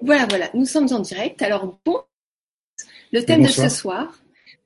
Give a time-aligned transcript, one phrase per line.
[0.00, 1.42] Voilà, voilà, nous sommes en direct.
[1.42, 2.00] Alors bon,
[3.12, 4.18] le thème de ce soir,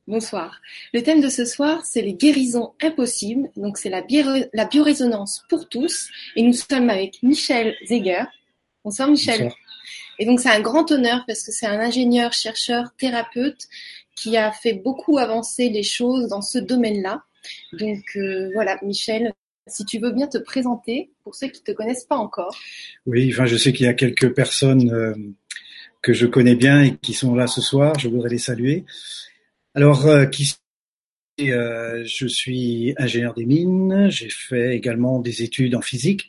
[0.06, 0.60] bonsoir.
[0.92, 3.50] Le thème de ce soir, c'est les guérisons impossibles.
[3.56, 4.02] Donc c'est la,
[4.52, 6.08] la biorésonance pour tous.
[6.36, 8.24] Et nous sommes avec Michel Zeger.
[8.84, 9.44] Bonsoir Michel.
[9.44, 9.58] Bonsoir.
[10.18, 13.66] Et donc c'est un grand honneur parce que c'est un ingénieur, chercheur, thérapeute
[14.14, 17.22] qui a fait beaucoup avancer les choses dans ce domaine-là.
[17.72, 19.32] Donc euh, voilà, Michel,
[19.66, 22.56] si tu veux bien te présenter pour ceux qui te connaissent pas encore.
[23.06, 25.14] Oui, enfin, je sais qu'il y a quelques personnes euh,
[26.00, 27.98] que je connais bien et qui sont là ce soir.
[27.98, 28.84] Je voudrais les saluer.
[29.74, 30.54] Alors, euh, qui
[31.40, 36.28] euh, je suis ingénieur des mines, j'ai fait également des études en physique.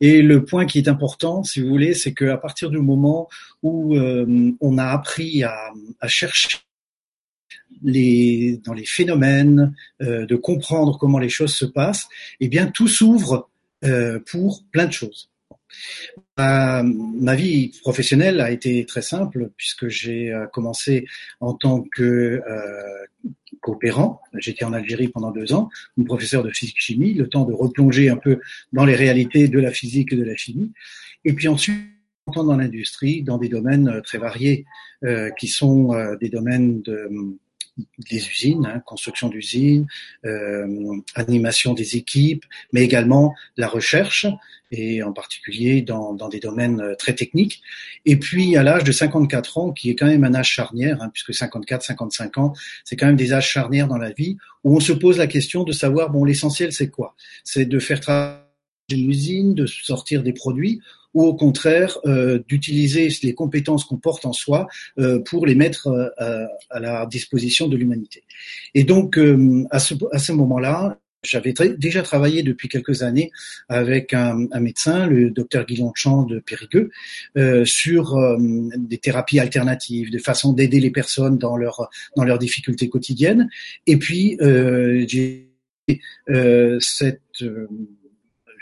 [0.00, 3.28] Et le point qui est important, si vous voulez, c'est qu'à partir du moment
[3.62, 6.58] où on a appris à, à chercher
[7.82, 12.08] les, dans les phénomènes, euh, de comprendre comment les choses se passent,
[12.40, 13.48] eh bien tout s'ouvre
[13.84, 15.30] euh, pour plein de choses.
[16.38, 21.06] ma vie professionnelle a été très simple puisque j'ai euh, commencé
[21.40, 22.42] en tant que
[23.60, 24.20] coopérant.
[24.34, 28.16] J'étais en Algérie pendant deux ans, un professeur de physique-chimie, le temps de replonger un
[28.16, 28.38] peu
[28.72, 30.72] dans les réalités de la physique et de la chimie.
[31.24, 31.80] Et puis ensuite,
[32.34, 34.66] dans l'industrie, dans des domaines très variés,
[35.38, 37.08] qui sont des domaines de
[38.10, 39.86] des usines, hein, construction d'usines,
[40.24, 44.26] euh, animation des équipes, mais également la recherche,
[44.72, 47.62] et en particulier dans, dans des domaines euh, très techniques.
[48.04, 51.10] Et puis à l'âge de 54 ans, qui est quand même un âge charnière, hein,
[51.12, 52.52] puisque 54, 55 ans,
[52.84, 55.64] c'est quand même des âges charnières dans la vie, où on se pose la question
[55.64, 57.14] de savoir, bon, l'essentiel c'est quoi?
[57.44, 58.45] C'est de faire travailler
[58.90, 60.80] une usine, de sortir des produits,
[61.14, 64.66] ou au contraire euh, d'utiliser les compétences qu'on porte en soi
[64.98, 68.22] euh, pour les mettre euh, à la disposition de l'humanité.
[68.74, 69.18] Et donc
[69.70, 73.30] à ce, à ce moment-là, j'avais déjà travaillé depuis quelques années
[73.68, 76.90] avec un, un médecin, le docteur Guy Longchamp de Périgueux,
[77.36, 78.36] euh, sur euh,
[78.76, 83.48] des thérapies alternatives, des façons d'aider les personnes dans, leur, dans leurs difficultés quotidiennes.
[83.86, 85.48] Et puis, euh, j'ai
[86.80, 87.44] cette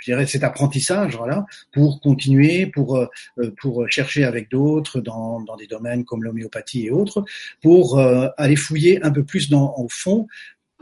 [0.05, 3.07] je dirais, cet apprentissage, voilà, pour continuer, pour euh,
[3.39, 7.25] euh, pour chercher avec d'autres dans, dans des domaines comme l'homéopathie et autres,
[7.63, 10.27] pour euh, aller fouiller un peu plus dans au fond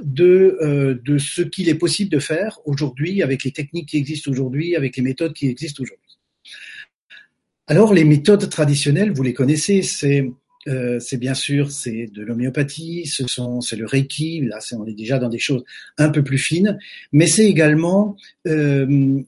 [0.02, 4.74] de de ce qu'il est possible de faire aujourd'hui avec les techniques qui existent aujourd'hui,
[4.74, 6.18] avec les méthodes qui existent aujourd'hui.
[7.68, 10.28] Alors les méthodes traditionnelles, vous les connaissez, c'est
[10.68, 14.94] euh, c'est bien sûr c'est de l'homéopathie, ce sont c'est le reiki, là on est
[14.94, 15.64] déjà dans des choses
[15.98, 16.78] un peu plus fines,
[17.12, 19.22] mais c'est également euh,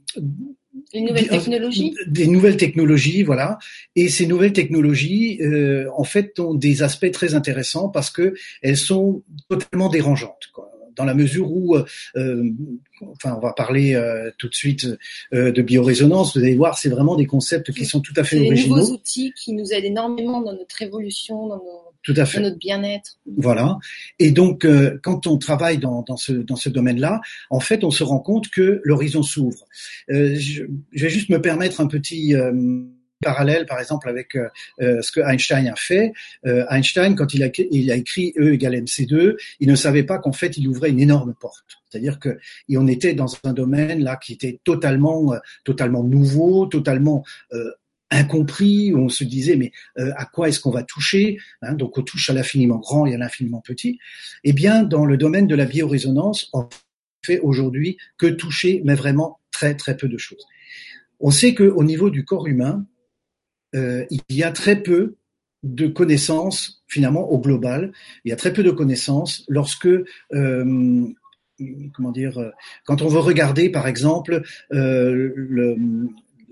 [0.94, 3.58] nouvelles technologies Des nouvelles technologies, voilà.
[3.96, 8.76] Et ces nouvelles technologies, euh, en fait, ont des aspects très intéressants parce que elles
[8.76, 10.50] sont totalement dérangeantes.
[10.52, 11.84] Quoi dans la mesure où, euh,
[12.16, 12.50] euh,
[13.02, 14.86] enfin, on va parler euh, tout de suite
[15.32, 16.36] de biorésonance.
[16.36, 18.76] Vous allez voir, c'est vraiment des concepts qui sont tout à fait originaux.
[18.76, 21.62] Des nouveaux outils qui nous aident énormément dans notre évolution, dans,
[22.02, 22.40] tout à fait.
[22.40, 23.18] notre bien-être.
[23.36, 23.78] Voilà.
[24.18, 24.66] Et donc,
[25.02, 28.48] quand on travaille dans, dans ce, dans ce domaine-là, en fait, on se rend compte
[28.48, 29.64] que l'horizon s'ouvre.
[30.08, 32.34] je, je, vais juste me permettre un petit
[33.24, 34.48] parallèle, par exemple, avec euh,
[34.80, 36.12] euh, ce que Einstein a fait.
[36.46, 40.18] Euh, Einstein, quand il a, il a écrit E égale mc2, il ne savait pas
[40.18, 41.78] qu'en fait, il ouvrait une énorme porte.
[41.90, 42.38] C'est-à-dire que
[42.70, 45.34] on était dans un domaine là qui était totalement,
[45.64, 47.24] totalement nouveau, totalement
[48.10, 52.02] incompris, où on se disait mais à quoi est-ce qu'on va toucher hein, Donc on
[52.02, 54.00] touche à l'infiniment grand et à l'infiniment petit.
[54.42, 56.68] Eh bien, dans le domaine de la biorésonance, on
[57.24, 60.44] fait aujourd'hui que toucher, mais vraiment très très peu de choses.
[61.20, 62.84] On sait qu'au niveau du corps humain,
[63.74, 65.16] euh, il y a très peu
[65.62, 67.92] de connaissances finalement au global.
[68.24, 71.06] Il y a très peu de connaissances lorsque euh,
[71.94, 72.50] comment dire euh,
[72.84, 75.76] quand on veut regarder par exemple le,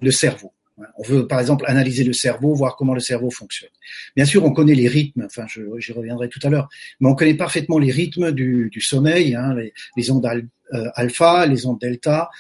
[0.01, 0.53] le cerveau.
[0.97, 3.71] On veut par exemple analyser le cerveau, voir comment le cerveau fonctionne.
[4.17, 5.47] Bien sûr, on connaît les rythmes, enfin
[5.79, 6.69] j'y reviendrai tout à l'heure,
[7.01, 9.55] mais on connaît parfaitement les rythmes du, sommeil, hein,
[9.97, 10.27] les, ondes
[10.95, 12.31] alpha, les ondes delta,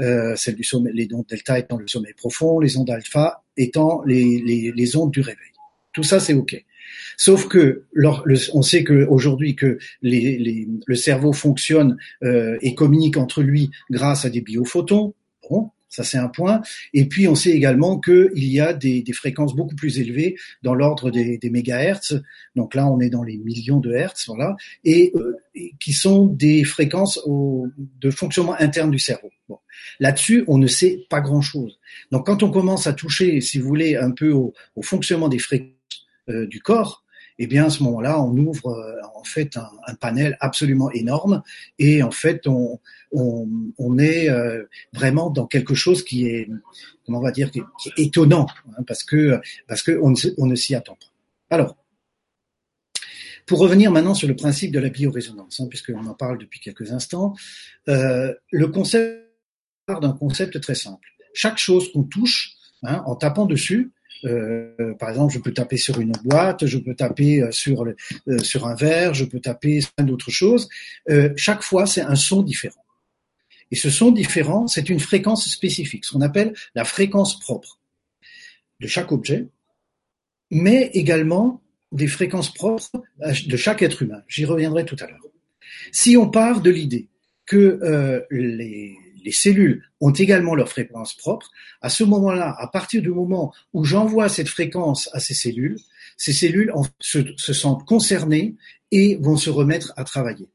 [0.00, 4.02] euh, celles du sommeil, les ondes delta étant le sommeil profond, les ondes alpha étant
[4.04, 5.52] les, ondes du réveil.
[5.92, 6.62] Tout ça, c'est OK.
[7.16, 7.84] Sauf que
[8.52, 14.40] on sait qu'aujourd'hui que le cerveau fonctionne euh, et communique entre lui grâce à des
[14.40, 15.14] biophotons.
[15.94, 16.60] Ça c'est un point.
[16.92, 21.10] Et puis on sait également qu'il y a des, fréquences beaucoup plus élevées dans l'ordre
[21.10, 22.14] des, mégahertz.
[22.56, 25.36] Donc là, on est dans les millions de hertz, voilà, et, euh,
[25.78, 27.68] qui sont des fréquences au,
[28.00, 29.30] de fonctionnement interne du cerveau.
[29.48, 29.58] Bon.
[30.00, 31.78] Là-dessus, on ne sait pas grand-chose.
[32.10, 35.38] Donc quand on commence à toucher, si vous voulez, un peu au, au fonctionnement des
[35.38, 35.70] fréquences
[36.28, 37.03] euh, du corps,
[37.38, 41.42] eh bien à ce moment-là, on ouvre euh, en fait un, panel absolument énorme
[41.78, 42.78] et en fait on,
[43.98, 46.48] est euh, vraiment dans quelque chose qui est
[47.04, 48.46] comment on va dire qui est, étonnant
[48.76, 51.54] hein, parce que parce que on ne s'y attend pas.
[51.54, 51.76] Alors
[53.46, 56.92] pour revenir maintenant sur le principe de la biorésonance, hein, puisqu'on en parle depuis quelques
[56.92, 57.34] instants,
[57.88, 59.22] euh, le concept
[59.86, 61.08] part d'un concept très simple.
[61.34, 62.54] Chaque chose qu'on touche,
[62.84, 63.92] hein, en tapant dessus,
[64.24, 68.38] euh, par exemple, je peux taper sur une boîte, je peux taper euh, sur, euh,
[68.38, 70.68] sur un verre, je peux taper sur plein d'autres choses.
[71.36, 72.84] chaque fois, c'est un son différent.
[73.70, 77.80] Et ce son différent, c'est une fréquence spécifique, ce qu'on appelle la fréquence propre
[78.80, 79.48] de chaque objet,
[80.50, 82.90] mais également des fréquences propres
[83.46, 84.22] de chaque être humain.
[84.28, 85.20] J'y reviendrai tout à l'heure.
[85.92, 87.08] Si on part de l'idée
[87.46, 91.50] que euh, les, les, cellules ont également leur fréquence propre,
[91.80, 95.78] à ce moment-là, à partir du moment où j'envoie cette fréquence à ces cellules,
[96.16, 98.56] ces cellules se, se, sentent concernées
[98.90, 100.48] et vont se remettre à travailler.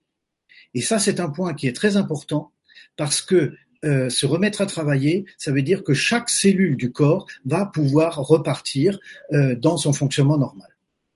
[0.74, 2.54] Et ça, c'est un point qui est très important
[2.96, 3.54] parce que
[3.86, 8.18] euh, se remettre à travailler, ça veut dire que chaque cellule du corps va pouvoir
[8.18, 9.00] repartir
[9.32, 10.68] euh, dans son fonctionnement normal.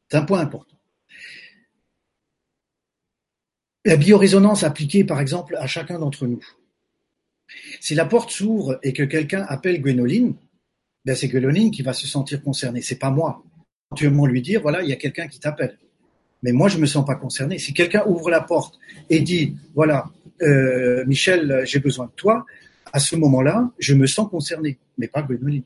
[0.10, 0.78] C'est un point important.
[3.84, 6.42] La biorésonance appliquée, par exemple, à chacun d'entre nous.
[7.80, 10.36] Si la porte s'ouvre et que quelqu'un appelle Gwénoline,
[11.06, 12.82] ben c'est Gwénoline qui va se sentir concernée.
[12.82, 13.44] C'est pas moi.
[13.92, 15.78] Éventuellement lui dire, voilà, il y a quelqu'un qui t'appelle.
[16.42, 17.58] Mais moi, je me sens pas concerné.
[17.58, 18.80] Si quelqu'un ouvre la porte
[19.10, 20.10] et dit, voilà,
[20.42, 22.46] euh, Michel, j'ai besoin de toi,
[22.92, 25.64] à ce moment-là, je me sens concerné, mais pas Gwénoline.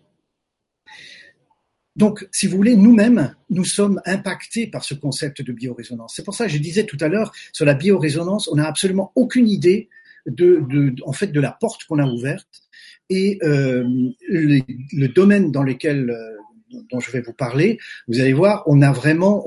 [1.96, 6.14] Donc, si vous voulez, nous-mêmes, nous sommes impactés par ce concept de biorésonance.
[6.16, 9.12] C'est pour ça que je disais tout à l'heure, sur la biorésonance, on n'a absolument
[9.16, 9.90] aucune idée
[10.28, 12.62] de, en fait, de la porte qu'on a ouverte
[13.10, 13.84] et euh,
[14.30, 18.80] le domaine dans lequel euh, dont je vais vous parler, vous allez voir, on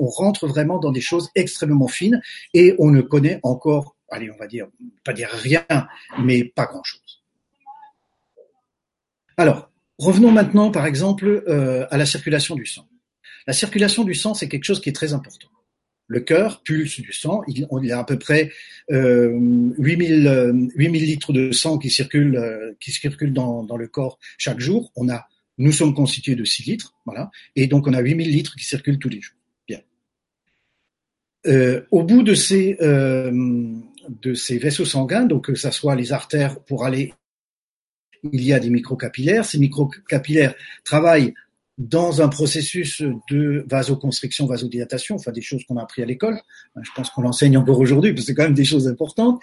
[0.07, 2.21] rentre vraiment dans des choses extrêmement fines
[2.53, 4.67] et on ne connaît encore, allez, on va dire,
[5.03, 5.65] pas dire rien,
[6.19, 7.23] mais pas grand-chose.
[9.37, 12.87] Alors, Revenons maintenant, par exemple, euh, à la circulation du sang.
[13.45, 15.47] La circulation du sang, c'est quelque chose qui est très important.
[16.11, 17.41] Le cœur pulse du sang.
[17.47, 18.51] Il, y a à peu près
[18.91, 19.31] euh,
[19.77, 24.91] 8000, 8000 litres de sang qui circulent, euh, dans, le corps chaque jour.
[24.97, 25.25] On a,
[25.57, 26.93] nous sommes constitués de 6 litres,
[27.55, 29.37] et donc on a 8000 litres qui circulent tous les jours.
[29.69, 29.79] Bien.
[31.47, 33.31] Euh, au bout de ces euh,
[34.09, 37.13] de ces vaisseaux sanguins, donc que ça soit les artères pour aller
[38.33, 39.45] il y a des microcapillaires.
[39.45, 41.33] Ces microcapillaires travaillent
[41.77, 46.39] dans un processus de vasoconstriction, vasodilatation, enfin des choses qu'on a appris à l'école.
[46.81, 49.41] Je pense qu'on l'enseigne encore aujourd'hui, parce que c'est quand même des choses importantes.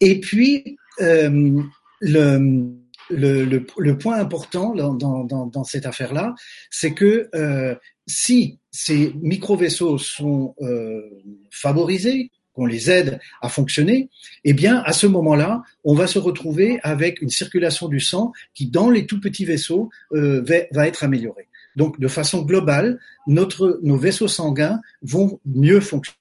[0.00, 1.62] Et puis, euh,
[2.00, 6.34] le, point important dans, cette affaire-là,
[6.70, 7.74] c'est que euh,
[8.06, 11.02] si ces micro-vaisseaux sont euh,
[11.50, 14.08] favorisés, qu'on les aide à fonctionner,
[14.44, 18.66] eh bien, à ce moment-là, on va se retrouver avec une circulation du sang qui,
[18.70, 21.48] dans les tout petits vaisseaux, va, être améliorée.
[21.76, 26.18] Donc, de façon globale, nos vaisseaux sanguins vont mieux fonctionner.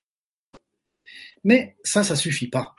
[1.44, 2.76] Mais ça, ça suffit pas.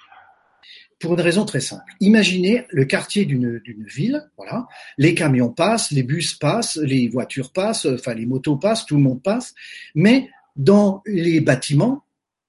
[0.98, 1.92] Pour une raison très simple.
[2.00, 4.66] Imaginez le quartier d'une ville, voilà.
[4.96, 9.02] Les camions passent, les bus passent, les voitures passent, enfin les motos passent, tout le
[9.02, 9.54] monde passe.
[9.94, 12.04] Mais dans les bâtiments,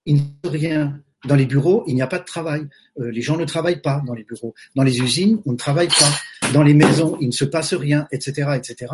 [0.06, 1.02] il n'y a rien.
[1.28, 2.68] Dans les bureaux, il n'y a pas de travail.
[3.00, 4.56] Euh, les gens ne travaillent pas dans les bureaux.
[4.76, 6.50] Dans les usines, on ne travaille pas.
[6.54, 8.94] Dans les maisons, il ne se passe rien, etc., etc.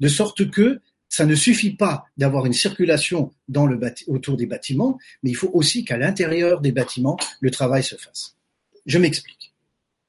[0.00, 4.98] De sorte que ça ne suffit pas d'avoir une circulation dans le autour des bâtiments,
[5.22, 8.36] mais il faut aussi qu'à l'intérieur des bâtiments, le travail se fasse.
[8.84, 9.54] Je m'explique.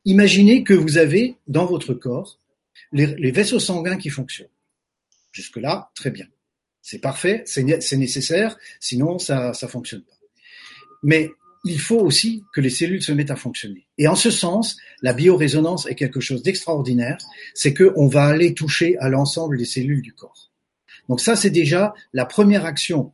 [0.06, 2.40] Imaginez que vous avez dans votre corps
[2.92, 4.48] les, vaisseaux sanguins qui fonctionnent.
[5.32, 6.26] Jusque-là, très bien.
[6.82, 10.20] C'est parfait, c'est nécessaire, sinon ça ne fonctionne pas
[11.04, 11.30] mais
[11.66, 13.88] il faut aussi que les cellules se mettent à fonctionner.
[13.98, 17.18] Et en ce sens, la biorésonance est quelque chose d'extraordinaire,
[17.54, 20.52] c'est qu'on va aller toucher à l'ensemble des cellules du corps.
[21.10, 23.12] Donc ça, c'est déjà la première action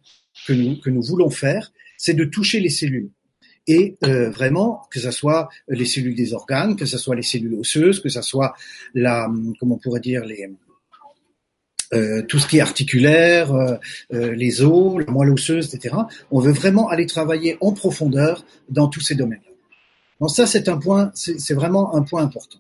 [0.48, 3.10] que nous, que nous voulons faire, c'est de toucher les cellules.
[3.68, 7.56] Et euh, vraiment, que ce soit les cellules des organes, que ce soit les cellules
[7.56, 8.54] osseuses, que ce soit
[8.94, 9.28] la,
[9.60, 10.48] comment on pourrait dire, les,
[11.94, 13.76] euh, tout ce qui est articulaire, euh,
[14.14, 15.96] euh, les os, la moelle osseuse, etc.
[16.32, 19.52] On veut vraiment aller travailler en profondeur dans tous ces domaines-là.
[20.20, 22.60] Donc ça, c'est un point, c'est vraiment un point important.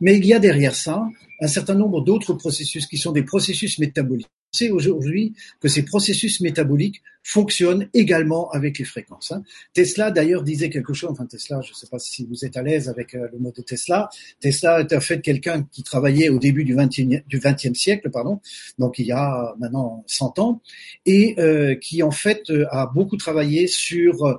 [0.00, 1.06] Mais il y a derrière ça
[1.40, 6.40] un certain nombre d'autres processus qui sont des processus métaboliques, sait aujourd'hui que ces processus
[6.40, 9.32] métaboliques fonctionnent également avec les fréquences.
[9.32, 9.42] Hein.
[9.74, 12.62] Tesla d'ailleurs disait quelque chose, enfin Tesla, je ne sais pas si vous êtes à
[12.62, 14.08] l'aise avec euh, le mot de Tesla.
[14.38, 18.40] Tesla est en fait quelqu'un qui travaillait au début du 20e, du 20e siècle, pardon,
[18.78, 20.60] donc il y a maintenant 100 ans,
[21.04, 24.38] et euh, qui en fait euh, a beaucoup travaillé sur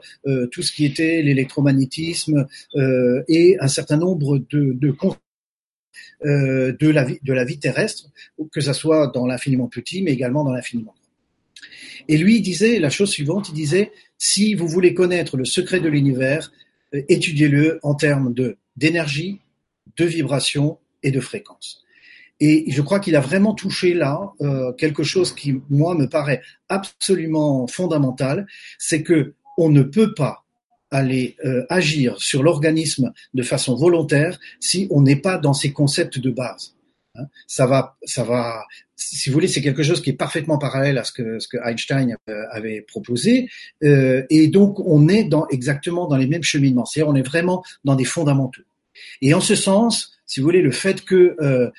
[0.51, 2.47] tout ce qui était l'électromagnétisme
[3.27, 4.91] et un certain nombre de, de
[6.25, 8.09] euh, de, la vie, de la vie terrestre,
[8.51, 10.95] que ce soit dans l'infiniment petit, mais également dans l'infiniment grand.
[12.07, 15.79] Et lui, il disait la chose suivante, il disait, si vous voulez connaître le secret
[15.79, 16.51] de l'univers,
[16.93, 19.39] euh, étudiez-le en termes de d'énergie,
[19.97, 21.83] de vibration et de fréquence.
[22.39, 26.41] Et je crois qu'il a vraiment touché là euh, quelque chose qui, moi, me paraît
[26.69, 28.45] absolument fondamental,
[28.77, 30.45] c'est que on ne peut pas
[30.91, 36.19] aller euh, agir sur l'organisme de façon volontaire si on n'est pas dans ces concepts
[36.19, 36.75] de base.
[37.15, 37.25] Hein.
[37.47, 38.63] Ça va, ça va.
[38.95, 41.57] Si vous voulez, c'est quelque chose qui est parfaitement parallèle à ce que, ce que
[41.63, 42.15] Einstein
[42.51, 43.47] avait proposé,
[43.83, 46.85] euh, et donc on est dans exactement dans les mêmes cheminements.
[46.85, 48.63] C'est-à-dire, on est vraiment dans des fondamentaux.
[49.21, 51.69] Et en ce sens, si vous voulez, le fait que euh,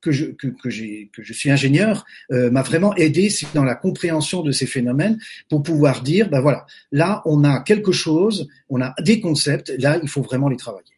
[0.00, 0.68] que je, que, que,
[1.06, 5.62] que je suis ingénieur euh, m'a vraiment aidé dans la compréhension de ces phénomènes pour
[5.62, 10.08] pouvoir dire, ben voilà, là on a quelque chose, on a des concepts, là il
[10.08, 10.94] faut vraiment les travailler.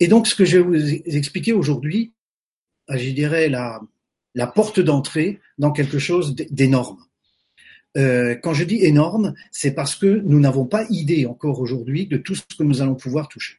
[0.00, 2.12] Et donc ce que je vais vous expliquer aujourd'hui,
[2.88, 3.80] ben, je dirais la,
[4.34, 6.98] la porte d'entrée dans quelque chose d'énorme.
[7.96, 12.16] Euh, quand je dis énorme, c'est parce que nous n'avons pas idée encore aujourd'hui de
[12.16, 13.58] tout ce que nous allons pouvoir toucher.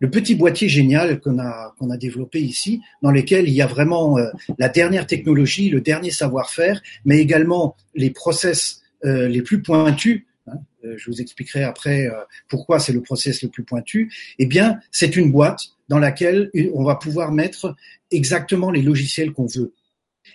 [0.00, 3.66] Le petit boîtier génial qu'on a, qu'on a développé ici, dans lequel il y a
[3.66, 9.62] vraiment euh, la dernière technologie, le dernier savoir-faire, mais également les process euh, les plus
[9.62, 10.24] pointus.
[10.46, 12.08] Hein, euh, je vous expliquerai après
[12.48, 14.12] pourquoi c'est le process le plus pointu.
[14.38, 17.74] Eh bien, c'est une boîte dans laquelle on va pouvoir mettre
[18.10, 19.72] exactement les logiciels qu'on veut.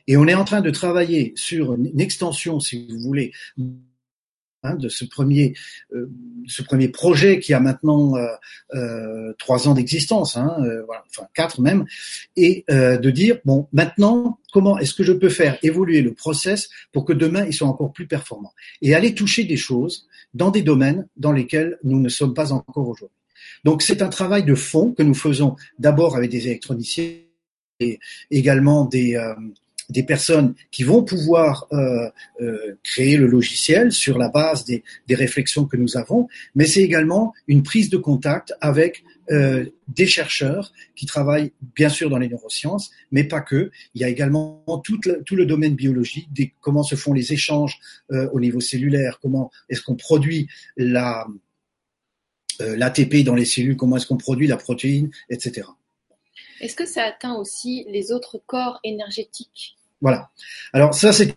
[0.08, 3.32] Et on est en train de travailler sur une extension, si vous voulez,
[4.64, 5.56] Hein, de ce premier,
[5.92, 6.08] euh,
[6.46, 8.28] ce premier projet qui a maintenant euh,
[8.76, 11.86] euh trois ans d'existence, hein, voilà, enfin quatre même,
[12.38, 17.06] et de dire bon maintenant comment est-ce que je peux faire évoluer le process pour
[17.06, 18.54] que demain il soit encore plus performant?
[18.84, 22.88] Et aller toucher des choses dans des domaines dans lesquels nous ne sommes pas encore
[22.88, 23.18] aujourd'hui.
[23.64, 27.16] Donc c'est un travail de fond que nous faisons d'abord avec des électroniciens
[27.80, 28.00] et
[28.30, 29.18] également des
[29.90, 32.10] des personnes qui vont pouvoir euh,
[32.42, 37.34] euh, créer le logiciel sur la base des, réflexions que nous avons, mais c'est également
[37.48, 42.92] une prise de contact avec euh, des chercheurs qui travaillent bien sûr dans les neurosciences,
[43.12, 43.72] mais pas que.
[43.94, 47.80] Il y a également tout le, tout le domaine biologique, comment se font les échanges
[48.10, 50.48] au niveau cellulaire, comment est-ce qu'on produit
[50.78, 51.28] la
[52.60, 55.64] l'ATP dans les cellules, comment est-ce qu'on produit la protéine, etc.
[56.62, 59.78] Est-ce que ça atteint aussi les autres corps énergétiques?
[60.00, 60.30] Voilà.
[60.74, 61.36] Alors ça, c'est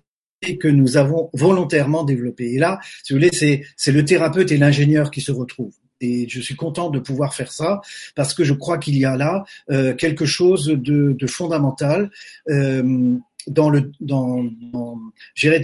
[0.60, 2.52] que nous avons volontairement développé.
[2.52, 5.74] Et là, si vous voulez, c'est, le thérapeute et l'ingénieur qui se retrouvent.
[6.02, 7.80] Et je suis content de pouvoir faire ça
[8.14, 12.10] parce que je crois qu'il y a là euh, quelque chose de, fondamental
[12.50, 13.16] euh,
[13.46, 13.70] dans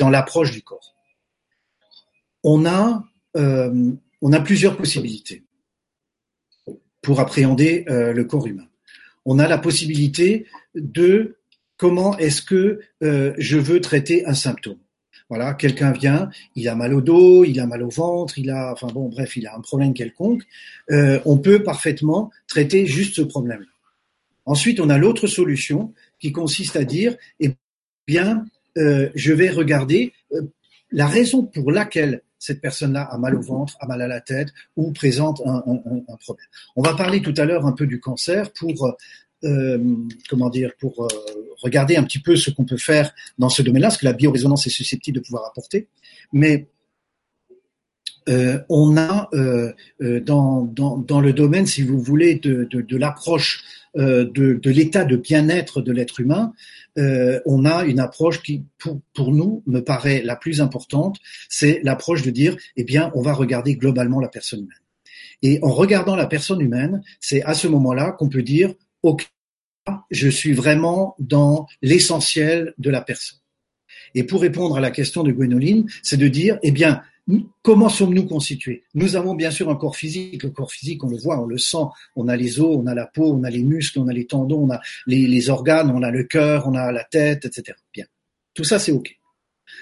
[0.09, 0.95] l'approche du corps.
[2.43, 3.05] On a
[3.37, 3.93] euh,
[4.43, 5.45] plusieurs possibilités
[7.02, 8.70] pour appréhender le corps humain.
[9.25, 11.37] On a la possibilité de
[11.77, 14.79] comment est-ce que euh, je veux traiter un symptôme.
[15.29, 18.73] Voilà, quelqu'un vient, il a mal au dos, il a mal au ventre, il a,
[18.73, 20.43] enfin bon, bref, il a un problème quelconque.
[20.91, 23.65] Euh, on peut parfaitement traiter juste ce problème.
[24.45, 27.53] Ensuite, on a l'autre solution qui consiste à dire, eh
[28.07, 28.45] bien,
[28.77, 30.12] euh, je vais regarder
[30.91, 34.49] la raison pour laquelle cette personne-là a mal au ventre, a mal à la tête
[34.76, 35.61] ou présente un,
[36.18, 36.47] problème.
[36.75, 38.97] On va parler tout à l'heure un peu du cancer pour
[39.44, 39.78] euh,
[40.28, 41.09] comment dire, pour euh,
[41.62, 44.66] regarder un petit peu ce qu'on peut faire dans ce domaine-là, ce que la biorésonance
[44.66, 45.88] est susceptible de pouvoir apporter.
[46.32, 46.68] Mais
[48.28, 52.80] euh, on a euh, euh, dans, dans, dans, le domaine, si vous voulez, de, de,
[52.80, 56.52] de l'approche de, de l'état de bien-être de l'être humain,
[56.97, 61.18] on a une approche qui, pour, pour nous, me paraît la plus importante,
[61.49, 64.76] c'est l'approche de dire, eh bien, on va regarder globalement la personne humaine.
[65.42, 69.28] Et en regardant la personne humaine, c'est à ce moment-là qu'on peut dire, OK,
[70.11, 73.38] je suis vraiment dans l'essentiel de la personne.
[74.14, 77.02] Et pour répondre à la question de Gwénoline, c'est de dire, eh bien,
[77.63, 78.85] comment sommes-nous constitués?
[78.95, 80.43] Nous avons bien sûr un corps physique.
[80.43, 81.85] Le corps physique, on le voit, on le sent.
[82.17, 84.27] On a les os, on a la peau, on a les muscles, on a les
[84.27, 87.77] tendons, on a les, organes, on a le cœur, on a la tête, etc.
[87.93, 88.07] Bien.
[88.55, 89.17] Tout ça, c'est OK.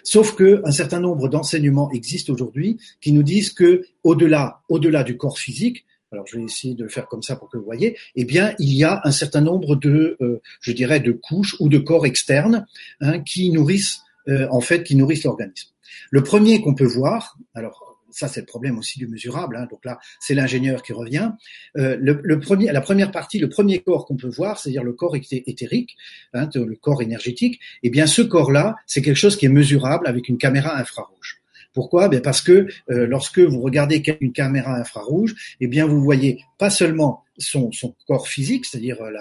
[0.04, 5.16] Sauf que un certain nombre d'enseignements existent aujourd'hui qui nous disent que au-delà, au-delà du
[5.16, 7.96] corps physique, alors je vais essayer de le faire comme ça pour que vous voyez,
[8.14, 11.68] eh bien, il y a un certain nombre de, euh, je dirais, de couches ou
[11.68, 12.66] de corps externes
[13.00, 15.68] hein, qui nourrissent, euh, en fait, qui nourrissent l'organisme.
[16.10, 19.84] Le premier qu'on peut voir, alors ça c'est le problème aussi du mesurable, hein, donc
[19.84, 21.32] là c'est l'ingénieur qui revient.
[21.76, 25.96] Euh, la première partie, le premier corps qu'on peut voir, c'est-à-dire le corps éthérique,
[26.34, 30.28] hein, le corps énergétique, eh bien ce corps-là, c'est quelque chose qui est mesurable avec
[30.28, 31.40] une caméra infrarouge.
[31.78, 32.08] Pourquoi?
[32.08, 36.70] Ben Parce que euh, lorsque vous regardez une caméra infrarouge, eh bien vous voyez pas
[36.70, 37.70] seulement son,
[38.08, 39.12] corps physique, c'est-à-dire euh,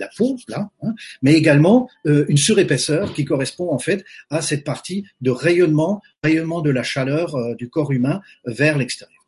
[0.00, 4.64] la, peau, là, hein, mais également euh, une surépaisseur qui correspond en fait à cette
[4.64, 9.24] partie de rayonnement, rayonnement de la chaleur du corps humain vers l'extérieur.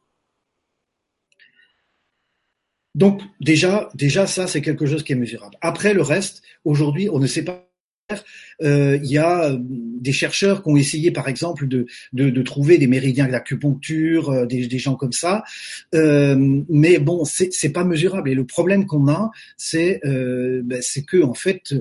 [2.97, 5.57] Donc déjà, déjà ça c'est quelque chose qui est mesurable.
[5.61, 7.69] Après le reste, aujourd'hui on ne sait pas
[8.61, 12.77] il y a euh, des chercheurs qui ont essayé, par exemple, de, de, de trouver
[12.79, 15.45] des méridiens d'acupuncture, euh, des, des, gens comme ça,
[15.95, 16.37] euh,
[16.69, 18.29] mais bon, c'est pas mesurable.
[18.31, 21.75] Et le problème qu'on a, c'est euh, ben, c'est que en fait,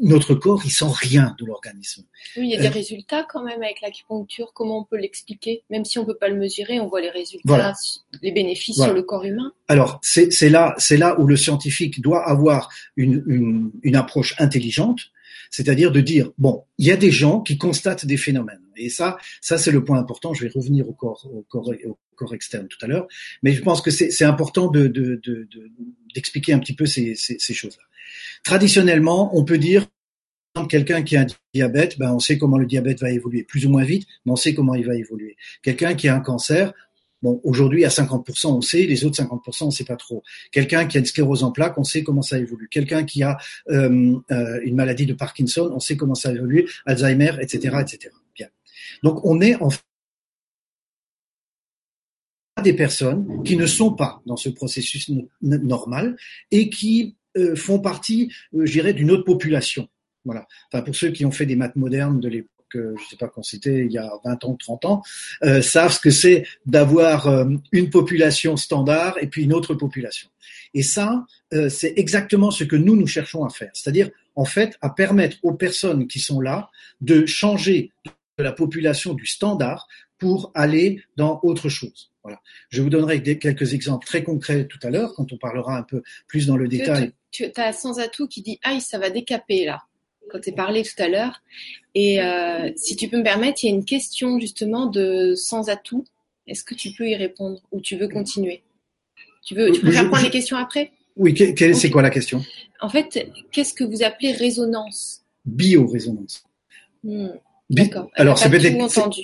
[0.00, 2.04] notre corps, il sent rien de l'organisme.
[2.36, 4.52] Oui, il y a des résultats quand même avec l'acupuncture.
[4.54, 5.62] Comment on peut l'expliquer?
[5.70, 7.74] Même si on peut pas le mesurer, on voit les résultats,
[8.22, 9.52] les bénéfices sur le corps humain.
[9.68, 10.74] Alors, c'est là,
[11.18, 15.12] où le scientifique doit avoir une, une, une approche intelligente
[15.50, 19.18] c'est-à-dire de dire bon, il y a des gens qui constatent des phénomènes, et ça,
[19.40, 20.34] ça c'est le point important.
[20.34, 23.06] Je vais revenir au corps, au corps, externe tout à l'heure,
[23.42, 24.86] mais je pense que c'est important de,
[26.14, 27.82] d'expliquer de, de, un petit peu ces choses-là.
[28.44, 29.86] Traditionnellement, on peut dire
[30.68, 33.70] quelqu'un qui a un diabète, ben on sait comment le diabète va évoluer, plus ou
[33.70, 35.36] moins vite, mais on sait comment il va évoluer.
[35.62, 36.72] Quelqu'un qui a un cancer,
[37.24, 40.22] Bon, aujourd'hui, à 50%, on sait, les autres 50%, on sait pas trop.
[40.52, 42.68] Quelqu'un qui a une sclérose en plaques, on sait comment ça évolue.
[42.70, 43.38] Quelqu'un qui a
[43.70, 46.68] euh, euh, une maladie de Parkinson, on sait comment ça évolue.
[46.84, 48.14] Alzheimer, etc., etc.
[48.36, 48.48] Bien.
[49.02, 49.70] Donc, on est en
[52.62, 56.16] des personnes qui ne sont pas dans ce processus normal
[56.50, 59.88] et qui euh, font partie, je dirais, d'une autre population.
[60.26, 60.46] Voilà.
[60.70, 63.28] Enfin, pour ceux qui ont fait des maths modernes de l'époque je je sais pas
[63.28, 65.02] quand c'était, il y a 20 ans, 30 ans,
[65.44, 70.28] euh, savent ce que c'est d'avoir euh, une population standard et puis une autre population.
[70.74, 73.70] Et ça, euh, c'est exactement ce que nous, nous cherchons à faire.
[73.74, 77.92] C'est-à-dire, en fait, à permettre aux personnes qui sont là de changer
[78.38, 79.86] de la population du standard
[80.18, 82.10] pour aller dans autre chose.
[82.22, 82.40] Voilà.
[82.70, 86.02] Je vous donnerai quelques exemples très concrets tout à l'heure quand on parlera un peu
[86.26, 87.12] plus dans le détail.
[87.30, 89.82] Tu, tu as sans atout qui dit aïe ça va décaper là
[90.30, 91.42] quand tu parlé tout à l'heure.
[91.94, 95.68] Et euh, si tu peux me permettre, il y a une question justement de sans
[95.68, 96.04] atout.
[96.46, 98.62] Est-ce que tu peux y répondre ou tu veux continuer?
[99.44, 100.92] Tu veux, tu préfères prendre les questions après?
[101.16, 102.42] Oui, c'est quoi la question?
[102.80, 105.22] En fait, qu'est-ce que vous appelez résonance?
[105.44, 106.44] Biorésonance.
[107.02, 107.28] Hmm.
[107.70, 108.10] D'accord.
[108.14, 108.76] Alors, c'est peut-être.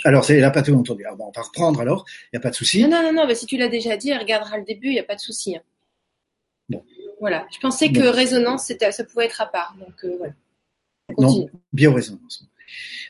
[0.05, 1.05] Alors, elle n'a pas tout entendu.
[1.05, 2.07] Alors, bon, on va reprendre alors.
[2.25, 2.83] Il n'y a pas de souci.
[2.83, 3.27] Non, non, non, non.
[3.27, 4.89] Bah, si tu l'as déjà dit, elle regardera le début.
[4.89, 5.57] Il n'y a pas de souci.
[5.57, 5.63] Hein.
[6.69, 6.83] Bon.
[7.21, 7.47] Voilà.
[7.53, 9.77] Je pensais que résonance, ça pouvait être à part.
[9.79, 10.33] Donc, euh, voilà.
[11.19, 12.49] Non, biorésonance.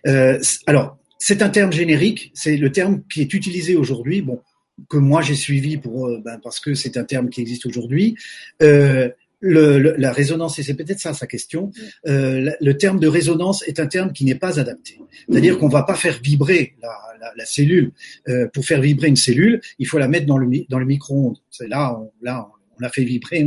[0.06, 4.40] Euh, alors, c'est un terme générique, c'est le terme qui est utilisé aujourd'hui, bon,
[4.88, 8.16] que moi j'ai suivi pour, euh, ben, parce que c'est un terme qui existe aujourd'hui.
[8.62, 9.10] Euh,
[9.42, 11.72] le, la résonance, et c'est peut-être ça sa question,
[12.06, 14.98] euh, le terme de résonance est un terme qui n'est pas adapté.
[15.28, 17.92] C'est-à-dire qu'on va pas faire vibrer la, la, la cellule.
[18.28, 21.38] Euh, pour faire vibrer une cellule, il faut la mettre dans le, dans le micro-ondes.
[21.50, 23.46] C'est là, on, là, on l'a fait vibrer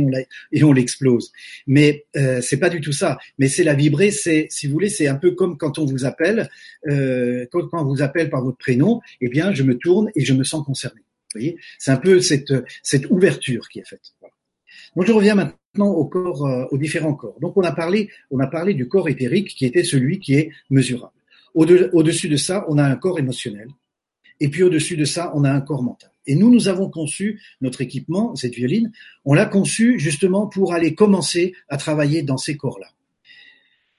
[0.52, 1.32] et on l'explose.
[1.66, 3.18] Mais euh, c'est pas du tout ça.
[3.38, 6.04] Mais c'est la vibrer, c'est, si vous voulez, c'est un peu comme quand on vous
[6.04, 6.48] appelle,
[6.88, 10.34] euh, quand, on vous appelle par votre prénom, eh bien, je me tourne et je
[10.34, 11.00] me sens concerné.
[11.00, 14.14] Vous voyez, c'est un peu cette ouverture qui est faite.
[15.02, 17.38] Je reviens maintenant au corps, euh, aux différents corps.
[17.40, 20.50] Donc on a parlé, on a parlé du corps éthérique qui était celui qui est
[20.70, 21.12] mesurable.
[21.54, 23.68] Au-dessus de ça, on a un corps émotionnel.
[24.40, 26.10] Et puis au-dessus de ça, on a un corps mental.
[26.26, 28.92] Et nous, nous avons conçu notre équipement, cette violine,
[29.24, 32.88] on l'a conçu justement pour aller commencer à travailler dans ces corps-là.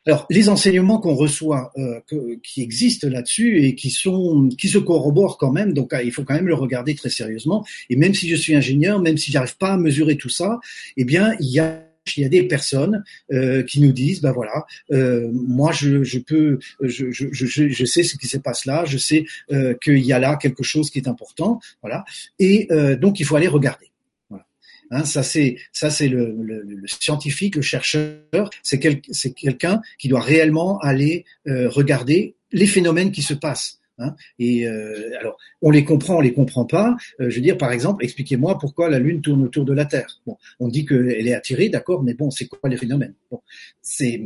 [0.08, 2.00] Alors, les enseignements qu'on reçoit, euh,
[2.44, 6.36] qui existent là-dessus et qui sont, qui se corroborent quand même, donc il faut quand
[6.36, 7.66] même le regarder très sérieusement.
[7.90, 10.60] Et même si je suis ingénieur, même si j'arrive pas à mesurer tout ça,
[10.96, 11.85] eh bien, il y a
[12.18, 16.20] il y a des personnes euh, qui nous disent, ben voilà, euh, moi je, je
[16.20, 20.14] peux, je, je, je, sais ce qui se passe là, je sais euh, qu'il y
[20.14, 22.06] a là quelque chose qui est important, voilà,
[22.40, 23.92] et euh, donc il faut aller regarder.
[24.30, 24.46] Voilà.
[24.92, 30.08] Hein, ça c'est ça c'est le, le, le, scientifique, le chercheur, c'est quel, quelqu'un qui
[30.08, 33.80] doit réellement aller euh, regarder les phénomènes qui se passent.
[33.98, 36.98] Hein et euh, alors, on les comprend, on les comprend pas.
[37.20, 40.20] Euh, je veux dire, par exemple, expliquez-moi pourquoi la Lune tourne autour de la Terre.
[40.26, 43.14] Bon, on dit qu'elle est attirée, d'accord, mais bon, c'est quoi les phénomènes?
[43.32, 43.42] Bon,
[43.82, 44.22] c'est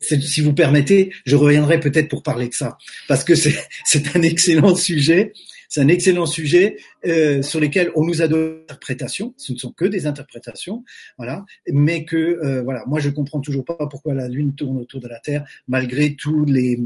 [0.00, 3.56] si vous permettez, je reviendrai peut-être pour parler de ça, parce que c'est
[4.14, 5.32] un excellent sujet.
[5.70, 9.34] C'est un excellent sujet euh, sur lesquels on nous a donné des interprétations.
[9.36, 10.84] Ce ne sont que des interprétations,
[11.16, 11.46] voilà.
[11.72, 15.06] Mais que euh, voilà, moi je comprends toujours pas pourquoi la Lune tourne autour de
[15.06, 16.80] la Terre malgré tous les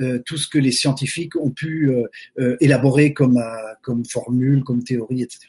[0.00, 1.90] euh, tout ce que les scientifiques ont pu
[2.38, 3.42] euh, élaborer comme
[3.82, 5.48] comme formule, comme théorie, etc.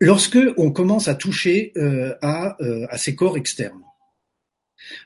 [0.00, 1.74] lorsque on commence à toucher
[2.22, 2.56] à,
[2.88, 3.82] à ces corps externes,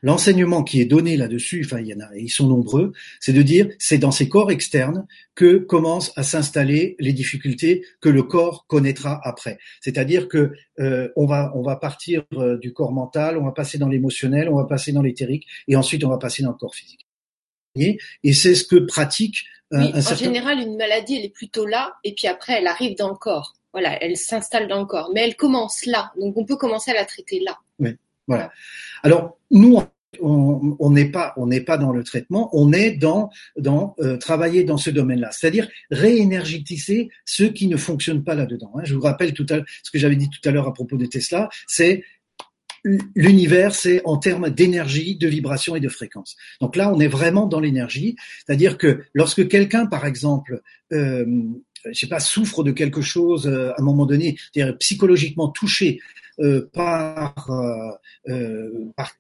[0.03, 3.43] L'enseignement qui est donné là-dessus, enfin il y en a, ils sont nombreux, c'est de
[3.43, 8.67] dire c'est dans ces corps externes que commencent à s'installer les difficultés que le corps
[8.67, 9.59] connaîtra après.
[9.81, 13.79] C'est-à-dire que euh, on va on va partir euh, du corps mental, on va passer
[13.79, 16.75] dans l'émotionnel, on va passer dans l'éthérique et ensuite on va passer dans le corps
[16.75, 17.07] physique.
[17.77, 21.95] Et c'est ce que pratique euh, oui, En général, une maladie elle est plutôt là
[22.05, 23.55] et puis après elle arrive dans le corps.
[23.73, 26.13] Voilà, elle s'installe dans le corps, mais elle commence là.
[26.21, 27.59] Donc on peut commencer à la traiter là.
[27.81, 27.97] Oui.
[28.27, 28.51] Voilà.
[29.03, 29.81] Alors nous,
[30.21, 34.65] on n'est pas on n'est pas dans le traitement, on est dans dans euh, travailler
[34.65, 38.73] dans ce domaine-là, c'est-à-dire réénergétiser ceux qui ne fonctionnent pas là-dedans.
[38.77, 38.83] Hein.
[38.85, 41.07] Je vous rappelle tout à ce que j'avais dit tout à l'heure à propos de
[41.07, 42.05] Tesla, c'est
[43.15, 46.37] l'univers, c'est en termes d'énergie, de vibration et de fréquence.
[46.61, 50.61] Donc là, on est vraiment dans l'énergie, c'est-à-dire que lorsque quelqu'un, par exemple,
[50.93, 51.25] euh,
[51.93, 56.01] je sais pas, souffre de quelque chose euh, à un moment donné, c'est-à-dire psychologiquement touché
[56.41, 57.93] euh, par, euh,
[58.29, 59.13] euh, par,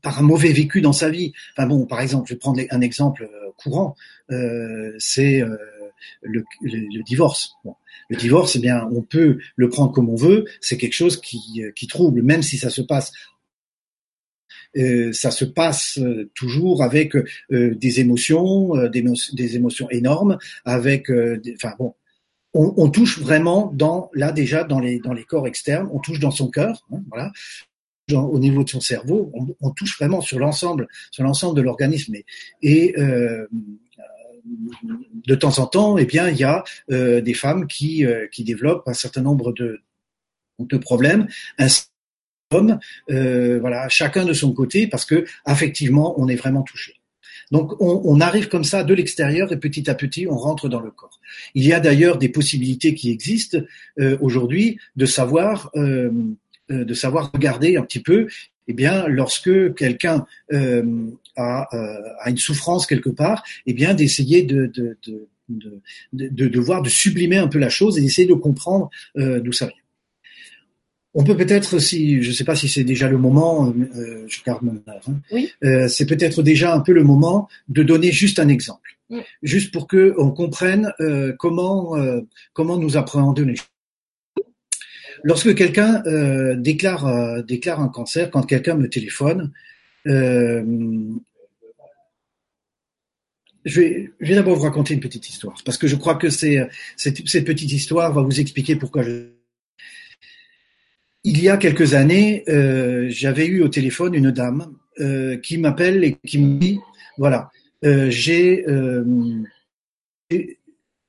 [0.00, 1.34] par un mauvais vécu dans sa vie.
[1.52, 3.96] Enfin bon, par exemple, je vais prendre un exemple courant,
[4.98, 5.44] c'est
[6.22, 7.52] le, le, divorce.
[7.64, 7.76] Bon.
[8.08, 10.46] Le divorce, eh bien, on peut le prendre comme on veut.
[10.60, 13.12] C'est quelque chose qui, qui trouble, même si ça se passe
[14.76, 15.98] euh, ça se passe
[16.34, 21.10] toujours avec euh, des émotions, euh, des, des, émotions énormes, avec,
[21.54, 21.94] enfin bon,
[22.54, 26.20] on, on, touche vraiment dans là déjà dans les dans les corps externes, on touche
[26.20, 27.32] dans son cœur, hein, voilà,
[28.12, 32.14] au niveau de son cerveau, on, on touche vraiment sur l'ensemble sur l'ensemble de l'organisme.
[32.14, 32.24] Et,
[32.62, 33.46] et euh,
[35.26, 38.44] de temps en temps, eh bien, il y a euh, des femmes qui euh, qui
[38.44, 39.80] développent un certain nombre de
[40.58, 41.26] de problèmes,
[43.10, 47.02] euh, voilà, chacun de son côté, parce que effectivement, on est vraiment touché.
[47.52, 50.90] Donc on, arrive comme ça de l'extérieur et petit à petit on rentre dans le
[50.90, 51.20] corps.
[51.54, 53.58] Il y a d'ailleurs des possibilités qui existent
[54.00, 56.10] euh, aujourd'hui de savoir euh,
[56.70, 58.26] euh, de savoir regarder un petit peu.
[58.68, 61.68] Eh bien, lorsque quelqu'un a,
[62.16, 65.80] a, une souffrance quelque part, eh bien d'essayer de, de, de,
[66.12, 69.66] de, de, voir, de sublimer un peu la chose et d'essayer de comprendre d'où ça
[69.66, 69.81] vient.
[71.14, 74.42] On peut peut-être, si je ne sais pas si c'est déjà le moment, euh, je
[74.44, 75.50] garde mon heure, hein, oui.
[75.62, 78.96] euh, c'est peut-être déjà un peu le moment de donner juste un exemple,
[79.42, 82.22] juste pour que on comprenne euh, comment euh,
[82.54, 83.66] comment nous appréhendons les choses.
[85.22, 89.52] Lorsque quelqu'un euh, déclare déclare un cancer, quand quelqu'un me téléphone,
[90.06, 90.64] je
[93.66, 96.66] vais, je vais d'abord vous raconter une petite histoire parce que je crois que c'est
[96.96, 99.41] cette petite histoire va vous expliquer pourquoi je
[101.24, 106.02] il y a quelques années, euh, j'avais eu au téléphone une dame euh, qui m'appelle
[106.04, 106.80] et qui me dit
[107.18, 107.50] voilà,
[107.84, 108.64] euh, j'ai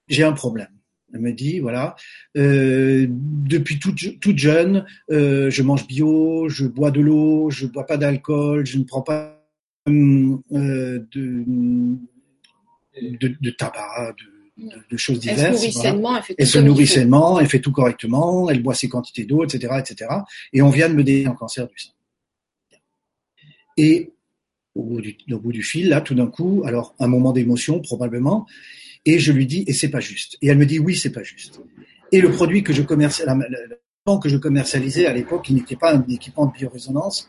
[0.08, 0.68] j'ai un problème.
[1.14, 1.96] Elle me dit voilà,
[2.36, 8.66] depuis toute, toute jeune, je mange bio, je bois de l'eau, je bois pas d'alcool,
[8.66, 9.40] je ne prends pas
[9.86, 11.46] de, de,
[13.40, 15.64] de, tabac, de, de, choses diverses.
[15.64, 18.50] Elle se nourrit sainement, elle fait tout, elle se nourrit sainement, elle fait tout correctement,
[18.50, 20.12] elle boit ses quantités d'eau, etc., etc.
[20.52, 21.92] Et on vient de me donner un cancer du sein.
[23.78, 24.12] Et
[24.76, 27.80] au bout du, au bout du fil, là, tout d'un coup, alors un moment d'émotion
[27.82, 28.46] probablement,
[29.06, 30.38] et je lui dis et c'est pas juste.
[30.42, 31.62] Et elle me dit oui, c'est pas juste.
[32.12, 33.36] Et le produit que je commercialisais,
[34.22, 37.28] que je commercialisais à l'époque, qui n'était pas un équipement de biorésonance,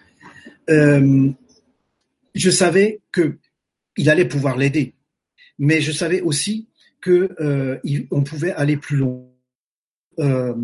[0.70, 1.30] euh,
[2.34, 3.38] je savais que
[3.96, 4.94] il allait pouvoir l'aider,
[5.58, 6.66] mais je savais aussi
[7.04, 7.78] que euh,
[8.10, 9.26] on pouvait aller plus loin.
[10.18, 10.54] Euh,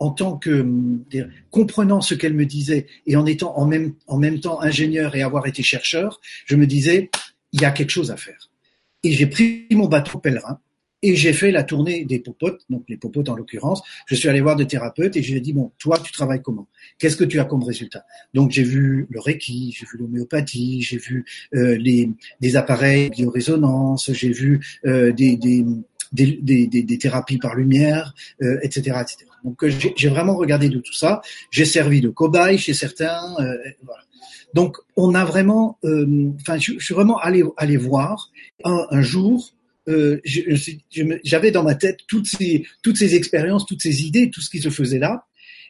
[0.00, 0.66] en tant que
[1.50, 5.22] comprenant ce qu'elle me disait et en étant en même, en même temps ingénieur et
[5.22, 7.10] avoir été chercheur, je me disais
[7.52, 8.50] il y a quelque chose à faire.
[9.02, 10.58] Et j'ai pris mon bateau pèlerin
[11.02, 13.82] et j'ai fait la tournée des popotes, donc les popotes en l'occurrence.
[14.06, 16.42] Je suis allé voir des thérapeutes et je lui ai dit, bon, toi, tu travailles
[16.42, 16.68] comment?
[16.98, 18.04] Qu'est-ce que tu as comme résultat?
[18.34, 22.10] Donc j'ai vu le Reiki, j'ai vu l'homéopathie, j'ai vu euh, les,
[22.40, 25.64] des appareils biorésonance, j'ai vu euh, des, des,
[26.12, 29.26] des, des, des, thérapies par lumière, euh, etc., etc.
[29.44, 31.22] Donc euh, j'ai vraiment regardé de tout ça.
[31.50, 33.34] J'ai servi de cobaye chez certains.
[33.38, 34.02] Euh, voilà.
[34.54, 38.30] Donc on a vraiment, euh, enfin, je, je, suis vraiment allé, allé voir
[38.64, 39.54] un, un jour
[39.88, 40.20] euh,
[41.24, 44.60] j'avais dans ma tête toutes ces, toutes ces expériences, toutes ces idées, tout ce qui
[44.60, 45.26] se faisait là.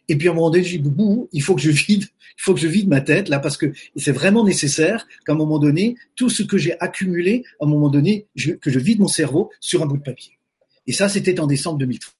[0.08, 0.92] Et puis à un moment donné, je dis
[1.32, 2.04] il faut que je vide,
[2.38, 5.36] il faut que je vide ma tête là parce que c'est vraiment nécessaire qu'à un
[5.36, 8.26] moment donné, tout ce que j'ai accumulé, à un moment donné,
[8.60, 10.38] que je vide mon cerveau sur un bout de papier.
[10.86, 12.10] Et ça, c'était en décembre 2013,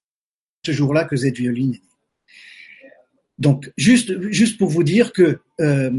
[0.67, 1.79] ce jour-là que Z Violine
[3.41, 5.91] donc juste juste pour vous dire que euh,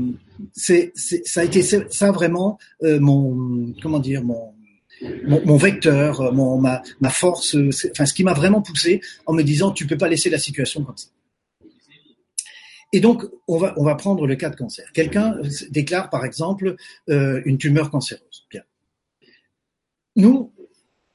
[0.54, 4.54] c'est ça a été ça vraiment euh, mon comment dire mon
[5.24, 7.56] mon, vecteur, mon, ma, ma force,
[7.92, 10.84] enfin ce qui m'a vraiment poussé en me disant tu peux pas laisser la situation
[10.84, 11.08] comme ça.
[12.94, 14.92] Et donc on va on va prendre le cas de cancer.
[14.94, 15.38] Quelqu'un
[15.70, 16.76] déclare par exemple
[17.10, 18.46] euh, une tumeur cancéreuse.
[18.50, 18.62] Bien.
[20.16, 20.52] Nous,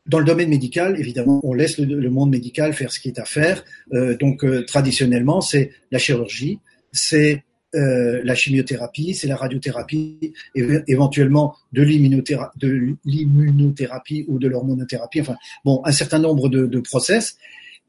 [0.07, 3.25] dans le domaine médical, évidemment, on laisse le, monde médical faire ce qui est à
[3.25, 3.64] faire.
[3.92, 6.61] Euh, donc, euh, traditionnellement, c'est la chirurgie,
[6.92, 15.20] c'est euh, la chimiothérapie, c'est la radiothérapie, éventuellement de l'immunothérapie ou de l'hormonothérapie.
[15.20, 17.37] Enfin, bon, un certain nombre de, de process.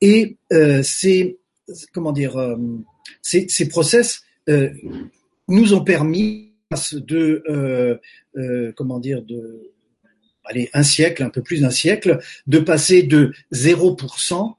[0.01, 1.37] Et euh, ces
[1.93, 2.55] comment dire, euh,
[3.21, 4.23] ces, ces, process
[5.47, 6.53] nous ont permis
[6.93, 7.99] de
[8.75, 9.73] comment dire de
[10.45, 14.55] allez, un siècle, un peu plus d'un siècle, de passer de 0%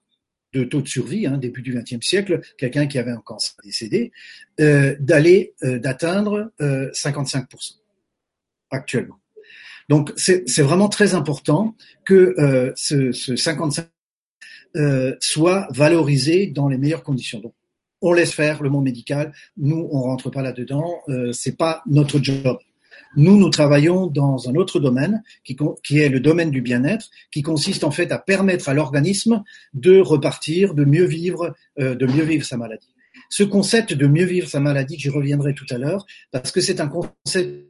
[0.64, 4.12] taux de survie, hein, début du XXe siècle, quelqu'un qui avait un cancer décédé,
[4.60, 7.76] euh, d'aller euh, d'atteindre euh, 55%
[8.70, 9.18] actuellement.
[9.88, 13.88] Donc c'est vraiment très important que euh, ce, ce 55
[14.76, 17.40] euh, soit valorisé dans les meilleures conditions.
[17.40, 17.54] Donc
[18.02, 22.22] on laisse faire le monde médical, nous on rentre pas là-dedans, euh, c'est pas notre
[22.22, 22.58] job.
[23.16, 27.84] Nous, nous travaillons dans un autre domaine qui, est le domaine du bien-être, qui consiste
[27.84, 29.42] en fait à permettre à l'organisme
[29.74, 32.94] de repartir, de mieux vivre, euh, de mieux vivre sa maladie.
[33.30, 36.80] Ce concept de mieux vivre sa maladie, j'y reviendrai tout à l'heure, parce que c'est
[36.80, 37.66] un concept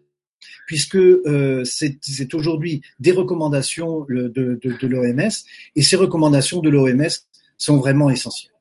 [0.66, 5.30] puisque euh, c'est aujourd'hui des recommandations de l'OMS,
[5.74, 7.08] et ces recommandations de l'OMS
[7.56, 8.52] sont vraiment essentielles.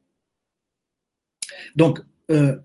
[1.75, 1.99] Donc,
[2.32, 2.58] euh,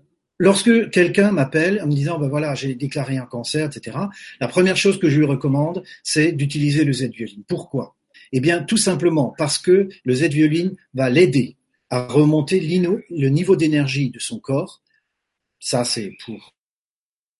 [0.43, 3.97] Lorsque quelqu'un m'appelle en me disant ben voilà j'ai déclaré un cancer etc
[4.41, 7.45] la première chose que je lui recommande c'est d'utiliser le Z-violine.
[7.47, 7.95] Pourquoi?
[8.33, 11.55] Eh bien tout simplement parce que le Z-violine va l'aider
[11.89, 14.81] à remonter le niveau d'énergie de son corps.
[15.61, 16.53] Ça c'est pour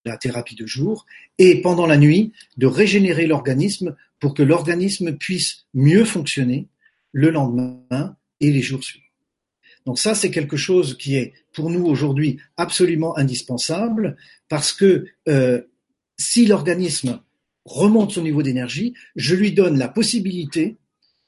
[0.05, 1.05] la thérapie de jour
[1.37, 6.69] et pendant la nuit de régénérer l'organisme pour que l'organisme puisse mieux fonctionner
[7.11, 9.02] le lendemain et les jours suivants.
[9.85, 14.15] Donc ça, c'est quelque chose qui est pour nous aujourd'hui absolument indispensable
[14.49, 15.61] parce que euh,
[16.17, 17.19] si l'organisme
[17.65, 20.77] remonte son niveau d'énergie, je lui donne la possibilité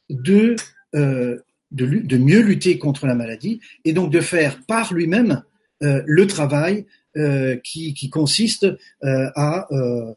[0.09, 0.55] de,
[0.95, 1.39] euh,
[1.71, 5.43] de, de, mieux lutter contre la maladie et donc de faire par lui-même
[5.83, 6.85] euh, le travail
[7.17, 10.13] euh, qui, qui, consiste euh, à euh,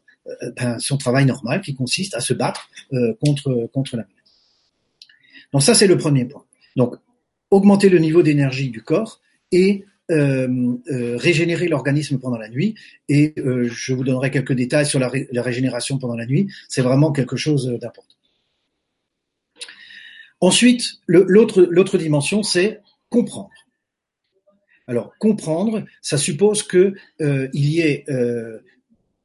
[0.57, 2.69] ben, son travail normal, qui consiste à se battre
[3.21, 4.33] contre, contre la maladie.
[5.53, 6.43] Donc ça, c'est le premier point.
[6.75, 6.95] Donc
[7.51, 10.47] augmenter le niveau d'énergie du corps et euh,
[10.91, 12.75] euh, régénérer l'organisme pendant la nuit.
[13.09, 16.47] Et euh, je vous donnerai quelques détails sur la, la régénération pendant la nuit.
[16.67, 18.15] C'est vraiment quelque chose d'important.
[20.41, 23.51] Ensuite, l'autre dimension, c'est comprendre.
[24.87, 28.59] Alors, comprendre, ça suppose que euh, il y ait euh,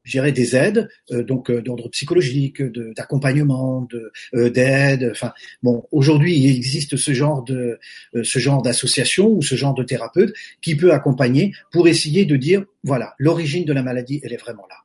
[0.05, 2.61] gérer des aides, euh, donc euh, d'ordre psychologique,
[2.95, 3.87] d'accompagnement,
[4.33, 5.09] euh, d'aide.
[5.11, 7.79] enfin, bon, aujourd'hui, il existe ce genre de
[8.23, 12.63] ce genre d'association ou ce genre de thérapeute qui peut accompagner pour essayer de dire,
[12.83, 14.75] voilà, l'origine de la maladie, elle est vraiment là.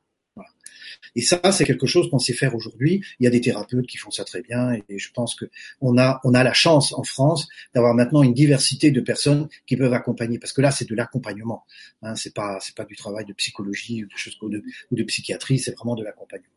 [1.15, 3.03] Et ça, c'est quelque chose qu'on sait faire aujourd'hui.
[3.19, 5.45] Il y a des thérapeutes qui font ça très bien, et je pense que
[5.81, 9.77] on a on a la chance en France d'avoir maintenant une diversité de personnes qui
[9.77, 11.63] peuvent accompagner, parce que là, c'est de l'accompagnement.
[12.01, 14.05] Hein, c'est pas c'est pas du travail de psychologie
[14.91, 16.47] ou de psychiatrie, c'est vraiment de l'accompagnement.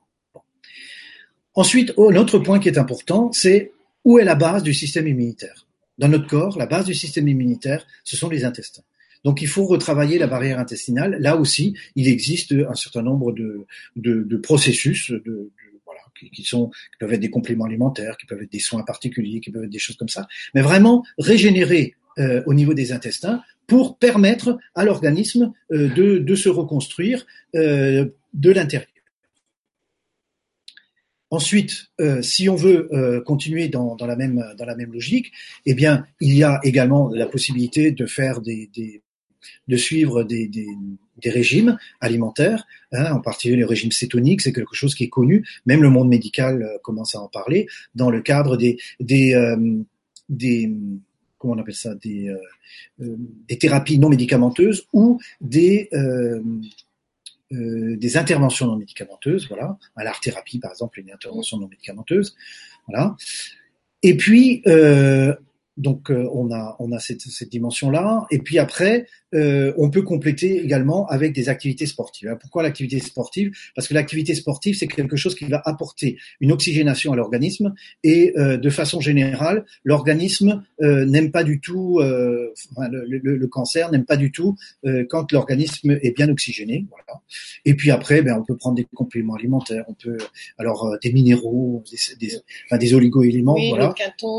[1.54, 3.72] Ensuite, oh, autre point qui est important, c'est
[4.04, 5.66] où est la base du système immunitaire?
[5.98, 8.82] Dans notre corps, la base du système immunitaire, ce sont les intestins.
[9.24, 11.16] Donc il faut retravailler la barrière intestinale.
[11.18, 15.12] Là aussi, il existe un certain nombre de, de, processus
[16.32, 19.50] qui, sont, qui peuvent être des compléments alimentaires, qui peuvent être des soins particuliers, qui
[19.50, 20.26] peuvent être des choses comme ça.
[20.54, 26.34] Mais vraiment régénérer euh, au niveau des intestins pour permettre à l'organisme euh, de, de,
[26.36, 28.88] se reconstruire euh, de l'intérieur.
[31.30, 31.90] Ensuite,
[32.22, 35.32] si on veut continuer dans, dans, la même, dans la même logique,
[35.66, 38.70] eh bien, il y a également la possibilité de faire des,
[39.68, 40.50] de suivre des,
[41.24, 45.82] régimes alimentaires, hein, en particulier le régime cétonique, c'est quelque chose qui est connu, même
[45.82, 49.82] le monde médical euh, commence à en parler, dans le cadre des, des, euh,
[51.38, 52.36] comment on appelle ça, euh,
[53.48, 55.88] des thérapies non médicamenteuses ou des
[57.50, 62.34] des interventions non médicamenteuses, voilà, l'art thérapie par exemple, une intervention non médicamenteuse,
[62.88, 63.14] voilà.
[64.02, 64.60] Et puis
[65.76, 69.90] donc euh, on a on a cette, cette dimension là et puis après euh, on
[69.90, 72.36] peut compléter également avec des activités sportives.
[72.40, 73.50] Pourquoi l'activité sportive?
[73.74, 78.32] Parce que l'activité sportive c'est quelque chose qui va apporter une oxygénation à l'organisme et
[78.38, 84.04] euh, de façon générale l'organisme n'aime pas du tout enfin, le, le, le, cancer n'aime
[84.04, 84.56] pas du tout
[85.08, 86.86] quand l'organisme est bien oxygéné.
[86.90, 87.22] Voilà.
[87.64, 90.18] Et puis après ben on peut prendre des compléments alimentaires, on peut
[90.58, 93.94] alors des minéraux, des, des, enfin, des oligo-éléments, oui, voilà.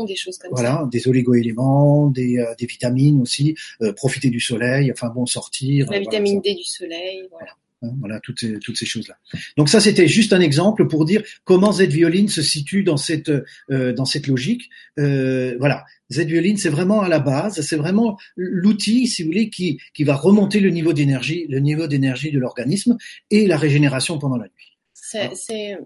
[0.06, 0.88] Des choses comme voilà, ça.
[0.90, 5.90] des éléments des, euh, des vitamines aussi, euh, profiter du soleil, enfin bon, sortir.
[5.90, 7.52] La vitamine D du soleil, voilà.
[7.82, 9.18] Hein, voilà toutes ces, toutes ces choses-là.
[9.58, 13.30] Donc ça, c'était juste un exemple pour dire comment Z-Violine se situe dans cette
[13.70, 14.70] euh, dans cette logique.
[14.98, 19.78] Euh, voilà, Z-Violine, c'est vraiment à la base, c'est vraiment l'outil, si vous voulez, qui
[19.92, 22.96] qui va remonter le niveau d'énergie, le niveau d'énergie de l'organisme
[23.30, 24.78] et la régénération pendant la nuit.
[24.94, 25.76] C'est, c'est,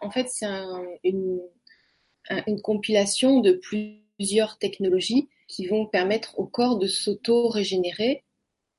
[0.00, 1.40] en fait, c'est un, une,
[2.46, 8.24] une compilation de plus plusieurs technologies qui vont permettre au corps de s'auto-régénérer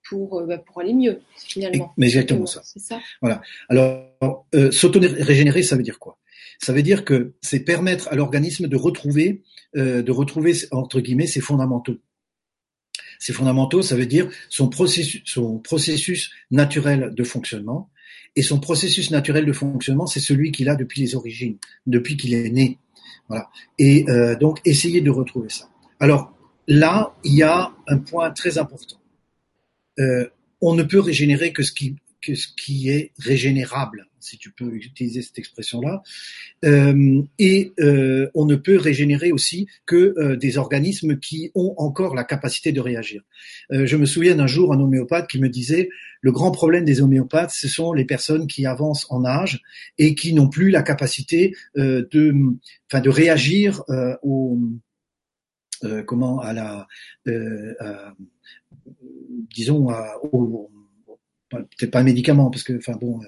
[0.08, 1.94] pour, euh, bah, pour aller mieux, finalement.
[1.98, 2.62] Mais exactement ça.
[2.64, 3.00] C'est ça.
[3.22, 3.42] Voilà.
[3.70, 6.18] Alors, euh, s'auto-régénérer, ça veut dire quoi?
[6.60, 9.44] Ça veut dire que c'est permettre à l'organisme de retrouver,
[9.78, 11.98] euh, de retrouver entre guillemets ses fondamentaux.
[13.18, 17.90] Ses fondamentaux, ça veut dire son processus, son processus naturel de fonctionnement.
[18.36, 22.34] Et son processus naturel de fonctionnement, c'est celui qu'il a depuis les origines, depuis qu'il
[22.34, 22.78] est né.
[23.30, 23.50] Voilà.
[23.78, 25.70] Et euh, donc, essayer de retrouver ça.
[26.00, 26.34] Alors
[26.68, 28.98] là, il y a un point très important.
[30.00, 30.28] Euh,
[30.62, 34.74] on ne peut régénérer que ce qui, que ce qui est régénérable, si tu peux
[34.74, 36.04] utiliser cette expression-là.
[36.66, 42.16] Euh, et euh, on ne peut régénérer aussi que euh, des organismes qui ont encore
[42.16, 43.22] la capacité de réagir.
[43.72, 45.90] Euh, je me souviens d'un jour un homéopathe qui me disait
[46.22, 49.62] le grand problème des homéopathes, ce sont les personnes qui avancent en âge
[49.98, 52.34] et qui n'ont plus la capacité euh, de,
[52.92, 53.84] enfin, de réagir
[54.22, 54.60] au
[56.06, 56.88] comment à la
[57.26, 58.14] à,
[59.56, 59.88] disons
[60.34, 60.70] au
[61.50, 63.20] peut-être pas un médicament parce que enfin bon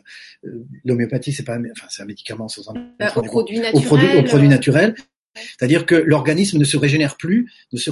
[0.45, 4.17] euh, l'homéopathie c'est pas enfin c'est un médicament sans un au produit naturel au produit,
[4.17, 4.95] au produit naturel.
[5.35, 7.91] c'est-à-dire que l'organisme ne se régénère plus ne se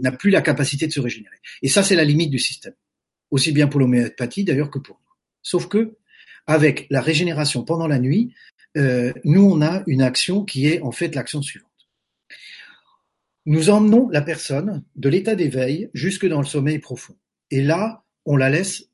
[0.00, 1.36] n'a plus la capacité de se régénérer.
[1.62, 2.74] Et ça c'est la limite du système.
[3.30, 5.14] Aussi bien pour l'homéopathie d'ailleurs que pour nous.
[5.42, 5.96] Sauf que
[6.46, 8.34] avec la régénération pendant la nuit
[8.76, 11.68] euh, nous on a une action qui est en fait l'action suivante.
[13.46, 17.16] Nous emmenons la personne de l'état d'éveil jusque dans le sommeil profond.
[17.50, 18.89] Et là on la laisse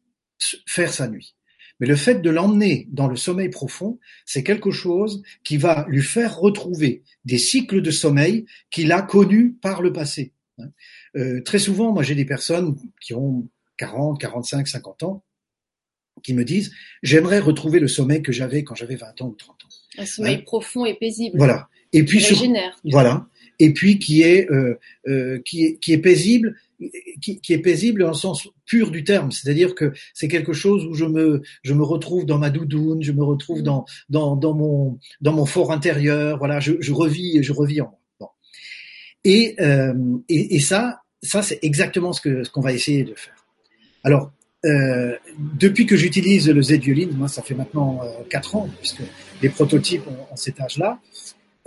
[0.66, 1.34] faire sa nuit.
[1.80, 6.02] Mais le fait de l'emmener dans le sommeil profond, c'est quelque chose qui va lui
[6.02, 10.32] faire retrouver des cycles de sommeil qu'il a connus par le passé.
[10.58, 10.68] Hein.
[11.16, 15.22] Euh, très souvent, moi j'ai des personnes qui ont 40, 45, 50 ans
[16.22, 16.72] qui me disent
[17.02, 19.68] j'aimerais retrouver le sommeil que j'avais quand j'avais 20 ans ou 30 ans.
[19.98, 20.42] Un sommeil hein?
[20.44, 21.36] profond et paisible.
[21.36, 21.68] Voilà.
[21.92, 22.36] Et puis sur,
[22.84, 23.26] voilà.
[23.58, 26.56] Et puis qui est euh, euh, qui est qui est paisible
[27.20, 30.84] qui, qui, est paisible dans le sens pur du terme, c'est-à-dire que c'est quelque chose
[30.86, 34.54] où je me je me retrouve dans ma doudoune, je me retrouve dans dans dans
[34.54, 38.00] mon dans mon fort intérieur, voilà, je, je revis je revis en moi.
[38.20, 38.28] Bon.
[39.24, 39.94] Et, euh,
[40.28, 43.46] et, et ça ça c'est exactement ce que ce qu'on va essayer de faire.
[44.04, 44.30] Alors
[44.64, 49.02] euh, depuis que j'utilise le Z-Violine, moi ça fait maintenant euh, 4 ans puisque
[49.42, 50.98] les prototypes ont, ont cet âge-là.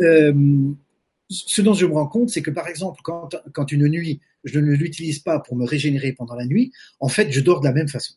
[0.02, 0.34] Euh,
[1.30, 4.74] ce dont je me rends compte, c'est que par exemple, quand, une nuit, je ne
[4.74, 7.88] l'utilise pas pour me régénérer pendant la nuit, en fait, je dors de la même
[7.88, 8.16] façon.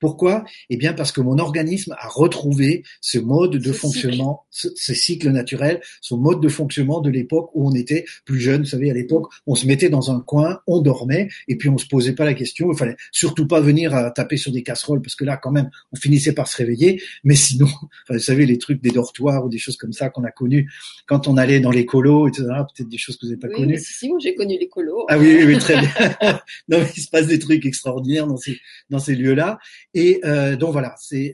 [0.00, 0.44] Pourquoi?
[0.70, 4.74] Eh bien parce que mon organisme a retrouvé ce mode de ce fonctionnement, cycle.
[4.76, 8.62] Ce, ce, cycle naturel, son mode de fonctionnement de l'époque où on était plus jeune.
[8.62, 11.78] Vous savez, à l'époque, on se mettait dans un coin, on dormait, et puis on
[11.78, 12.70] se posait pas la question.
[12.72, 15.70] Il fallait surtout pas venir à taper sur des casseroles parce que là, quand même,
[15.92, 17.02] on finissait par se réveiller.
[17.24, 17.66] Mais sinon,
[18.04, 20.70] enfin, vous savez, les trucs des dortoirs ou des choses comme ça qu'on a connus
[21.06, 22.44] quand on allait dans les colos, etc.
[22.44, 23.78] Peut-être des choses que vous n'avez pas oui, connues.
[23.78, 25.06] Si, si, moi j'ai connu les colos.
[25.08, 25.90] Ah oui, oui, oui très bien.
[26.68, 28.58] non, mais il se passe des trucs extraordinaires dans ces
[28.90, 29.58] dans ces lieux-là.
[29.98, 31.32] Et euh, donc voilà, c'est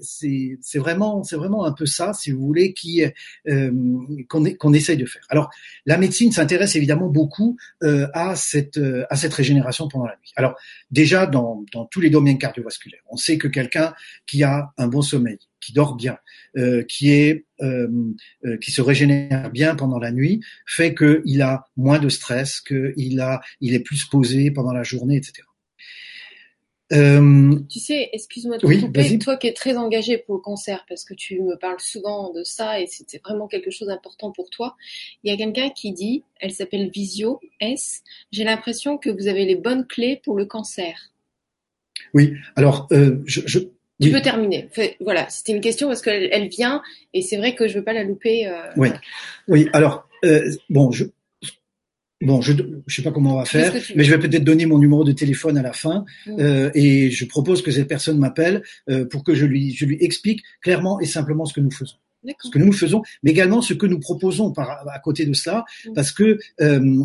[0.77, 3.03] vraiment c'est vraiment un peu ça, si vous voulez, qui
[3.49, 3.73] euh,
[4.29, 5.27] qu'on qu'on essaye de faire.
[5.31, 5.51] Alors
[5.85, 10.33] la médecine s'intéresse évidemment beaucoup euh, à cette euh, à cette régénération pendant la nuit.
[10.37, 10.55] Alors
[10.93, 13.95] déjà dans dans tous les domaines cardiovasculaires, on sait que quelqu'un
[14.29, 16.19] qui a un bon sommeil, qui dort bien,
[16.57, 17.89] euh, qui est euh,
[18.45, 23.21] euh, qui se régénère bien pendant la nuit, fait qu'il a moins de stress, qu'il
[23.21, 25.43] a il est plus posé pendant la journée, etc.
[26.93, 30.85] Euh, tu sais, excuse-moi de oui, couper, toi qui es très engagé pour le cancer,
[30.89, 34.51] parce que tu me parles souvent de ça et c'était vraiment quelque chose d'important pour
[34.51, 34.77] toi.
[35.25, 39.45] Il y a quelqu'un qui dit, elle s'appelle Visio S, j'ai l'impression que vous avez
[39.45, 41.13] les bonnes clés pour le cancer.
[42.15, 43.59] Oui, alors euh, je, je...
[44.01, 44.13] Tu oui.
[44.13, 44.69] peux terminer.
[45.01, 46.83] Voilà, c'était une question parce qu'elle elle vient
[47.15, 48.49] et c'est vrai que je veux pas la louper.
[48.49, 48.89] Euh, oui,
[49.47, 49.69] oui.
[49.73, 51.05] Alors euh, bon, je,
[52.23, 54.79] Bon, je ne sais pas comment on va faire, mais je vais peut-être donner mon
[54.79, 56.37] numéro de téléphone à la fin mm.
[56.39, 59.97] euh, et je propose que cette personne m'appelle euh, pour que je lui, je lui
[60.01, 61.97] explique clairement et simplement ce que nous faisons.
[62.41, 65.65] Ce que nous faisons, mais également ce que nous proposons par, à côté de cela,
[65.87, 65.93] mm.
[65.95, 67.05] parce que euh,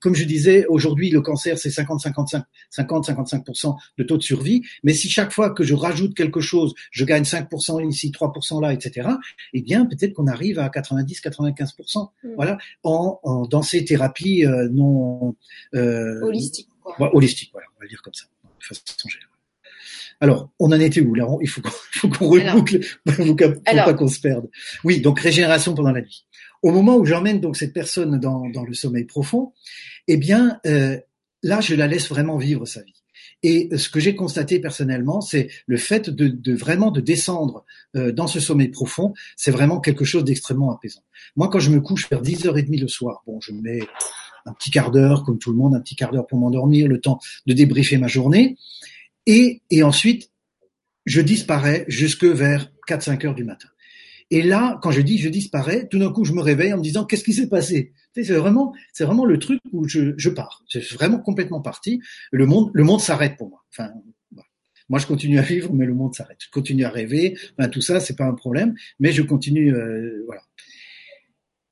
[0.00, 2.42] comme je disais, aujourd'hui, le cancer, c'est 50-55,
[2.76, 4.62] 50-55% de taux de survie.
[4.84, 8.72] Mais si chaque fois que je rajoute quelque chose, je gagne 5% ici, 3% là,
[8.72, 9.08] etc.,
[9.52, 12.10] eh bien, peut-être qu'on arrive à 90-95%.
[12.22, 12.28] Mm.
[12.36, 15.34] Voilà, en, en, dans ces thérapies euh, non
[15.74, 16.68] euh, holistiques.
[16.82, 17.14] Quoi.
[17.14, 18.26] holistiques, voilà, on va le dire comme ça,
[18.60, 19.27] de façon générale.
[20.20, 24.48] Alors, on en était où là Il faut qu'on reboucle pour pas qu'on se perde.
[24.84, 26.26] Oui, donc régénération pendant la nuit.
[26.62, 29.52] Au moment où j'emmène donc cette personne dans, dans, le sommeil profond,
[30.08, 30.98] eh bien euh,
[31.42, 32.94] là, je la laisse vraiment vivre sa vie.
[33.44, 37.64] Et ce que j'ai constaté personnellement, c'est le fait de, de, vraiment de descendre
[37.94, 41.02] euh, dans ce sommeil profond, c'est vraiment quelque chose d'extrêmement apaisant.
[41.36, 43.80] Moi, quand je me couche vers 10h30 le soir, bon, je mets
[44.44, 47.00] un petit quart d'heure, comme tout le monde, un petit quart d'heure pour m'endormir, le
[47.00, 48.56] temps de débriefer ma journée,
[49.28, 50.32] et, et ensuite,
[51.04, 53.68] je disparais jusque vers 4-5 heures du matin.
[54.30, 56.82] Et là, quand je dis je disparais, tout d'un coup, je me réveille en me
[56.82, 57.92] disant qu'est-ce qui s'est passé?
[58.14, 60.64] C'est vraiment, c'est vraiment le truc où je, je pars.
[60.68, 62.00] C'est vraiment complètement parti.
[62.32, 63.64] Le monde, le monde s'arrête pour moi.
[63.70, 63.92] Enfin,
[64.88, 66.38] moi, je continue à vivre, mais le monde s'arrête.
[66.40, 67.36] Je continue à rêver.
[67.58, 69.74] Enfin, tout ça, c'est pas un problème, mais je continue.
[69.74, 70.42] Euh, voilà.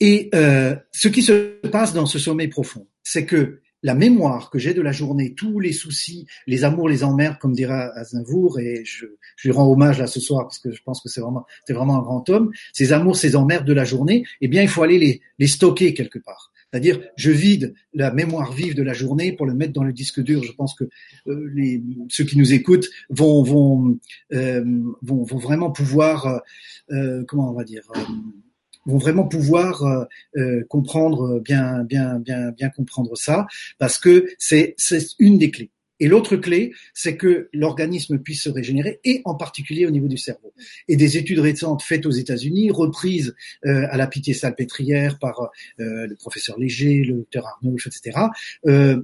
[0.01, 4.59] Et euh, ce qui se passe dans ce sommeil profond, c'est que la mémoire que
[4.59, 8.83] j'ai de la journée, tous les soucis, les amours, les emmerdes, comme dira Aznavour, et
[8.85, 9.07] je,
[9.45, 11.97] lui rends hommage là ce soir parce que je pense que c'est vraiment, c'est vraiment
[11.97, 12.51] un grand homme.
[12.73, 16.19] Ces amours, ces emmerdes de la journée, eh bien, il faut aller les, stocker quelque
[16.19, 16.51] part.
[16.69, 20.21] C'est-à-dire, je vide la mémoire vive de la journée pour le mettre dans le disque
[20.21, 20.43] dur.
[20.43, 20.83] Je pense que
[21.29, 24.01] euh, ceux qui nous écoutent vont
[24.33, 24.65] euh,
[25.01, 26.43] vraiment pouvoir,
[26.91, 27.85] euh, comment on va dire
[28.87, 30.05] vont vraiment pouvoir euh,
[30.37, 33.47] euh, comprendre bien, bien, bien, bien comprendre ça,
[33.79, 34.75] parce que c'est
[35.19, 35.71] une des clés.
[35.99, 40.19] Et l'autre clé, c'est que l'organisme puisse se régénérer, et en particulier au niveau du
[40.19, 40.53] cerveau.
[40.89, 43.35] Et des études récentes faites aux États-Unis, reprises
[43.65, 48.19] euh, à la Pitié-Salpêtrière par le professeur Léger, le docteur Arnaud, etc.,
[48.67, 49.01] euh,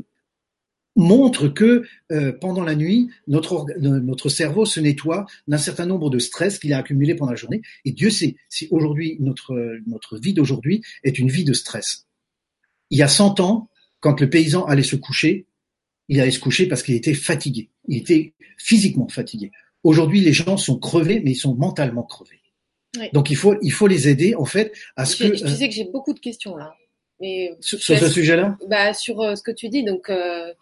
[0.97, 6.18] montre que euh, pendant la nuit, notre, notre cerveau se nettoie d'un certain nombre de
[6.18, 7.62] stress qu'il a accumulé pendant la journée.
[7.84, 9.55] Et Dieu sait si aujourd'hui, notre,
[9.86, 12.07] notre vie d'aujourd'hui est une vie de stress.
[12.90, 13.70] Il y a 100 ans,
[14.01, 15.47] quand le paysan allait se coucher,
[16.09, 17.70] il allait se coucher parce qu'il était fatigué.
[17.88, 19.51] Il était physiquement fatigué.
[19.82, 22.40] Aujourd'hui, les gens sont crevés, mais ils sont mentalement crevés.
[23.14, 25.34] Donc il faut, il faut les aider en fait à ce que.
[25.34, 26.74] Je sais que j'ai beaucoup de questions là.
[27.20, 28.59] Mais sur, ce sujet-là?
[28.68, 30.53] Bah, Sur euh, ce que tu dis, donc euh,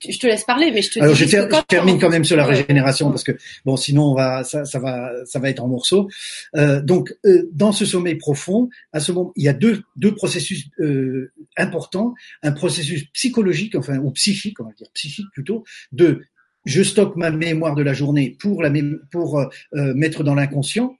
[0.00, 1.00] je te laisse parler, mais je te.
[1.00, 1.24] Alors je,
[1.66, 3.32] termine quand même sur la régénération parce que
[3.64, 6.08] bon, sinon on va, ça, ça va, ça va être en morceaux.
[6.56, 10.14] Euh, donc euh, dans ce sommeil profond, à ce moment, il y a deux deux
[10.14, 16.22] processus euh, importants, un processus psychologique, enfin ou psychique, on va dire psychique plutôt, de
[16.64, 18.70] je stocke ma mémoire de la journée pour la
[19.10, 20.96] pour euh, mettre dans l'inconscient,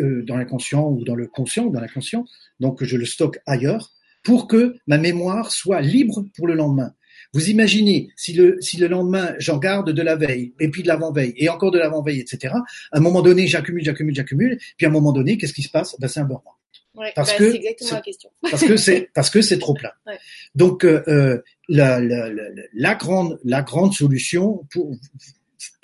[0.00, 2.26] euh, dans l'inconscient ou dans le conscient ou dans l'inconscient.
[2.60, 3.92] Donc je le stocke ailleurs
[4.24, 6.94] pour que ma mémoire soit libre pour le lendemain.
[7.34, 10.88] Vous imaginez, si le, si le lendemain, j'en garde de la veille, et puis de
[10.88, 12.54] l'avant-veille, et encore de l'avant-veille, etc.,
[12.92, 15.70] à un moment donné, j'accumule, j'accumule, j'accumule, puis à un moment donné, qu'est-ce qui se
[15.70, 15.96] passe?
[15.98, 16.54] Ben, C'est un burn-out.
[16.94, 18.30] Ouais, parce bah, que c'est exactement la question.
[18.50, 19.90] parce que c'est parce que c'est trop plein.
[20.06, 20.16] Ouais.
[20.54, 24.94] Donc euh, euh la, la, la, la, grande la grande solution pour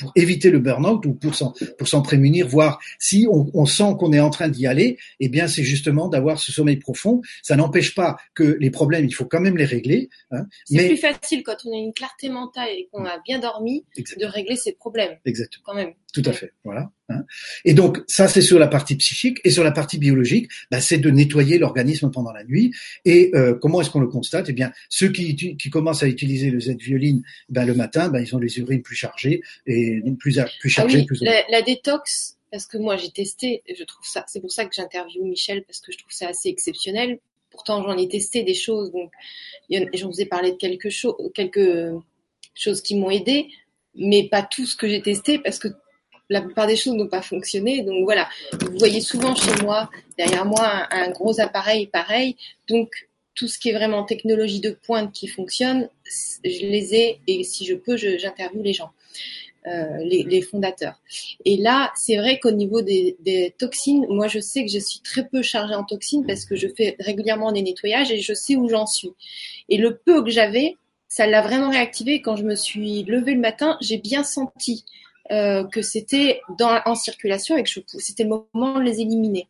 [0.01, 3.92] pour éviter le burn-out ou pour s'en pour s'en prémunir, voir si on, on sent
[3.98, 7.20] qu'on est en train d'y aller, eh bien c'est justement d'avoir ce sommeil profond.
[7.42, 10.09] Ça n'empêche pas que les problèmes, il faut quand même les régler.
[10.30, 10.88] Hein, c'est mais...
[10.88, 14.57] plus facile quand on a une clarté mentale et qu'on a bien dormi de régler
[14.57, 15.16] ces problèmes.
[15.24, 15.62] Exactement.
[15.66, 15.92] Quand même.
[16.12, 16.53] Tout à fait.
[16.64, 16.90] Voilà.
[17.09, 17.24] Hein.
[17.64, 20.98] Et donc ça c'est sur la partie psychique et sur la partie biologique, bah, c'est
[20.98, 22.72] de nettoyer l'organisme pendant la nuit.
[23.05, 24.48] Et euh, comment est-ce qu'on le constate?
[24.48, 28.34] Eh bien, ceux qui, qui commencent à utiliser le Z-violine, ben, le matin, ben, ils
[28.34, 30.99] ont les urines plus chargées et plus plus chargées.
[30.99, 34.41] Ah oui, plus la, la, détox, parce que moi j'ai testé, je trouve ça, c'est
[34.41, 37.18] pour ça que j'interviewe Michel parce que je trouve ça assez exceptionnel.
[37.51, 39.11] Pourtant j'en ai testé des choses, donc
[39.70, 40.91] j'en vous ai parlé de quelques
[42.55, 43.49] choses qui m'ont aidé,
[43.95, 45.68] mais pas tout ce que j'ai testé parce que
[46.30, 47.82] la plupart des choses n'ont pas fonctionné.
[47.82, 52.36] Donc voilà, vous voyez souvent chez moi, derrière moi, un, gros appareil pareil.
[52.68, 55.88] Donc tout ce qui est vraiment technologie de pointe qui fonctionne,
[56.45, 58.93] je les ai et si je peux, j'interviewe les gens.
[59.66, 60.98] Euh, les, les, fondateurs.
[61.44, 65.00] Et là, c'est vrai qu'au niveau des, des, toxines, moi je sais que je suis
[65.00, 68.56] très peu chargée en toxines parce que je fais régulièrement des nettoyages et je sais
[68.56, 69.11] où j'en suis.
[69.68, 70.76] Et le peu que j'avais,
[71.08, 72.22] ça l'a vraiment réactivé.
[72.22, 74.86] Quand je me suis levée le matin, j'ai bien senti
[75.30, 79.46] euh, que c'était en circulation et que c'était le moment de les éliminer.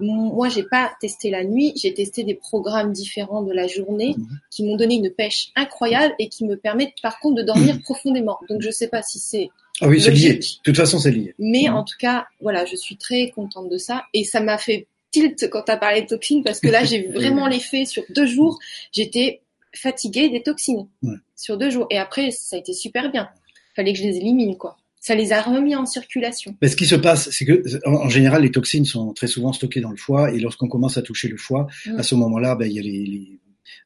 [0.00, 4.26] Moi, j'ai pas testé la nuit, j'ai testé des programmes différents de la journée mhm.
[4.50, 8.38] qui m'ont donné une pêche incroyable et qui me permettent par contre de dormir profondément.
[8.48, 9.50] Donc je sais pas si c'est
[9.82, 10.34] ah oui, c'est lié.
[10.34, 11.34] De toute façon, c'est lié.
[11.38, 11.76] Mais mhm.
[11.76, 15.48] en tout cas, voilà, je suis très contente de ça et ça m'a fait tilt
[15.50, 18.26] quand tu as parlé de toxines parce que là, j'ai vu vraiment l'effet sur deux
[18.26, 18.58] jours.
[18.92, 19.40] J'étais
[19.74, 20.88] fatiguée des toxines
[21.36, 23.28] sur deux jours et après, ça a été super bien.
[23.74, 26.54] Fallait que je les élimine, quoi ça les a remis en circulation.
[26.60, 29.80] Mais ce qui se passe, c'est que en, général, les toxines sont très souvent stockées
[29.80, 31.98] dans le foie, et lorsqu'on commence à toucher le foie, mm.
[31.98, 33.38] à ce moment-là, ben, il y a les, les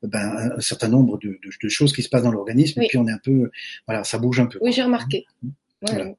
[0.03, 2.99] ben, un certain nombre de, de, de, choses qui se passent dans l'organisme, et puis
[2.99, 3.51] on est un peu,
[3.87, 4.59] voilà, ça bouge un peu.
[4.61, 5.25] Oui, j'ai remarqué.
[5.43, 6.13] Mm.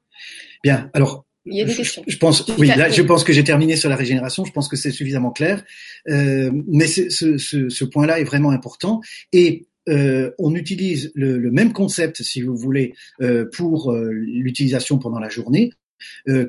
[0.64, 1.24] Bien, alors.
[1.48, 2.02] Il y a des questions.
[2.08, 4.44] Je, pense, oui, là, je pense que j'ai terminé sur la régénération.
[4.44, 5.62] Je pense que c'est suffisamment clair,
[6.08, 9.00] euh, mais ce, ce, ce point-là est vraiment important.
[9.32, 15.18] Et euh, on utilise le, même concept, si vous voulez, euh, pour euh, l'utilisation pendant
[15.18, 15.72] la journée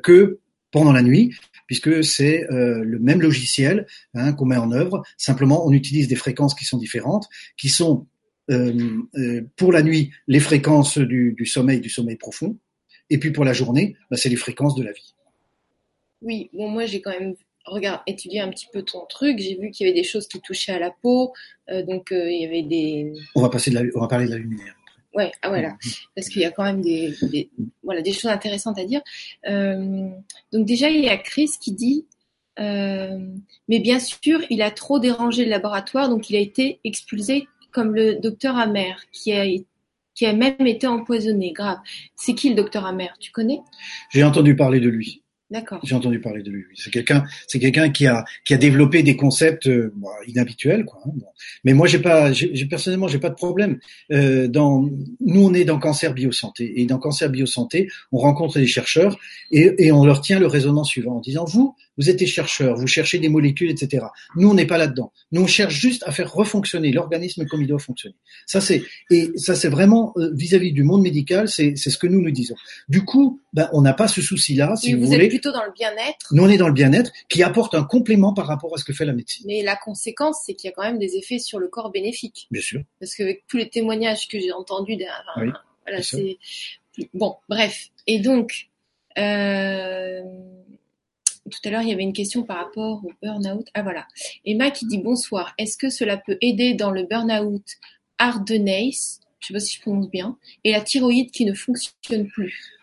[0.03, 0.39] que
[0.71, 1.33] pendant la nuit,
[1.67, 5.03] puisque c'est le même logiciel hein, qu'on met en œuvre.
[5.15, 8.07] Simplement, on utilise des fréquences qui sont différentes, qui sont
[9.55, 12.57] pour la nuit les fréquences du, sommeil, du sommeil profond,
[13.09, 15.15] et puis pour la journée, bah, c'est les fréquences de la vie.
[16.21, 17.35] Oui, bon, moi j'ai quand même
[17.67, 20.39] regarde, étudier un petit peu ton truc, j'ai vu qu'il y avait des choses qui
[20.41, 21.33] touchaient à la peau,
[21.69, 23.13] euh, donc euh, il y avait des.
[23.35, 24.73] On va passer de la, on va parler de la lumière.
[25.13, 25.75] Ouais, ah voilà,
[26.15, 27.13] parce qu'il y a quand même des,
[27.83, 29.01] voilà, des choses intéressantes à dire.
[29.47, 30.09] Euh,
[30.51, 32.05] donc déjà, il y a Chris qui dit,
[32.57, 37.95] mais bien sûr, il a trop dérangé le laboratoire, donc il a été expulsé comme
[37.95, 39.45] le docteur Amer, qui a
[40.17, 41.77] qui a même été empoisonné, grave.
[42.15, 43.15] C'est qui le docteur Amer?
[43.19, 43.59] Tu connais?
[44.09, 45.21] J'ai entendu parler de lui.
[45.49, 45.79] D'accord.
[45.83, 46.65] J'ai entendu parler de lui.
[46.75, 49.93] C'est quelqu'un, c'est quelqu'un qui a qui a développé des concepts euh,
[50.27, 50.99] inhabituels, quoi.
[51.05, 51.11] Hein,
[51.63, 53.79] Mais moi, j'ai pas, j'ai, personnellement, j'ai pas de problème.
[54.11, 54.81] Euh, dans
[55.21, 59.17] nous, on est dans cancer biosanté et dans cancer biosanté, on rencontre des chercheurs
[59.51, 62.75] et, et on leur tient le raisonnement suivant en disant vous, vous êtes des chercheurs,
[62.75, 64.05] vous cherchez des molécules, etc.
[64.35, 65.11] Nous, on n'est pas là-dedans.
[65.31, 68.15] Nous, on cherche juste à faire refonctionner l'organisme comme il doit fonctionner.
[68.45, 72.07] Ça, c'est et ça, c'est vraiment euh, vis-à-vis du monde médical, c'est c'est ce que
[72.07, 72.55] nous nous disons.
[72.89, 75.71] Du coup, ben, on n'a pas ce souci-là, si vous, vous voulez plutôt dans le
[75.71, 76.27] bien-être.
[76.31, 78.93] Nous, on est dans le bien-être qui apporte un complément par rapport à ce que
[78.93, 79.45] fait la médecine.
[79.47, 82.47] Mais la conséquence, c'est qu'il y a quand même des effets sur le corps bénéfiques.
[82.51, 82.81] Bien sûr.
[82.99, 84.97] Parce qu'avec tous les témoignages que j'ai entendus,
[85.85, 86.37] voilà, c'est
[87.13, 87.35] bon.
[87.49, 87.89] Bref.
[88.07, 88.69] Et donc,
[89.17, 90.21] euh...
[91.49, 93.67] tout à l'heure, il y avait une question par rapport au burn-out.
[93.73, 94.07] Ah voilà.
[94.45, 95.53] Emma qui dit bonsoir.
[95.57, 97.63] Est-ce que cela peut aider dans le burn-out
[98.17, 98.91] Ardenais,
[99.39, 102.73] je sais pas si je prononce bien, et la thyroïde qui ne fonctionne plus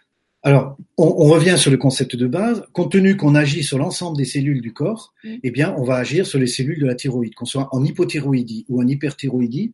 [0.46, 2.66] alors, on, on, revient sur le concept de base.
[2.74, 5.36] Compte tenu qu'on agit sur l'ensemble des cellules du corps, mm.
[5.42, 8.66] eh bien, on va agir sur les cellules de la thyroïde, qu'on soit en hypothyroïdie
[8.68, 9.72] ou en hyperthyroïdie,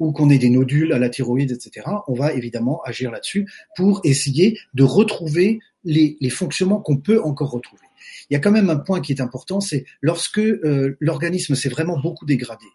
[0.00, 1.86] ou qu'on ait des nodules à la thyroïde, etc.
[2.08, 3.46] On va évidemment agir là-dessus
[3.76, 7.84] pour essayer de retrouver les, les fonctionnements qu'on peut encore retrouver.
[8.28, 11.68] Il y a quand même un point qui est important, c'est lorsque euh, l'organisme s'est
[11.68, 12.66] vraiment beaucoup dégradé.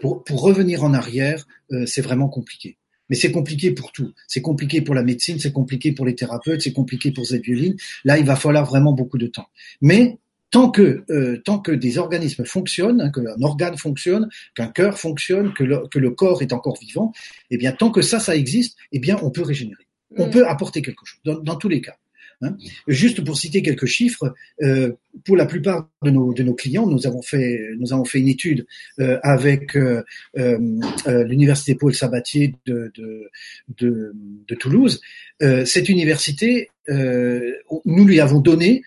[0.00, 2.78] Pour, pour revenir en arrière, euh, c'est vraiment compliqué.
[3.10, 4.12] Mais c'est compliqué pour tout.
[4.26, 7.76] C'est compliqué pour la médecine, c'est compliqué pour les thérapeutes, c'est compliqué pour cette violine.
[8.04, 9.46] Là, il va falloir vraiment beaucoup de temps.
[9.82, 10.18] Mais
[10.50, 15.52] tant que euh, tant que des organismes fonctionnent, hein, qu'un organe fonctionne, qu'un cœur fonctionne,
[15.52, 17.12] que le, que le corps est encore vivant,
[17.50, 19.86] eh bien tant que ça, ça existe, eh bien on peut régénérer.
[20.16, 20.30] On mm.
[20.30, 21.96] peut apporter quelque chose dans tous les cas.
[22.42, 22.56] Hein.
[22.88, 24.92] Juste pour citer quelques chiffres, euh,
[25.24, 28.28] pour la plupart de nos, de nos clients, nous avons fait, nous avons fait une
[28.28, 28.66] étude
[29.00, 30.02] euh, avec euh,
[30.34, 33.30] l'université Paul Sabatier de, de,
[33.78, 34.12] de,
[34.48, 35.00] de Toulouse.
[35.40, 38.82] cette université, nous lui avons donné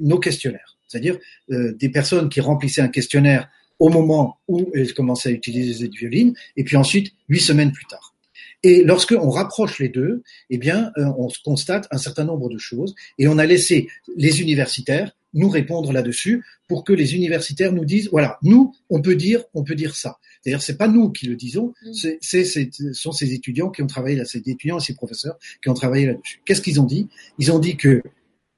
[0.00, 1.18] nos questionnaires, c'est-à-dire
[1.48, 6.34] des personnes qui remplissaient un questionnaire au moment où elles commençaient à utiliser cette violine,
[6.56, 8.14] et puis ensuite huit semaines plus tard.
[8.62, 12.56] Et lorsque on rapproche les deux, eh bien, euh, on constate un certain nombre de
[12.56, 17.84] choses et on a laissé les universitaires nous répondre là-dessus pour que les universitaires nous
[17.84, 20.18] disent voilà, nous, on peut dire, on peut dire ça.
[20.44, 21.92] D'ailleurs, c'est pas nous qui le disons, mm.
[22.20, 25.68] c'est, ce sont ces étudiants qui ont travaillé là, ces étudiants et ces professeurs qui
[25.68, 26.40] ont travaillé là-dessus.
[26.46, 27.08] Qu'est-ce qu'ils ont dit?
[27.38, 28.02] Ils ont dit que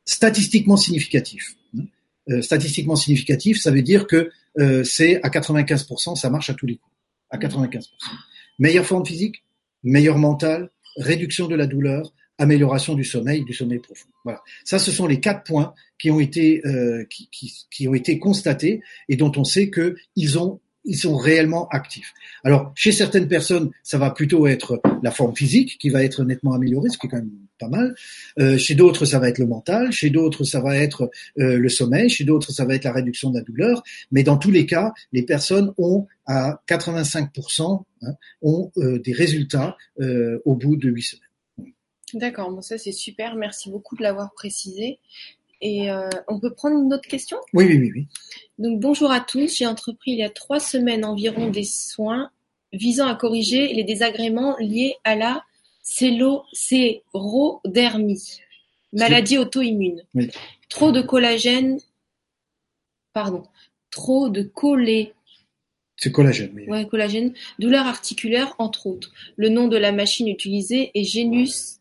[0.05, 1.83] statistiquement significatif, hein, euh,
[2.41, 6.77] statistiquement significatif, ça veut dire que euh, c'est à 95%, ça marche à tous les
[6.77, 6.95] coups,
[7.31, 7.89] à 95%.
[8.59, 9.45] Meilleure forme physique,
[9.83, 14.09] meilleur mental, réduction de la douleur, amélioration du sommeil, du sommeil profond.
[14.25, 14.43] Voilà.
[14.65, 18.19] Ça, ce sont les quatre points qui ont été euh, qui, qui, qui, ont été
[18.19, 22.15] constatés et dont on sait que ils ont ils sont réellement actifs.
[22.45, 26.55] Alors, chez certaines personnes, ça va plutôt être la forme physique qui va être nettement
[26.55, 27.95] améliorée, ce qui est quand même pas mal.
[28.39, 29.93] Euh, chez d'autres, ça va être le mental.
[29.93, 32.09] Chez d'autres, ça va être euh, le sommeil.
[32.09, 33.83] Chez d'autres, ça va être la réduction de la douleur.
[34.13, 39.77] Mais dans tous les cas, les personnes ont à 85% hein, ont euh, des résultats
[40.45, 41.23] au bout de huit semaines.
[42.15, 43.35] D'accord, ça c'est super.
[43.35, 45.01] Merci beaucoup de l'avoir précisé.
[45.61, 47.39] Et euh, on peut prendre une autre question?
[47.53, 48.07] Oui, oui, oui, oui.
[48.59, 49.57] Donc bonjour à tous.
[49.57, 52.31] J'ai entrepris il y a trois semaines environ des soins
[52.73, 55.45] visant à corriger les désagréments liés à la
[55.83, 58.41] célosérodermie,
[58.93, 60.03] maladie auto-immune.
[60.15, 60.31] Oui.
[60.69, 61.79] Trop de collagène,
[63.13, 63.45] pardon,
[63.91, 65.15] trop de collé
[65.97, 66.67] C'est collagène, oui.
[66.67, 67.35] Ouais, collagène.
[67.61, 69.13] Douleur articulaire, entre autres.
[69.37, 71.79] Le nom de la machine utilisée est Genus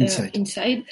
[0.00, 0.36] euh, Inside.
[0.36, 0.84] Inside.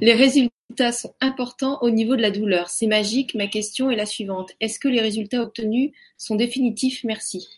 [0.00, 0.54] Les résultats
[0.92, 2.68] sont importants au niveau de la douleur.
[2.70, 3.34] C'est magique.
[3.34, 4.52] Ma question est la suivante.
[4.60, 7.04] Est-ce que les résultats obtenus sont définitifs?
[7.04, 7.48] Merci.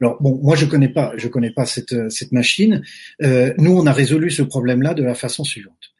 [0.00, 0.92] Alors bon, moi je connais
[1.30, 2.82] connais pas cette machine.
[3.22, 5.92] Euh, nous, on a résolu ce problème-là de la façon suivante.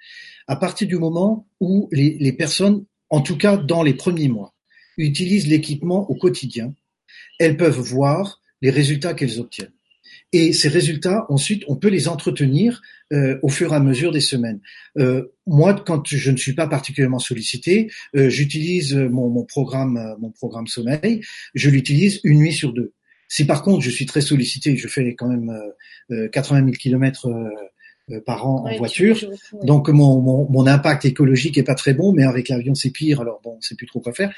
[0.47, 4.55] À partir du moment où les personnes, en tout cas dans les premiers mois,
[4.97, 6.75] utilisent l'équipement au quotidien,
[7.39, 9.73] elles peuvent voir les résultats qu'elles obtiennent.
[10.33, 14.21] Et ces résultats, ensuite, on peut les entretenir euh, au fur et à mesure des
[14.21, 14.61] semaines.
[14.97, 20.15] Euh, moi, quand je ne suis pas particulièrement sollicité, euh, j'utilise mon, mon programme, euh,
[20.21, 21.21] mon programme sommeil.
[21.55, 22.93] Je l'utilise une nuit sur deux.
[23.27, 25.53] Si par contre je suis très sollicité, je fais quand même
[26.11, 29.67] euh, 80 000 kilomètres euh, par an Ouais, en tu- voiture, ouais.
[29.67, 33.21] donc mon, mon, mon impact écologique est pas très bon, mais avec l'avion c'est pire.
[33.21, 34.33] Alors bon, c'est plus trop quoi faire.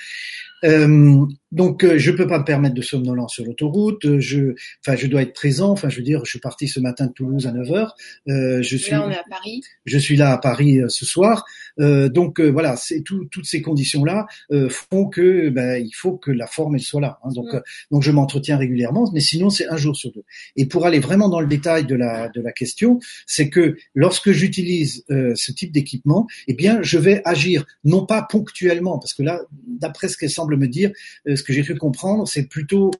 [0.65, 4.05] Euh, donc euh, je peux pas me permettre de somnolence sur l'autoroute.
[4.07, 4.55] euh, Je,
[4.85, 5.71] enfin, je dois être présent.
[5.71, 7.95] Enfin, je veux dire, je suis parti ce matin de Toulouse à 9 heures.
[8.29, 9.63] Euh, je suis, Là, on est à Paris.
[9.85, 11.45] je suis là à Paris euh, ce soir.
[11.81, 16.17] Euh, donc euh, voilà, c'est tout, toutes ces conditions-là euh, font que ben, il faut
[16.17, 17.19] que la forme elle soit là.
[17.25, 17.31] hein.
[17.35, 17.57] donc Mm.
[17.57, 17.61] euh,
[17.91, 20.25] donc je m'entretiens régulièrement, mais sinon c'est un jour sur deux.
[20.57, 24.31] Et pour aller vraiment dans le détail de la de la question, c'est que lorsque
[24.33, 29.23] j'utilise euh, ce type d'équipement, eh bien je vais agir non pas ponctuellement, parce que
[29.23, 30.93] là, d'après ce qu'elle semble me dire,
[31.27, 32.91] euh, ce que j'ai cru comprendre, c'est plutôt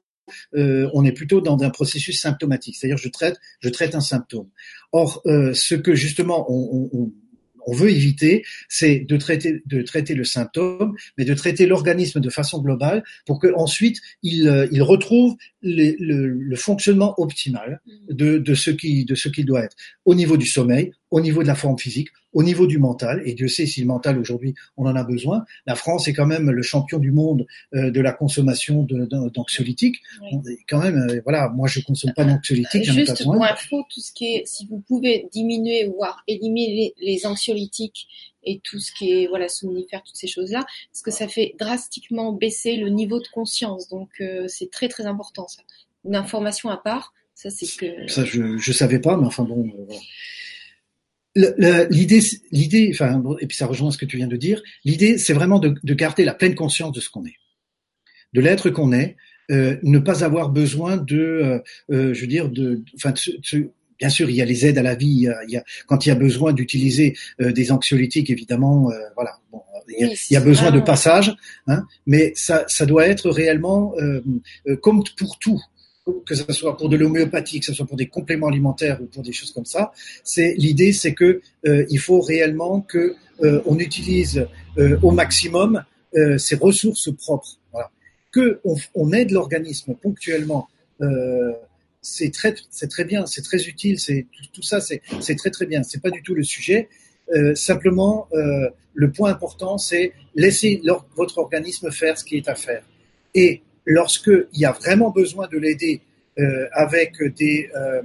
[0.55, 4.47] euh, on est plutôt dans un processus symptomatique, c'est-à-dire je traite, je traite un symptôme.
[4.91, 7.11] Or, euh, ce que justement on,
[7.67, 9.61] veut éviter, c'est de traiter,
[10.15, 14.49] le symptôme, mais de traiter l'organisme de façon globale pour que ensuite il,
[14.81, 19.75] retrouve le, fonctionnement optimal de, ce qui de ce qu'il doit être
[20.05, 23.21] au niveau du sommeil, au niveau de la forme physique, au niveau du mental.
[23.27, 25.45] Et Dieu sait si le mental aujourd'hui on en a besoin.
[25.67, 27.45] La France est quand même le champion du monde
[27.75, 28.75] euh, de la consommation
[29.35, 29.97] d'anxiolytiques.
[30.23, 30.57] Oui.
[30.67, 34.25] Quand même, euh, voilà, moi je consomme pas d'anxiolytiques, Juste pour info, tout ce qui
[34.35, 38.07] est, si vous pouvez diminuer voire éliminer les, les anxiolytiques
[38.43, 42.33] et tout ce qui est voilà somnifère, toutes ces choses-là, parce que ça fait drastiquement
[42.33, 43.87] baisser le niveau de conscience.
[43.89, 45.61] Donc euh, c'est très très important ça.
[46.05, 49.59] Une information à part, ça c'est que Ça, je je savais pas, mais enfin bon.
[49.67, 50.01] euh, voilà.
[51.35, 52.19] L'idée,
[52.51, 54.61] l'idée, enfin, et puis ça rejoint ce que tu viens de dire.
[54.85, 57.37] L'idée, c'est vraiment de, de garder la pleine conscience de ce qu'on est,
[58.33, 59.15] de l'être qu'on est,
[59.51, 61.59] euh, ne pas avoir besoin de, euh,
[61.91, 63.13] euh, je veux dire, de, enfin,
[63.99, 65.07] bien sûr, il y a les aides à la vie.
[65.07, 68.29] Il y a, il y a- quand il y a besoin d'utiliser euh, des anxiolytiques,
[68.29, 69.39] évidemment, euh, voilà.
[69.51, 71.35] Bon, il y a, Oui, il y a c'est besoin de passage,
[71.67, 74.21] hein, mais ça, ça doit être réellement euh,
[74.67, 75.59] euh, comme pour tout
[76.25, 79.23] que ce soit pour de l'homéopathie, que ce soit pour des compléments alimentaires ou pour
[79.23, 79.91] des choses comme ça,
[80.23, 84.45] c'est l'idée, c'est que euh, il faut réellement que euh, on utilise
[84.77, 85.83] euh, au maximum
[86.15, 87.57] euh, ses ressources propres.
[87.71, 87.89] Voilà.
[88.31, 88.59] Que
[88.95, 90.67] on, aide l'organisme ponctuellement,
[91.01, 91.51] euh,
[92.01, 95.65] c'est très c'est très bien, c'est très utile, c'est tout, ça, c'est c'est très très
[95.65, 95.83] bien.
[95.83, 96.89] C'est pas du tout le sujet.
[97.33, 98.27] Euh, simplement,
[98.93, 102.83] le point important, c'est laisser leur- votre organisme faire ce qui est à faire.
[103.33, 106.01] Et lorsque il y a vraiment besoin de l'aider
[106.39, 108.01] euh, avec des euh,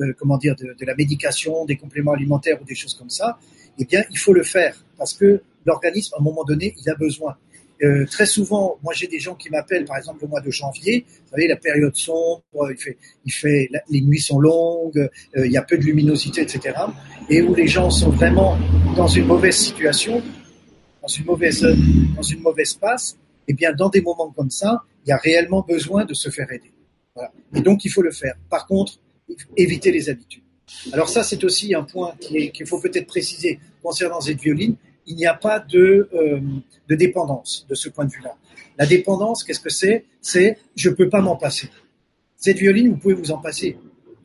[0.00, 3.38] euh, comment dire de, la médication, des compléments alimentaires ou des choses comme ça,
[3.78, 6.94] eh bien il faut le faire parce que l'organisme à un moment donné il a
[6.94, 7.36] besoin.
[8.10, 11.30] Très souvent, moi j'ai des gens qui m'appellent, par exemple le mois de janvier, vous
[11.30, 12.42] savez la période sombre,
[13.24, 16.74] il fait, les nuits sont longues, il y a peu de luminosité, etc.
[17.30, 18.58] Et où les gens sont vraiment
[18.96, 20.22] dans une mauvaise situation,
[21.00, 21.66] dans une mauvaise,
[22.14, 23.16] dans une mauvaise passe,
[23.50, 26.50] eh bien dans des moments comme ça, il y a réellement besoin de se faire
[26.52, 26.72] aider.
[27.54, 28.34] Et donc, il faut le faire.
[28.48, 28.98] Par contre,
[29.56, 30.42] éviter les habitudes.
[30.92, 34.76] Alors ça, c'est aussi un point qu'il faut peut-être préciser concernant cette violine.
[35.06, 36.40] Il n'y a pas de, euh,
[36.88, 38.36] dépendance de ce point de vue-là.
[38.78, 40.04] La dépendance, qu'est-ce que c'est?
[40.20, 41.68] C'est je peux pas m'en passer.
[42.36, 43.76] Cette violine, vous pouvez vous en passer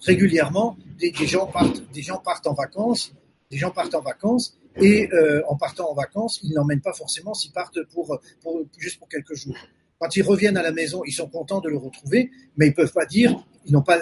[0.01, 0.77] régulièrement.
[0.99, 3.13] Des, des gens partent, des gens partent en vacances,
[3.49, 7.33] des gens partent en vacances et euh, en partant en vacances, ils n'emmènent pas forcément
[7.33, 9.55] s'ils partent pour, pour juste pour quelques jours.
[9.99, 12.91] Quand ils reviennent à la maison, ils sont contents de le retrouver, mais ils peuvent
[12.91, 13.99] pas dire, ils n'ont pas,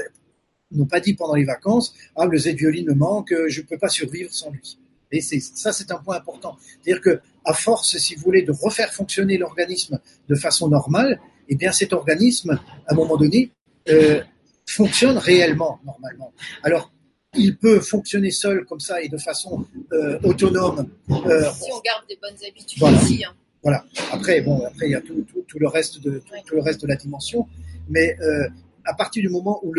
[0.71, 3.77] ils n'ont pas dit pendant les vacances, ah le Z-violine me manque, euh, je peux
[3.77, 4.79] pas survivre sans lui.
[5.11, 6.57] Et c'est ça, c'est un point important.
[6.81, 11.19] C'est-à-dire que à force, si vous voulez, de refaire fonctionner l'organisme de façon normale,
[11.49, 13.51] eh bien cet organisme, à un moment donné,
[13.89, 14.23] euh,
[14.65, 16.33] fonctionne réellement normalement.
[16.63, 16.91] Alors
[17.35, 20.87] il peut fonctionner seul comme ça et de façon euh, autonome.
[21.09, 22.97] Euh, si on garde des bonnes habitudes voilà.
[22.97, 23.23] aussi.
[23.23, 23.33] Hein.
[23.61, 23.85] Voilà.
[24.11, 26.61] Après, bon, après il y a tout, tout, tout le reste de tout, tout, le
[26.61, 27.47] reste de la dimension,
[27.89, 28.47] mais euh,
[28.85, 29.73] à partir du moment où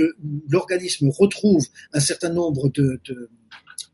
[0.48, 3.28] l'organisme retrouve un certain nombre de, de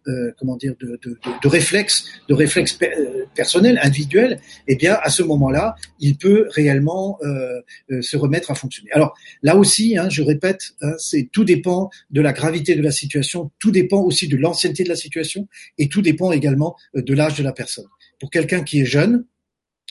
[0.09, 5.11] euh, comment dire, de, de, de, réflexes, de réflexes euh, personnels, individuels, eh bien, à
[5.11, 7.61] ce moment-là, il peut réellement euh,
[8.01, 8.91] se remettre à fonctionner.
[8.93, 12.93] Alors là aussi, hein, je répète, hein, c'est tout dépend de la gravité de la
[12.93, 17.37] situation, tout dépend aussi de l'ancienneté de la situation, et tout dépend également de l'âge
[17.37, 17.87] de la personne.
[18.19, 19.27] Pour quelqu'un qui est jeune,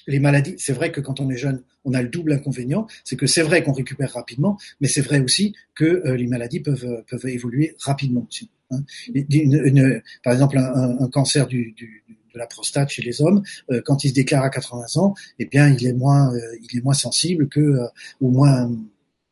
[0.08, 3.16] les maladies, c'est vrai que quand on est jeune, on a le double inconvénient, c'est
[3.16, 7.76] que c'est vrai qu'on récupère rapidement, mais c'est vrai aussi que les maladies peuvent, évoluer
[7.80, 8.28] rapidement.
[8.72, 8.84] Hein.
[9.14, 12.04] Une, une, par exemple, un, un cancer du, du,
[12.34, 15.46] de la prostate chez les hommes, euh, quand il se déclare à 80 ans, eh
[15.46, 17.88] bien, il est moins, euh, il est moins sensible que euh,
[18.22, 18.72] ou moins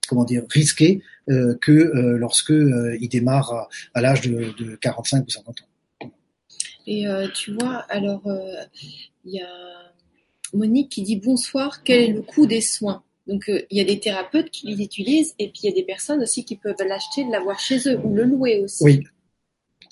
[0.07, 1.71] comment dire risqué que
[2.17, 6.11] lorsque il démarre à, à l'âge de, de, 45 ou 50 ans.
[6.85, 8.21] Et tu vois, alors
[9.25, 9.49] il y a
[10.53, 13.03] Monique qui dit bonsoir, quel est le coût des soins?
[13.27, 15.83] Donc il y a des thérapeutes qui les utilisent et puis il y a des
[15.83, 18.85] personnes aussi qui peuvent l'acheter, l'avoir chez eux ou le louer aussi.
[18.85, 19.03] Oui,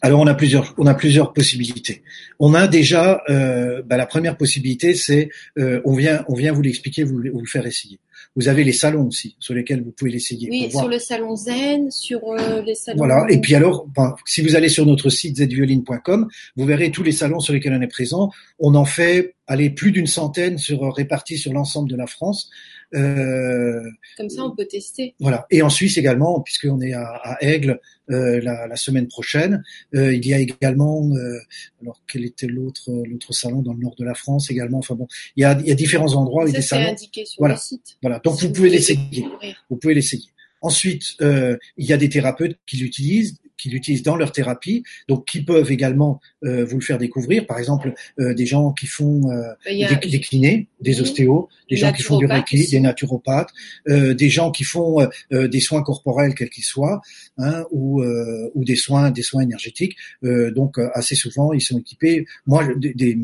[0.05, 2.03] alors on a plusieurs, on a plusieurs possibilités.
[2.37, 6.61] On a déjà euh, bah, la première possibilité, c'est euh, on vient, on vient vous
[6.61, 7.97] l'expliquer, vous, vous le faire essayer.
[8.35, 10.49] Vous avez les salons aussi sur lesquels vous pouvez l'essayer.
[10.49, 12.97] Oui, sur le salon Zen, sur euh, les salons.
[12.97, 13.25] Voilà.
[13.29, 17.11] Et puis alors, ben, si vous allez sur notre site zvioline.com, vous verrez tous les
[17.11, 18.31] salons sur lesquels on est présent.
[18.59, 22.49] On en fait, allez, plus d'une centaine sur répartis sur l'ensemble de la France.
[22.93, 23.81] Euh,
[24.17, 25.15] Comme ça, on peut tester.
[25.19, 25.45] Voilà.
[25.49, 27.79] Et en Suisse également, puisqu'on est à, à Aigle
[28.11, 29.63] euh, la, la, semaine prochaine.
[29.95, 31.39] Euh, il y a également, euh,
[31.81, 34.77] alors quel était l'autre l'autre salon dans le nord de la France également.
[34.77, 36.91] Enfin bon, il y a, il y a différents endroits avec des salons.
[36.91, 37.55] indiqué sur voilà.
[37.55, 37.97] le site.
[38.03, 38.14] Voilà.
[38.23, 39.25] Donc vous pouvez l'essayer.
[39.69, 40.29] Vous pouvez l'essayer.
[40.61, 45.25] Ensuite, euh, il y a des thérapeutes qui l'utilisent, qui l'utilisent dans leur thérapie, donc
[45.25, 47.45] qui peuvent également euh, vous le faire découvrir.
[47.45, 51.75] Par exemple, euh, des gens qui font euh, a, des, des, kinés, des ostéos, des
[51.75, 53.49] gens qui font du reiki, des naturopathes,
[53.89, 57.01] euh, des gens qui font euh, des soins corporels quels qu'ils soient,
[57.37, 59.95] hein, ou, ou des soins, des soins énergétiques.
[60.23, 62.25] donc assez souvent, ils sont équipés.
[62.45, 63.17] Moi, des, des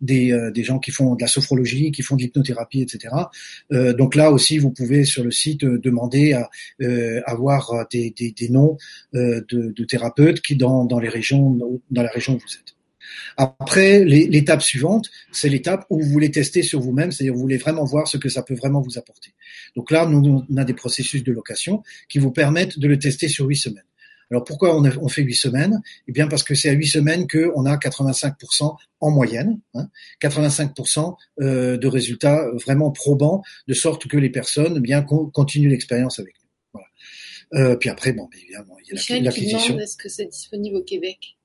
[0.00, 3.14] des, euh, des gens qui font de la sophrologie, qui font de l'hypnothérapie, etc.
[3.72, 6.50] Euh, donc là aussi, vous pouvez sur le site euh, demander à
[7.26, 8.12] avoir des,
[8.50, 8.76] noms
[9.12, 11.58] de, de, thérapeutes qui dans, dans les régions
[11.90, 12.74] dans la région où vous êtes.
[13.36, 17.84] Après, l'étape suivante, c'est l'étape où vous voulez tester sur vous-même, c'est-à-dire vous voulez vraiment
[17.84, 19.32] voir ce que ça peut vraiment vous apporter.
[19.76, 23.28] Donc là, nous, on a des processus de location qui vous permettent de le tester
[23.28, 23.84] sur huit semaines.
[24.30, 25.80] Alors pourquoi on, a, on fait huit semaines?
[26.06, 29.88] Eh bien parce que c'est à huit semaines qu'on a 85% en moyenne, hein,
[30.22, 36.18] 85% euh, de résultats vraiment probants, de sorte que les personnes eh bien continuent l'expérience
[36.18, 36.48] avec nous.
[36.72, 36.86] Voilà.
[37.54, 39.78] Euh, puis après, bon, évidemment, il y a l'acquisition.
[39.78, 41.36] Est-ce que c'est disponible au Québec?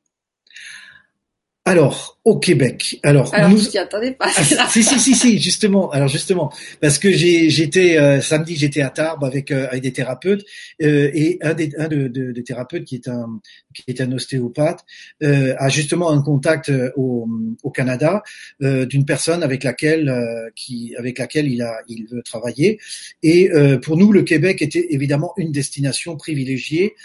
[1.67, 2.99] Alors, au Québec.
[3.01, 3.57] Alors, alors nous...
[3.57, 4.27] je attendais pas.
[4.59, 5.89] Ah, si, si, si, si, justement.
[5.91, 9.91] Alors, justement, parce que j'ai, j'étais euh, samedi, j'étais à Tarbes avec euh, avec des
[9.91, 10.45] thérapeutes
[10.83, 13.39] euh, et un des un de, de, de, thérapeutes qui est un
[13.73, 14.85] qui est un ostéopathe
[15.23, 17.27] euh, a justement un contact au,
[17.63, 18.21] au Canada
[18.59, 20.13] d'une personne avec laquelle
[20.55, 22.79] qui avec laquelle il a il veut travailler.
[23.23, 23.49] Et
[23.81, 26.95] pour nous, le Québec était évidemment une destination privilégiée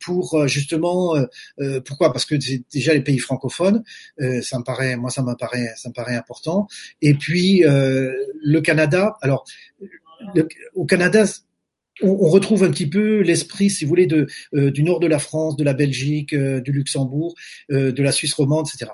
[0.00, 1.14] pour justement
[1.84, 2.12] pourquoi?
[2.12, 3.82] Parce que c'est déjà les pays francophones,
[4.20, 5.22] euh, ça me paraît, moi ça
[5.76, 6.66] ça me paraît important.
[7.00, 8.12] Et puis euh,
[8.42, 9.44] le Canada, alors
[10.74, 11.24] au Canada,
[12.02, 14.08] on, retrouve un petit peu l'esprit, si vous voulez,
[14.54, 17.34] euh, du nord de la France, de la Belgique, du Luxembourg,
[17.68, 18.92] de la Suisse romande, etc.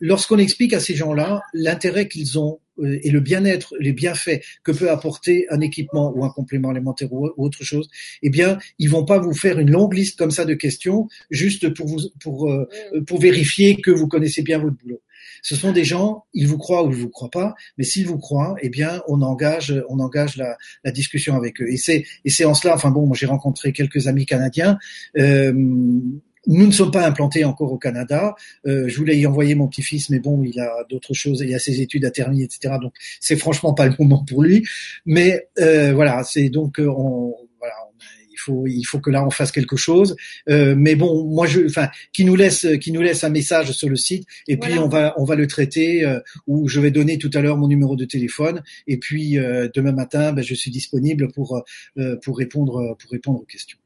[0.00, 4.90] Lorsqu'on explique à ces gens-là l'intérêt qu'ils ont et le bien-être, les bienfaits que peut
[4.90, 7.88] apporter un équipement ou un complément alimentaire ou, autre chose,
[8.22, 11.72] eh bien, ils vont pas vous faire une longue liste comme ça de questions juste
[11.74, 12.68] pour vous pour euh,
[13.06, 15.00] pour vérifier que vous connaissez bien votre boulot.
[15.42, 18.18] Ce sont des gens, ils vous croient ou ils vous croient pas, mais s'ils vous
[18.18, 21.68] croient, eh bien, on engage, on engage la, la discussion avec eux.
[21.68, 24.78] Et c'est, et c'est en cela, enfin bon, moi j'ai rencontré quelques amis canadiens.
[25.18, 25.52] Euh,
[26.46, 28.34] nous ne sommes pas implantés encore au Canada.
[28.66, 31.58] Euh, je voulais y envoyer mon petit-fils, mais bon, il a d'autres choses, il a
[31.58, 32.74] ses études à terminer, etc.
[32.80, 34.64] Donc, c'est franchement pas le moment pour lui.
[35.06, 37.74] Mais euh, voilà, c'est donc euh, on, voilà,
[38.34, 40.16] il faut il faut que là on fasse quelque chose.
[40.48, 43.88] Euh, mais bon, moi je, enfin, qui nous laisse qui nous laisse un message sur
[43.88, 46.04] le site et puis on va on va le traiter.
[46.04, 49.68] Euh, ou je vais donner tout à l'heure mon numéro de téléphone et puis euh,
[49.74, 51.62] demain matin, ben, je suis disponible pour
[52.22, 53.78] pour répondre pour répondre aux questions.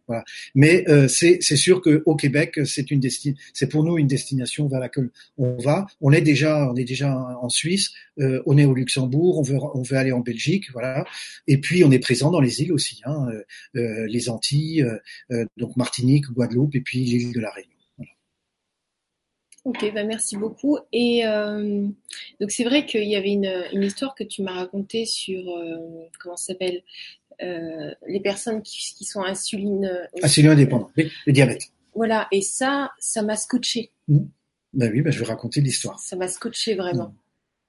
[0.55, 5.57] Mais euh, c'est sûr que au Québec, c'est pour nous une destination vers laquelle on
[5.57, 5.87] va.
[6.01, 10.71] On est déjà, en Suisse, euh, on est au Luxembourg, on veut, aller en Belgique,
[10.73, 11.05] voilà.
[11.47, 13.29] Et puis on est présent dans les îles aussi, hein,
[13.77, 14.85] euh, les Antilles,
[15.57, 17.73] donc Martinique, Guadeloupe, et puis l'île de la Réunion.
[19.65, 20.79] Ok, bah merci beaucoup.
[20.93, 21.23] Et
[22.41, 25.77] donc c'est vrai qu'il y avait une, histoire que tu m'as racontée sur euh,
[26.19, 26.83] comment s'appelle?
[27.43, 31.63] Euh, les personnes qui, qui sont insuline euh, insuline indépendantes, le diabète.
[31.95, 33.91] Voilà, et ça, ça m'a scotché.
[34.09, 34.19] Mmh.
[34.75, 35.99] Ben oui, ben je vais raconter l'histoire.
[35.99, 37.09] Ça m'a scotché vraiment.
[37.09, 37.15] Mmh.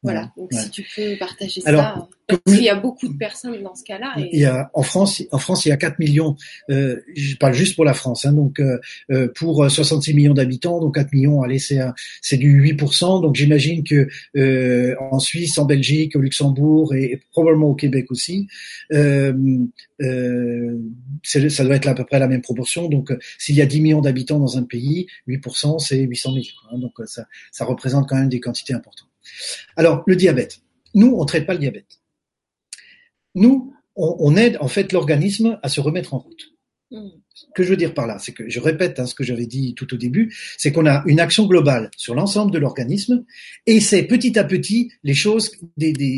[0.01, 3.75] Voilà, donc si tu peux partager ça, parce qu'il y a beaucoup de personnes dans
[3.75, 4.13] ce cas-là.
[4.17, 4.29] Et...
[4.33, 6.35] Il y a en France, en France, il y a 4 millions.
[6.69, 8.79] Euh, je parle juste pour la France, hein, donc euh,
[9.11, 11.79] euh pour 66 millions d'habitants, donc 4 millions, allez, c'est
[12.21, 13.21] c'est du 8%.
[13.21, 18.47] Donc j'imagine que euh, en Suisse, en Belgique, au Luxembourg et, probablement au Québec aussi,
[18.93, 19.33] euh,
[20.01, 20.77] euh,
[21.23, 22.87] ça doit être à peu près la même proportion.
[22.87, 26.45] Donc s'il y a 10 millions d'habitants dans un pays, 8%, c'est 800 000.
[26.71, 29.09] Hein, donc ça, ça représente quand même des quantités importantes.
[29.75, 30.59] Alors, le diabète.
[30.95, 31.99] Nous, on ne traite pas le diabète.
[33.35, 36.53] Nous, on, aide en fait l'organisme à se remettre en route.
[36.91, 39.45] Ce que je veux dire par là, c'est que je répète hein, ce que j'avais
[39.45, 43.25] dit tout au début, c'est qu'on a une action globale sur l'ensemble de l'organisme,
[43.67, 45.51] et c'est petit à petit les choses,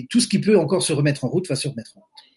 [0.09, 2.30] tout ce qui peut encore se remettre en route va se remettre en route.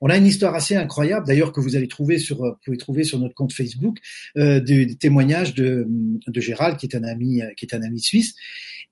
[0.00, 3.04] On a une histoire assez incroyable, d'ailleurs que vous allez trouver sur, vous pouvez trouver
[3.04, 3.98] sur notre compte Facebook,
[4.36, 5.86] euh, des, témoignages de,
[6.26, 8.34] de Gérald, qui est un ami, qui est un ami suisse,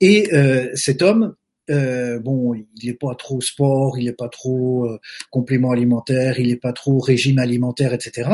[0.00, 1.34] et euh, cet homme,
[1.70, 4.98] euh, bon, il n'est pas trop sport, il n'est pas trop euh,
[5.30, 8.30] complément alimentaire, il n'est pas trop régime alimentaire, etc.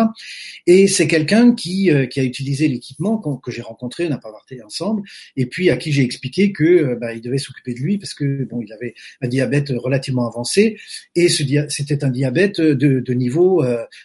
[0.67, 4.63] Et c'est quelqu'un qui, euh, qui a utilisé l'équipement que j'ai rencontré, on pas parlé
[4.63, 5.03] ensemble,
[5.37, 8.15] et puis à qui j'ai expliqué que euh, bah, il devait s'occuper de lui parce
[8.15, 10.79] que bon, il avait un diabète relativement avancé
[11.15, 13.65] et c'était un diabète de, de niveau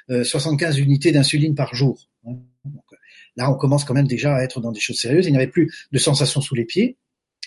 [0.10, 2.10] 75 unités d'insuline par jour.
[2.28, 2.36] Hein.
[3.36, 5.28] là, on commence quand même déjà à être dans des choses sérieuses.
[5.28, 6.98] Il n'y avait plus de sensation sous les pieds.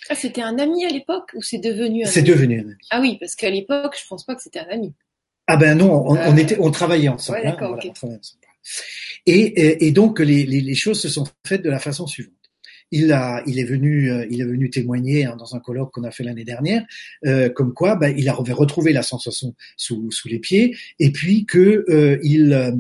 [0.08, 2.74] Ah, c'était un ami à l'époque ou c'est devenu un C'est devenu un ami.
[2.90, 4.92] Ah oui, parce qu'à l'époque, je pense pas que c'était un ami.
[5.46, 7.40] Ah ben non, on, euh, était, on travaillait ensemble.
[7.40, 8.18] Ouais, hein,
[9.26, 12.34] Et, et, donc les, les, les, choses se sont faites de la façon suivante.
[12.90, 16.04] Il a, il est venu, euh, il est venu témoigner hein, dans un colloque qu'on
[16.04, 16.84] a fait l'année dernière,
[17.24, 21.46] euh, comme quoi, ben, il avait retrouvé la sensation sous, sous les pieds, et puis
[21.46, 22.74] que euh, il.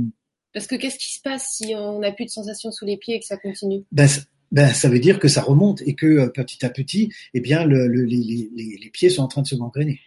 [0.52, 3.16] Parce que qu'est-ce qui se passe si on n'a plus de sensation sous les pieds
[3.16, 3.84] et que ça continue?
[3.90, 4.06] ben,
[4.52, 7.64] ben ça veut dire que ça remonte et que euh, petit à petit, eh bien,
[7.64, 10.00] le, le, les, les, les, pieds sont en train de se gangréner.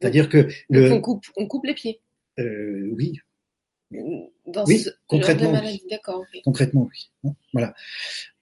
[0.00, 0.92] C'est-à-dire que le...
[0.92, 2.00] on coupe, on coupe les pieds.
[2.38, 3.18] Euh, oui.
[3.92, 5.52] Dans oui, ce concrètement.
[5.52, 6.24] maladie, d'accord.
[6.44, 7.32] Concrètement, oui.
[7.52, 7.74] Voilà.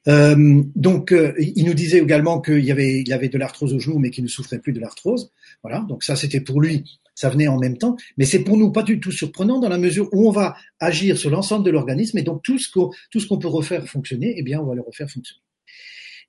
[0.09, 3.79] Euh, donc, euh, il nous disait également qu'il y avait, il avait de l'arthrose au
[3.79, 5.31] genou, mais qu'il ne souffrait plus de l'arthrose.
[5.63, 5.85] Voilà.
[5.89, 6.85] Donc ça, c'était pour lui
[7.15, 9.79] ça venait en même temps, mais c'est pour nous pas du tout surprenant dans la
[9.79, 13.49] mesure où on va agir sur l'ensemble de l'organisme et donc tout ce qu'on peut
[13.49, 15.41] refaire fonctionner, eh bien on va le refaire fonctionner.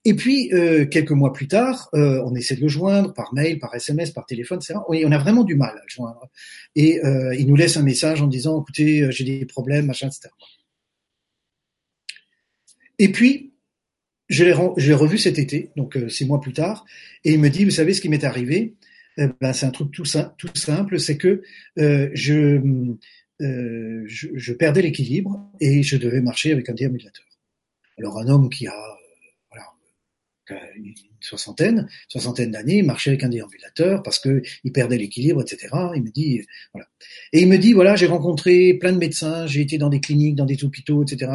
[0.08, 3.58] Et puis euh, quelques mois plus tard, euh, on essaie de le joindre par mail,
[3.58, 4.80] par SMS, par téléphone, etc.
[4.94, 6.30] Et on a vraiment du mal à le joindre.
[6.76, 10.30] Et euh, il nous laisse un message en disant "Écoutez, j'ai des problèmes, machin, etc."
[13.00, 13.52] Et puis
[14.30, 16.86] je l'ai revu cet été, donc six mois plus tard,
[17.24, 18.76] et il me dit "Vous savez ce qui m'est arrivé?
[19.18, 21.42] Eh ben, c'est un truc tout, simple, c'est que
[21.80, 22.62] euh, je,
[23.42, 27.26] euh, je, je, perdais l'équilibre et je devais marcher avec un déambulateur.
[27.98, 28.96] Alors un homme qui a euh,
[29.52, 35.74] voilà, une soixantaine, soixantaine d'années, marchait avec un déambulateur parce que il perdait l'équilibre, etc.
[35.96, 36.88] Il me dit voilà.
[37.32, 40.36] Et il me dit voilà, j'ai rencontré plein de médecins, j'ai été dans des cliniques,
[40.36, 41.32] dans des hôpitaux, etc.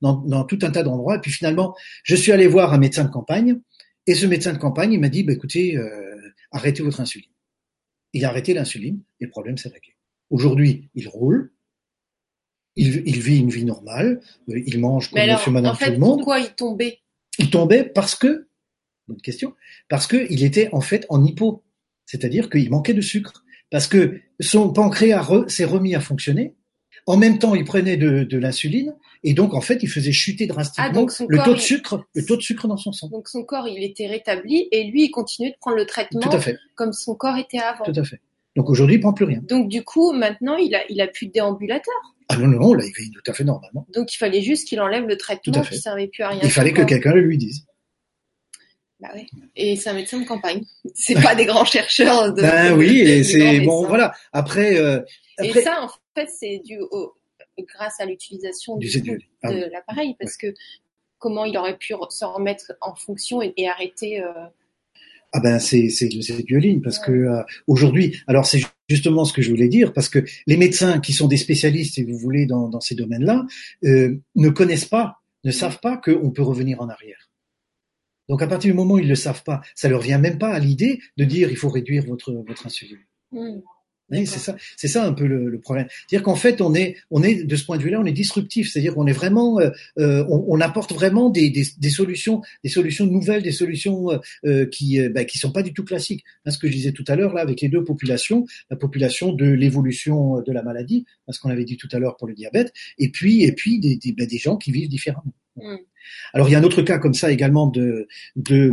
[0.00, 1.16] Dans, dans tout un tas d'endroits.
[1.16, 3.60] Et puis finalement, je suis allé voir un médecin de campagne.
[4.06, 5.76] Et ce médecin de campagne, il m'a dit bah, écoutez.
[5.76, 6.11] Euh,
[6.52, 7.30] arrêtez votre insuline.
[8.12, 9.96] Il a arrêté l'insuline et le problème s'est réglé.
[10.30, 11.52] Aujourd'hui, il roule,
[12.76, 15.92] il, il, vit une vie normale, euh, il mange comme monsieur, madame, en fait, tout
[15.92, 16.18] le monde.
[16.18, 17.00] Pourquoi il tombait?
[17.38, 18.48] Il tombait parce que,
[19.08, 19.54] bonne question,
[19.88, 21.64] parce qu'il était en fait en hypo,
[22.06, 26.54] c'est-à-dire qu'il manquait de sucre, parce que son pancréas s'est remis à fonctionner.
[27.06, 28.94] En même temps, il prenait de, de l'insuline
[29.24, 32.36] et donc, en fait, il faisait chuter drastiquement ah, le taux de sucre, le taux
[32.36, 33.08] de sucre dans son sang.
[33.08, 36.30] Donc, son corps, il était rétabli et lui, il continuait de prendre le traitement Tout
[36.32, 36.56] à fait.
[36.74, 37.84] comme son corps était avant.
[37.84, 38.20] Tout à fait.
[38.56, 39.40] Donc, aujourd'hui, il prend plus rien.
[39.42, 41.94] Donc, du coup, maintenant, il a, il a plus de déambulateur.
[42.28, 43.86] Ah non, non, là, il vit tout à fait normalement.
[43.94, 46.40] Donc, il fallait juste qu'il enlève le traitement qui servait plus à rien.
[46.42, 47.64] Il fallait que quelqu'un le lui dise.
[49.00, 49.26] Bah oui.
[49.56, 50.62] Et c'est un médecin de campagne.
[50.94, 52.32] C'est pas des grands chercheurs.
[52.32, 54.12] De, ben oui, et c'est bon, voilà.
[54.32, 55.00] Après, euh,
[55.38, 57.14] après, Et ça, en fait, c'est dû au,
[57.60, 58.88] grâce à l'utilisation du,
[59.42, 60.54] ah de l'appareil, parce que
[61.18, 64.22] comment il aurait pu se remettre en fonction et, arrêter.
[64.22, 64.32] Euh...
[65.34, 66.08] Ah ben c'est c'est
[66.46, 70.18] violine parce que euh, aujourd'hui, alors c'est justement ce que je voulais dire parce que
[70.46, 73.46] les médecins qui sont des spécialistes, si vous voulez, dans, dans ces domaines-là,
[73.84, 77.30] euh, ne connaissent pas, ne savent pas qu'on peut revenir en arrière.
[78.28, 80.52] Donc à partir du moment où ils le savent pas, ça leur vient même pas
[80.52, 82.98] à l'idée de dire il faut réduire votre votre insuline.
[83.30, 83.60] Mmh
[84.12, 85.86] c'est ça, c'est ça un peu le, le problème.
[85.90, 88.70] C'est-à-dire qu'en fait, on est, on est de ce point de vue-là, on est disruptif.
[88.70, 92.70] C'est-à-dire qu'on est vraiment, euh, euh, on, on, apporte vraiment des, des, des, solutions, des
[92.70, 94.08] solutions nouvelles, des solutions
[94.44, 96.24] euh, qui, euh, bah, qui sont pas du tout classiques.
[96.44, 99.32] Hein, ce que je disais tout à l'heure là, avec les deux populations, la population
[99.32, 102.72] de l'évolution de la maladie, ce qu'on avait dit tout à l'heure pour le diabète,
[102.98, 105.32] et puis, et puis des, des, bah, des gens qui vivent différemment.
[105.56, 105.76] Mmh.
[106.32, 108.72] Alors il y a un autre cas comme ça également de, de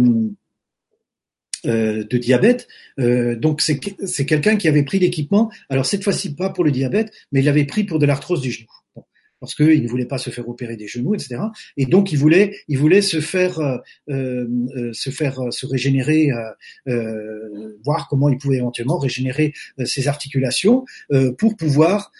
[1.66, 2.68] euh, de diabète.
[3.00, 5.52] Euh, donc c'est quelqu'un qui avait pris l'équipement.
[5.70, 8.52] Alors cette fois-ci pas pour le diabète, mais il l'avait pris pour de l'arthrose du
[8.52, 8.68] genou.
[9.42, 11.42] parce qu'il ne voulait pas se faire opérer des genoux, etc.
[11.76, 13.60] Et donc il voulait, il voulait se faire,
[14.10, 14.48] euh,
[14.94, 16.30] se faire, se régénérer,
[17.84, 19.54] voir comment il pouvait éventuellement régénérer
[19.84, 20.86] ses articulations
[21.38, 22.12] pour pouvoir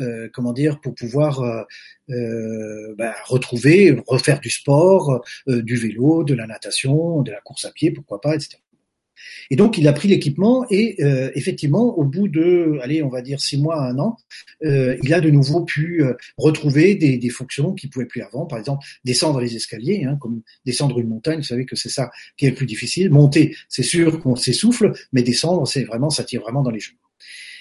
[0.00, 1.62] euh, comment dire, pour pouvoir euh,
[2.10, 7.70] euh bah, retrouver, refaire du sport, du vélo, de la natation, de la course à
[7.70, 8.58] pied, pourquoi pas, etc.
[9.50, 10.96] Et donc il a pris l'équipement et
[11.34, 14.16] effectivement, au bout de, allez, on va dire six mois un an,
[14.62, 16.04] il a de nouveau pu
[16.36, 18.46] retrouver des, des fonctions qu'il pouvait plus avant.
[18.46, 21.38] Par exemple, descendre les escaliers, hein, comme descendre une montagne.
[21.38, 23.10] Vous savez que c'est ça qui est le plus difficile.
[23.10, 26.98] Monter, c'est sûr qu'on s'essouffle, mais descendre, c'est vraiment, ça tire vraiment dans les genoux.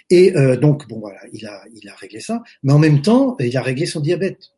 [0.09, 3.35] Et euh, donc, bon voilà, il a, il a réglé ça, mais en même temps,
[3.39, 4.52] il a réglé son diabète.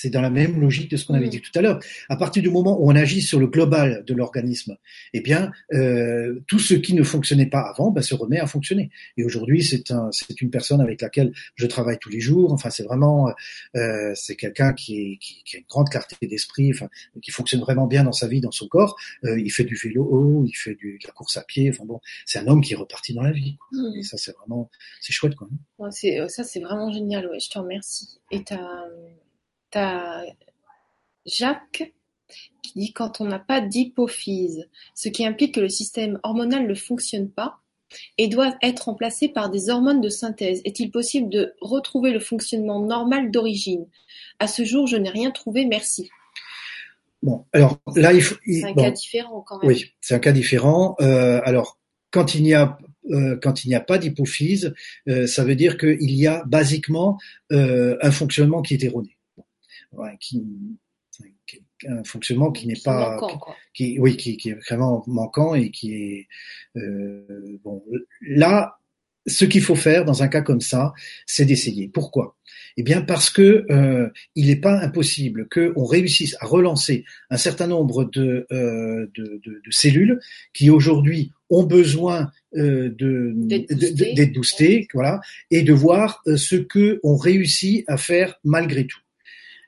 [0.00, 1.80] C'est dans la même logique de ce qu'on avait dit tout à l'heure.
[2.08, 4.76] À partir du moment où on agit sur le global de l'organisme,
[5.12, 8.90] eh bien, euh, tout ce qui ne fonctionnait pas avant ben, se remet à fonctionner.
[9.16, 12.52] Et aujourd'hui, c'est un, c'est une personne avec laquelle je travaille tous les jours.
[12.52, 13.28] Enfin, c'est vraiment,
[13.74, 16.88] euh, c'est quelqu'un qui, qui, qui, a une grande clarté d'esprit, enfin,
[17.20, 18.96] qui fonctionne vraiment bien dans sa vie, dans son corps.
[19.24, 21.70] Euh, il fait du vélo, il fait du, de la course à pied.
[21.70, 23.56] Enfin bon, c'est un homme qui est reparti dans la vie.
[23.72, 23.98] Mmh.
[23.98, 24.70] Et ça, c'est vraiment,
[25.00, 25.48] c'est chouette, quoi.
[25.78, 27.26] Ouais, c'est, ça, c'est vraiment génial.
[27.26, 28.20] Ouais, je te remercie.
[28.30, 28.84] Et t'as
[29.70, 30.22] T'as
[31.26, 31.92] Jacques
[32.62, 36.74] qui dit quand on n'a pas d'hypophyse, ce qui implique que le système hormonal ne
[36.74, 37.60] fonctionne pas
[38.18, 40.60] et doit être remplacé par des hormones de synthèse.
[40.64, 43.86] Est-il possible de retrouver le fonctionnement normal d'origine?
[44.38, 46.10] À ce jour, je n'ai rien trouvé, merci.
[47.22, 48.36] Bon, alors là, il faut.
[48.46, 49.70] C'est un cas différent quand même.
[49.70, 50.96] Oui, c'est un cas différent.
[51.00, 51.78] Euh, alors,
[52.10, 52.78] quand il n'y a
[53.10, 54.74] euh, quand il n'y a pas d'hypophyse,
[55.08, 57.18] euh, ça veut dire qu'il y a basiquement
[57.50, 59.17] un fonctionnement qui est erroné
[60.20, 60.44] qui,
[61.86, 63.18] un fonctionnement qui n'est pas,
[63.74, 66.28] qui, oui, qui, qui, est vraiment manquant et qui est
[66.76, 67.84] euh, bon.
[68.20, 68.78] Là,
[69.26, 70.92] ce qu'il faut faire dans un cas comme ça,
[71.26, 71.88] c'est d'essayer.
[71.88, 72.36] Pourquoi?
[72.76, 77.66] Eh bien, parce que euh, il n'est pas impossible qu'on réussisse à relancer un certain
[77.66, 80.20] nombre de, euh, de, de, de, cellules
[80.54, 85.20] qui aujourd'hui ont besoin euh, de d'être boostées, voilà,
[85.50, 89.00] et de voir euh, ce que on réussit à faire malgré tout.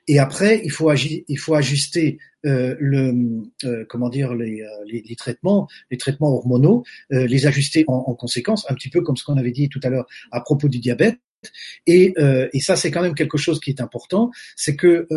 [0.07, 4.67] Et après, il faut, agir, il faut ajuster euh, le, euh, comment dire, les, euh,
[4.85, 9.01] les, les, traitements, les traitements hormonaux, euh, les ajuster en, en, conséquence, un petit peu
[9.01, 11.19] comme ce qu'on avait dit tout à l'heure à propos du diabète.
[11.87, 15.07] Et, euh, et ça, c'est quand même quelque chose qui est important, c'est que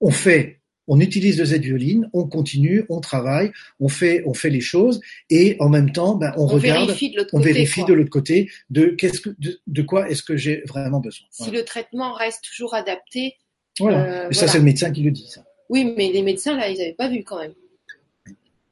[0.00, 4.60] on fait on utilise de Z-violine, on continue, on travaille, on fait, on fait les
[4.60, 5.00] choses
[5.30, 6.90] et en même temps, ben, on, regarde,
[7.32, 11.00] on vérifie de l'autre côté de qu'est-ce que, de, de quoi est-ce que j'ai vraiment
[11.00, 11.26] besoin.
[11.30, 13.36] Si le traitement reste toujours adapté,
[13.78, 14.26] voilà.
[14.26, 15.44] Euh, ça, c'est le médecin qui le dit, ça.
[15.68, 17.54] Oui, mais les médecins, là, ils n'avaient pas vu quand même.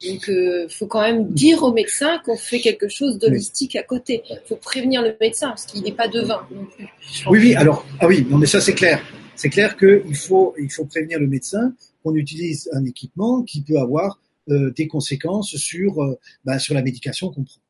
[0.05, 4.21] Donc, euh, faut quand même dire au médecin qu'on fait quelque chose d'holistique à côté.
[4.29, 6.87] Il faut prévenir le médecin parce qu'il n'est pas devin non plus.
[7.29, 7.55] Oui, oui.
[7.55, 9.01] Alors, ah oui, non, mais ça c'est clair.
[9.35, 11.73] C'est clair qu'il faut, il faut prévenir le médecin
[12.03, 16.81] qu'on utilise un équipement qui peut avoir euh, des conséquences sur, euh, bah, sur la
[16.81, 17.61] médication qu'on prend.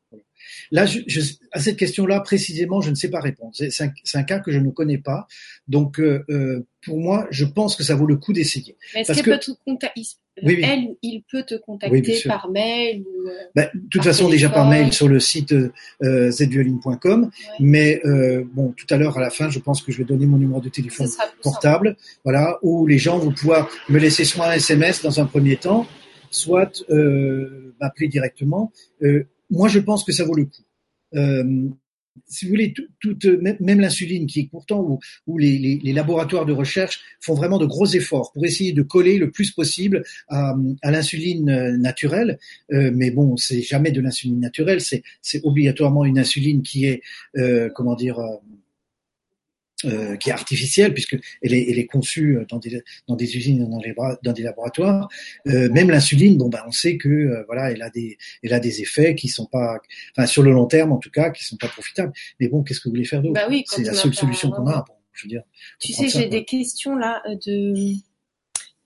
[0.70, 1.20] Là, je, je,
[1.52, 3.52] à cette question-là, précisément, je ne sais pas répondre.
[3.54, 5.26] C'est un, un, cas que je ne connais pas.
[5.68, 8.76] Donc, euh, euh, pour moi, je pense que ça vaut le coup d'essayer.
[8.94, 10.02] Est-ce qu'elle peut te contacter
[10.42, 10.64] oui, oui.
[10.64, 14.68] Elle, il peut te contacter par mail ou, euh, ben, De toute façon, déjà par
[14.68, 15.72] mail sur le site euh.
[16.02, 17.30] Ouais.
[17.60, 20.26] Mais euh, bon, tout à l'heure, à la fin, je pense que je vais donner
[20.26, 21.08] mon numéro de téléphone
[21.40, 25.56] portable, voilà, où les gens vont pouvoir me laisser soit un SMS dans un premier
[25.56, 25.86] temps,
[26.30, 28.72] soit euh, m'appeler directement.
[29.02, 30.62] Euh, moi, je pense que ça vaut le coup.
[31.14, 31.68] Euh,
[32.26, 33.24] si vous voulez, toute,
[33.60, 37.58] même l'insuline, qui est pourtant où, où les, les, les, laboratoires de recherche font vraiment
[37.58, 42.38] de gros efforts pour essayer de coller le plus possible à, à l'insuline euh, naturelle,
[42.72, 45.02] euh, mais bon, c'est jamais de l'insuline naturelle, c'est
[45.42, 47.02] obligatoirement une insuline qui est,
[47.36, 48.20] euh, comment dire,
[49.84, 53.68] euh, qui est artificielle puisque elle est, elle est conçue dans des, dans des usines,
[53.68, 55.08] dans, les, dans des laboratoires.
[55.46, 58.60] Euh, même l'insuline, bon ben on sait que euh, voilà, elle a des, elle a
[58.60, 59.78] des effets qui sont pas,
[60.16, 62.12] enfin sur le long terme en tout cas, qui sont pas profitables.
[62.40, 63.34] Mais bon, qu'est-ce que vous voulez faire d'autre?
[63.34, 64.84] Bah oui, C'est la seule solution qu'on a.
[64.86, 65.42] Bon, je veux dire.
[65.80, 67.94] Tu sais, j'ai des questions là de.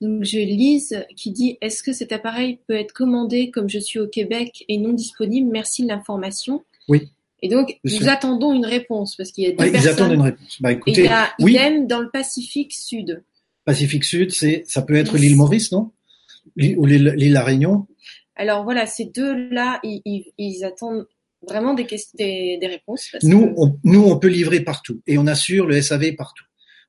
[0.01, 3.99] Donc je lise qui dit est-ce que cet appareil peut être commandé comme je suis
[3.99, 5.51] au Québec et non disponible?
[5.51, 6.65] Merci de l'information.
[6.89, 7.11] Oui.
[7.41, 9.91] Et donc, nous attendons une réponse parce qu'il y a des ouais, personnes.
[9.91, 10.57] Ils attendent une réponse.
[10.61, 11.53] Bah, écoutez, il y a oui.
[11.53, 13.23] idem dans le Pacifique Sud.
[13.65, 15.93] Pacifique Sud, c'est, ça peut être l'île Maurice, non?
[16.57, 17.87] Ou l'île, La Réunion
[18.35, 21.07] Alors voilà, ces deux-là, ils, ils, ils, attendent
[21.47, 23.09] vraiment des, des, des réponses.
[23.13, 23.53] Parce nous, que...
[23.57, 26.45] on, nous, on peut livrer partout et on assure le SAV partout.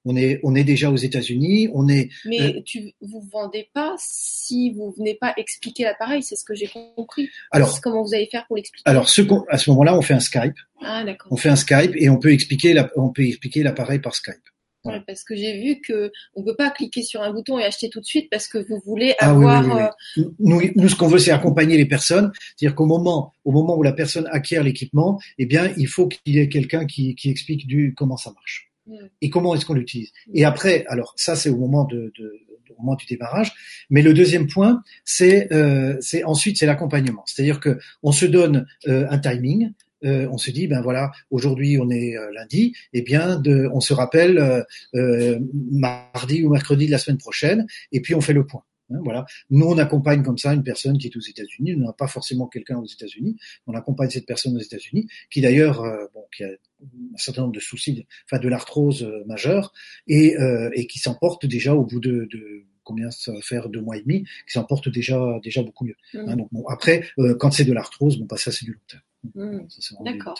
[0.06, 1.70] On est, on est déjà aux États-Unis.
[1.74, 2.10] On est.
[2.26, 6.24] Mais euh, tu, vous vendez pas si vous venez pas expliquer l'appareil.
[6.24, 7.30] C'est ce que j'ai compris.
[7.52, 10.20] Alors, comment vous allez faire pour l'expliquer Alors, ce à ce moment-là, on fait un
[10.20, 10.56] Skype.
[10.82, 11.32] Ah d'accord.
[11.32, 14.36] On fait un Skype et on peut expliquer, la, on peut expliquer l'appareil par Skype.
[14.86, 17.89] Ouais, parce que j'ai vu que on peut pas cliquer sur un bouton et acheter
[17.89, 19.66] tout de suite parce que vous voulez ah, avoir.
[19.66, 19.82] Oui, oui,
[20.16, 20.32] oui, euh...
[20.39, 22.32] nous, nous, ce qu'on veut, c'est accompagner les personnes.
[22.56, 26.36] C'est-à-dire qu'au moment, au moment où la personne acquiert l'équipement, eh bien, il faut qu'il
[26.36, 28.68] y ait quelqu'un qui, qui explique du comment ça marche
[29.22, 30.12] et comment est-ce qu'on l'utilise?
[30.34, 32.40] Et après, alors ça c'est au moment de, de,
[32.78, 33.52] au moment du démarrage,
[33.90, 37.24] mais le deuxième point, c'est euh, c'est ensuite c'est l'accompagnement.
[37.26, 39.72] C'est-à-dire que on se donne euh, un timing.
[40.06, 43.82] Euh, on se dit ben voilà aujourd'hui on est lundi et eh bien de, on
[43.82, 44.64] se rappelle
[44.94, 49.26] mardi ou mercredi de la semaine prochaine et puis on fait le point Hein, voilà.
[49.50, 51.76] Nous, on accompagne comme ça une personne qui est aux États-Unis.
[51.76, 53.38] On n'a pas forcément quelqu'un aux États-Unis.
[53.68, 56.50] On accompagne cette personne aux États-Unis, qui d'ailleurs, euh, bon, qui a
[56.82, 59.73] un certain nombre de soucis, de, enfin de l'arthrose euh, majeure,
[60.07, 63.82] et, euh, et qui s'emporte déjà au bout de, de combien ça va faire deux
[63.82, 65.95] mois et demi, qui s'emporte déjà déjà beaucoup mieux.
[66.13, 66.30] Mmh.
[66.30, 68.80] Hein, donc bon, après, euh, quand c'est de l'arthrose, bon, bah, ça c'est du long
[68.88, 69.03] terme.
[69.36, 69.67] Mmh.
[70.05, 70.39] D'accord.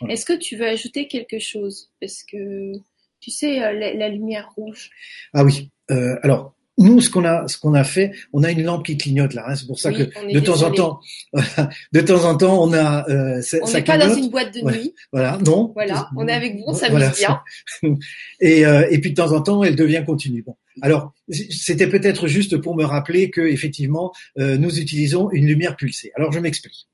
[0.00, 0.14] Voilà.
[0.14, 1.90] Est-ce que tu veux ajouter quelque chose?
[2.00, 2.72] Parce que
[3.20, 4.90] tu sais la, la lumière rouge.
[5.32, 5.70] Ah oui.
[5.88, 9.34] alors nous, ce qu'on a, ce qu'on a fait, on a une lampe qui clignote
[9.34, 9.44] là.
[9.48, 10.42] Hein, c'est pour ça oui, que de désolé.
[10.42, 11.00] temps en temps,
[11.92, 13.08] de temps en temps, on a.
[13.08, 14.72] Euh, on n'est pas dans une boîte de ouais.
[14.72, 14.94] nuit.
[15.12, 15.72] Voilà, non.
[15.74, 17.40] Voilà, on est avec vous, on s'amuse voilà, bien.
[18.40, 20.42] et, euh, et puis de temps en temps, elle devient continue.
[20.42, 25.76] Bon, alors c'était peut-être juste pour me rappeler que effectivement, euh, nous utilisons une lumière
[25.76, 26.12] pulsée.
[26.16, 26.88] Alors je m'explique.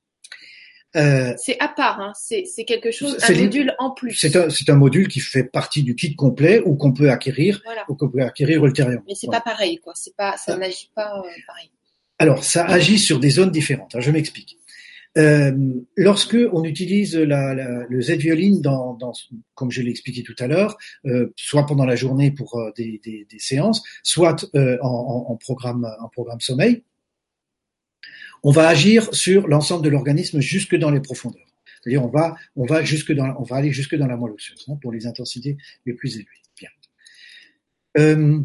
[0.96, 2.12] Euh, c'est à part, hein.
[2.14, 4.14] c'est quelque chose, un module en plus.
[4.14, 7.84] C'est un, un, module qui fait partie du kit complet ou qu'on peut acquérir voilà.
[7.88, 9.04] ou qu'on peut acquérir ultérieurement.
[9.06, 9.40] Mais c'est voilà.
[9.40, 9.92] pas pareil, quoi.
[9.94, 11.70] C'est pas, ça n'agit pas euh, pareil.
[12.18, 13.94] Alors, ça agit sur des zones différentes.
[13.94, 14.58] Alors, je m'explique.
[15.18, 15.52] Euh,
[15.96, 19.12] lorsque on utilise la, la, le Z-violine dans, dans,
[19.54, 20.76] comme je l'ai expliqué tout à l'heure,
[21.06, 25.36] euh, soit pendant la journée pour euh, des, des, des, séances, soit euh, en, en,
[25.36, 26.84] programme, en programme sommeil,
[28.42, 31.46] on va agir sur l'ensemble de l'organisme jusque dans les profondeurs.
[31.82, 34.76] C'est-à-dire on va, on va jusque on va aller jusque dans la moelle osseuse hein,
[34.80, 36.28] pour les intensités les plus élevées.
[36.58, 36.68] Bien.
[37.98, 38.40] Euh,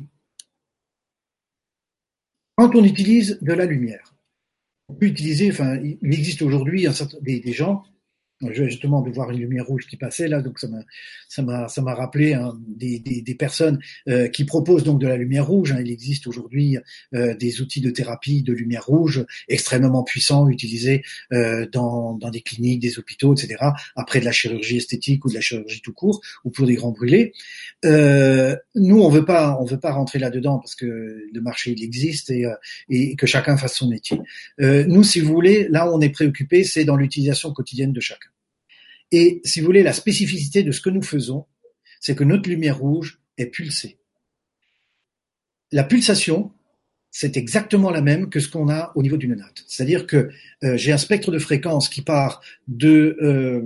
[2.57, 4.15] quand on utilise de la lumière,
[4.87, 6.87] on peut utiliser, enfin, il existe aujourd'hui
[7.21, 7.83] des, des gens
[8.51, 10.79] justement de voir une lumière rouge qui passait là, donc ça m'a
[11.29, 15.07] ça m'a ça m'a rappelé hein, des, des, des, personnes euh, qui proposent donc de
[15.07, 15.71] la lumière rouge.
[15.71, 15.81] Hein.
[15.83, 16.77] Il existe aujourd'hui
[17.13, 22.41] euh, des outils de thérapie de lumière rouge extrêmement puissants utilisés euh, dans dans des
[22.41, 23.57] cliniques, des hôpitaux, etc.
[23.95, 26.91] Après de la chirurgie esthétique ou de la chirurgie tout court ou pour des grands
[26.91, 27.33] brûlés.
[27.83, 31.71] Euh, nous on veut pas on veut pas rentrer là dedans parce que le marché
[31.71, 32.45] il existe et,
[32.89, 34.19] et que chacun fasse son métier.
[34.59, 38.29] nous si vous voulez là on est préoccupé c'est dans l'utilisation quotidienne de chacun.
[39.11, 41.45] Et si vous voulez, la spécificité de ce que nous faisons,
[41.99, 43.97] c'est que notre lumière rouge est pulsée.
[45.71, 46.51] La pulsation,
[47.11, 49.63] c'est exactement la même que ce qu'on a au niveau d'une natte.
[49.67, 50.29] C'est-à-dire que
[50.63, 53.61] euh, j'ai un spectre de fréquence qui part de, euh,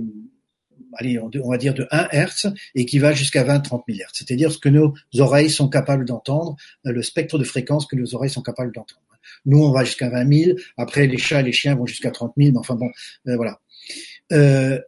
[0.94, 4.18] allez, on va dire de 1 Hertz et qui va jusqu'à 20-30 000 Hertz.
[4.18, 8.14] C'est-à-dire ce que nos oreilles sont capables d'entendre, euh, le spectre de fréquence que nos
[8.14, 9.02] oreilles sont capables d'entendre.
[9.44, 10.58] Nous, on va jusqu'à 20 000.
[10.76, 12.52] Après, les chats et les chiens vont jusqu'à 30 000.
[12.52, 12.90] Mais enfin bon,
[13.28, 13.60] euh, voilà.
[14.32, 14.80] Euh,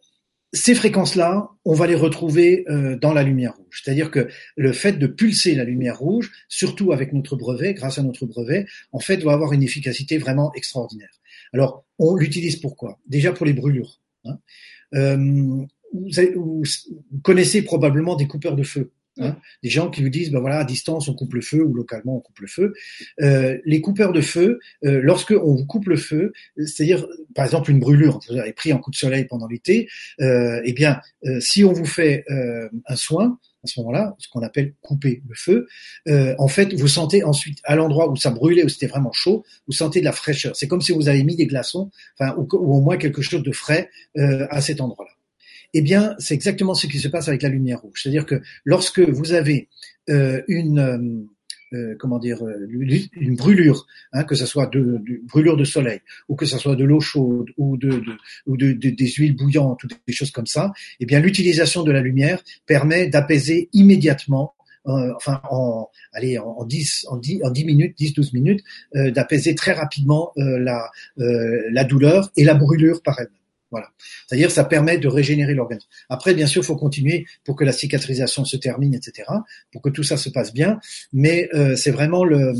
[0.52, 3.82] ces fréquences-là, on va les retrouver euh, dans la lumière rouge.
[3.82, 8.02] C'est-à-dire que le fait de pulser la lumière rouge, surtout avec notre brevet, grâce à
[8.02, 11.20] notre brevet, en fait, va avoir une efficacité vraiment extraordinaire.
[11.54, 14.00] Alors, on l'utilise pourquoi Déjà pour les brûlures.
[14.24, 14.38] Hein.
[14.94, 16.62] Euh, vous,
[17.22, 18.92] connaissez probablement des coupeurs de feu.
[19.20, 21.74] Hein, des gens qui vous disent, ben voilà, à distance on coupe le feu ou
[21.74, 22.72] localement on coupe le feu.
[23.20, 27.70] Euh, les coupeurs de feu, euh, lorsque on vous coupe le feu, c'est-à-dire par exemple
[27.70, 29.86] une brûlure, vous avez pris un coup de soleil pendant l'été,
[30.22, 34.28] euh, eh bien euh, si on vous fait euh, un soin à ce moment-là, ce
[34.28, 35.66] qu'on appelle couper le feu,
[36.08, 39.44] euh, en fait vous sentez ensuite à l'endroit où ça brûlait, où c'était vraiment chaud,
[39.66, 40.56] vous sentez de la fraîcheur.
[40.56, 43.42] C'est comme si vous avez mis des glaçons, enfin ou, ou au moins quelque chose
[43.42, 45.12] de frais à cet endroit-là.
[45.74, 48.00] Eh bien, c'est exactement ce qui se passe avec la lumière rouge.
[48.02, 49.68] C'est-à-dire que lorsque vous avez
[50.10, 51.26] euh, une euh,
[51.74, 52.42] euh, comment dire
[53.14, 56.84] une brûlure, hein, que ce soit de, brûlure de soleil ou que ce soit de
[56.84, 58.02] l'eau chaude ou de,
[58.46, 62.02] ou de, des huiles bouillantes ou des choses comme ça, eh bien l'utilisation de la
[62.02, 64.54] lumière permet d'apaiser immédiatement
[64.84, 68.60] enfin en allez en, 10 en 10 en 10 minutes 10 12 minutes
[68.94, 73.30] d'apaiser très rapidement la la douleur et la brûlure par elle.
[73.72, 73.90] Voilà.
[74.28, 75.88] C'est-à-dire, ça permet de régénérer l'organisme.
[76.10, 79.28] Après, bien sûr, il faut continuer pour que la cicatrisation se termine, etc.,
[79.72, 80.78] pour que tout ça se passe bien.
[81.12, 82.52] Mais euh, c'est vraiment le,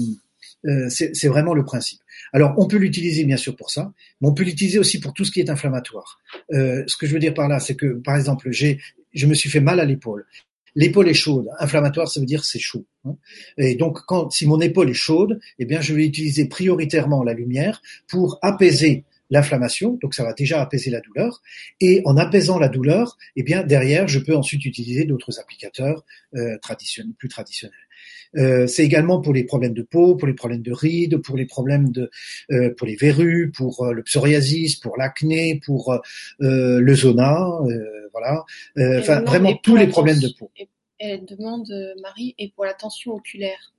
[0.67, 2.01] euh, c'est vraiment le principe.
[2.33, 5.25] Alors, on peut l'utiliser bien sûr pour ça, mais on peut l'utiliser aussi pour tout
[5.25, 6.19] ce qui est inflammatoire.
[6.53, 8.81] Euh, ce que je veux dire par là, c'est que, par exemple, j'ai,
[9.13, 10.25] je me suis fait mal à l'épaule.
[10.75, 11.49] L'épaule est chaude.
[11.59, 12.87] Inflammatoire, ça veut dire c'est chaud.
[13.05, 13.17] Hein.
[13.59, 17.35] Et donc, quand, si mon épaule est chaude, eh bien, je vais utiliser prioritairement la
[17.35, 21.43] lumière pour apaiser l'inflammation, donc ça va déjà apaiser la douleur.
[21.81, 26.05] Et en apaisant la douleur, eh bien derrière, je peux ensuite utiliser d'autres applicateurs
[26.37, 27.75] euh, traditionnels, plus traditionnels.
[28.37, 31.47] Euh, c'est également pour les problèmes de peau, pour les problèmes de rides, pour les
[31.47, 32.11] problèmes de,
[32.51, 35.99] euh, pour les verrues, pour euh, le psoriasis, pour l'acné, pour euh,
[36.81, 37.49] le zona,
[38.13, 38.45] voilà.
[38.99, 40.51] Enfin, vraiment tous les problèmes de peau.
[40.99, 41.69] Elle demande
[42.03, 43.73] Marie et pour la tension oculaire.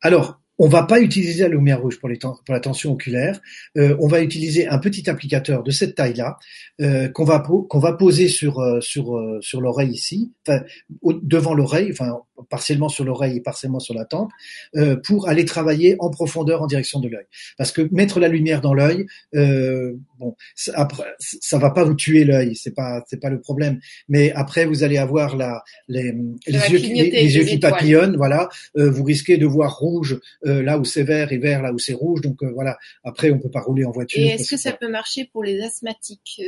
[0.00, 3.40] Alors, on va pas utiliser la lumière rouge pour, les pour la tension oculaire.
[3.78, 6.36] Euh, on va utiliser un petit applicateur de cette taille-là
[6.82, 10.62] euh, qu'on va qu'on va poser sur euh, sur sur l'oreille ici, enfin
[11.02, 12.12] devant l'oreille, enfin
[12.48, 14.30] partiellement sur l'oreille et partiellement sur la tempe,
[14.76, 17.26] euh, pour aller travailler en profondeur en direction de l'œil.
[17.58, 20.36] Parce que mettre la lumière dans l'œil, euh, bon,
[20.74, 23.80] après, ça va pas vous tuer l'œil, c'est pas c'est pas le problème.
[24.08, 26.14] Mais après, vous allez avoir la les,
[26.46, 28.48] les yeux, les, yeux qui papillonnent, voilà.
[28.76, 30.18] Euh, vous risquez de voir rouge
[30.50, 32.20] euh, là où c'est vert et vert là où c'est rouge.
[32.20, 32.76] Donc euh, voilà.
[33.04, 34.20] Après, on peut pas rouler en voiture.
[34.20, 36.40] Et est-ce que ça peut marcher pour les asthmatiques,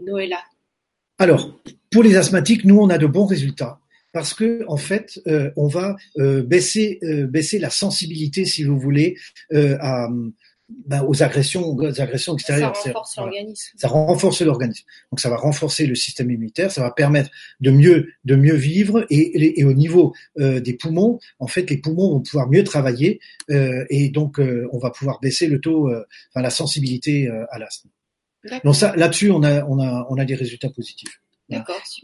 [0.00, 0.42] Noëlla?
[1.18, 1.60] Alors,
[1.90, 3.80] pour les asthmatiques, nous, on a de bons résultats
[4.12, 8.78] parce que en fait, euh, on va euh, baisser euh, baisser la sensibilité, si vous
[8.78, 9.16] voulez,
[9.52, 10.08] à,
[10.86, 12.74] ben, aux agressions, aux agressions extérieures.
[12.76, 13.76] Ça renforce l'organisme.
[13.76, 14.84] Ça renforce l'organisme.
[15.10, 17.30] Donc ça va renforcer le système immunitaire, ça va permettre
[17.60, 22.10] de mieux de mieux vivre et, et au niveau des poumons, en fait, les poumons
[22.10, 24.40] vont pouvoir mieux travailler et donc
[24.72, 27.88] on va pouvoir baisser le taux, enfin la sensibilité à l'asthme.
[28.64, 31.20] Donc ça, là-dessus, on a on a on a des résultats positifs.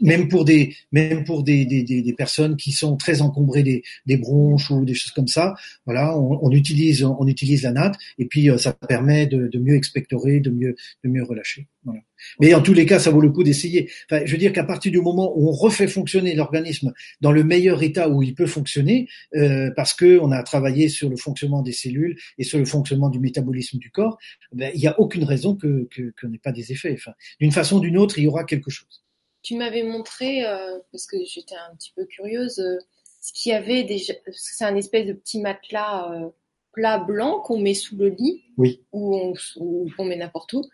[0.01, 4.17] Même pour des, même pour des, des, des, personnes qui sont très encombrées des, des
[4.17, 5.55] bronches ou des choses comme ça,
[5.85, 9.59] voilà, on, on utilise, on utilise la natte et puis euh, ça permet de, de,
[9.59, 11.67] mieux expectorer, de mieux, de mieux relâcher.
[11.83, 12.01] Voilà.
[12.39, 13.89] Mais en tous les cas, ça vaut le coup d'essayer.
[14.09, 17.43] Enfin, je veux dire qu'à partir du moment où on refait fonctionner l'organisme dans le
[17.43, 21.61] meilleur état où il peut fonctionner, euh, parce que on a travaillé sur le fonctionnement
[21.61, 24.17] des cellules et sur le fonctionnement du métabolisme du corps,
[24.51, 25.87] ben, il n'y a aucune raison que
[26.19, 26.93] qu'on n'ait pas des effets.
[26.93, 29.03] Enfin, d'une façon ou d'une autre, il y aura quelque chose
[29.47, 32.79] tu m'avais montré, euh, parce que j'étais un petit peu curieuse, euh,
[33.21, 34.13] ce qu'il y avait déjà.
[34.33, 36.27] C'est un espèce de petit matelas euh,
[36.73, 38.43] plat blanc qu'on met sous le lit.
[38.57, 38.81] Oui.
[38.91, 40.65] Ou on, met n'importe où.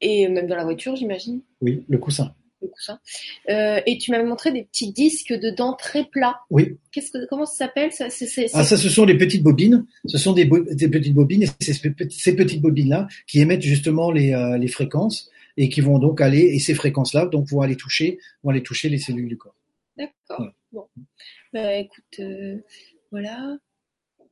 [0.00, 1.40] Et même dans la voiture, j'imagine.
[1.60, 2.32] Oui, le coussin.
[2.62, 3.00] Le coussin.
[3.48, 6.36] et tu m'avais montré des petits disques dedans très plats.
[6.48, 6.78] Oui.
[6.92, 8.06] Qu'est-ce que, comment ça s'appelle ça,
[8.54, 9.84] Ah, ça, ce sont les petites bobines.
[10.06, 14.68] Ce sont des, petites bobines et c'est ces petites bobines-là qui émettent justement les, les
[14.68, 18.62] fréquences et qui vont donc aller et ces fréquences-là donc vont aller toucher vont aller
[18.62, 19.54] toucher les cellules du corps.
[19.96, 20.52] D'accord.
[20.72, 20.86] Bon.
[21.52, 22.58] Bah, écoute, euh,
[23.10, 23.56] voilà.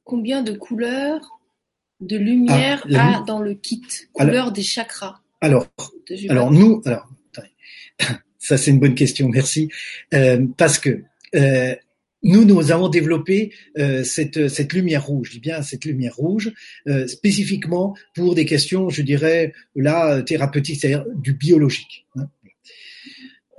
[0.05, 1.41] Combien de couleurs
[2.01, 3.83] de lumière ah, a dans le kit
[4.13, 5.21] Couleur des chakras?
[5.41, 5.67] Alors,
[6.29, 7.09] alors nous, alors,
[8.39, 9.71] ça c'est une bonne question, merci,
[10.13, 11.03] euh, parce que
[11.35, 11.75] euh,
[12.25, 16.53] nous, nous avons développé euh, cette, cette lumière rouge, je dis bien cette lumière rouge,
[16.89, 22.07] euh, spécifiquement pour des questions, je dirais, là, thérapeutiques, c'est-à-dire du biologique.
[22.17, 22.29] Hein.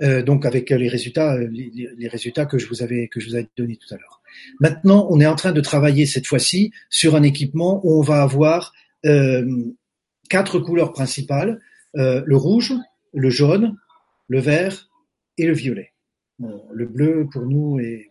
[0.02, 3.34] Euh, donc avec les résultats, les, les, résultats que je vous avais que je vous
[3.34, 4.20] avais donnés tout à l'heure.
[4.60, 8.20] Maintenant, on est en train de travailler cette fois-ci sur un équipement où on va
[8.20, 8.74] avoir
[10.28, 11.60] quatre couleurs principales
[11.94, 12.74] le rouge,
[13.14, 13.76] le jaune,
[14.28, 14.90] le vert
[15.38, 15.92] et le violet.
[16.40, 18.10] le bleu pour nous est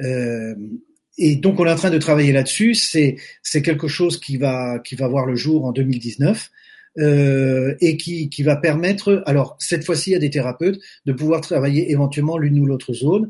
[0.00, 0.54] euh,
[1.16, 2.74] et donc on est en train de travailler là-dessus.
[2.74, 3.16] C'est
[3.62, 6.50] quelque chose qui va qui va voir le jour en 2019.
[6.98, 11.92] Euh, et qui, qui va permettre, alors cette fois-ci à des thérapeutes, de pouvoir travailler
[11.92, 13.28] éventuellement l'une ou l'autre zone.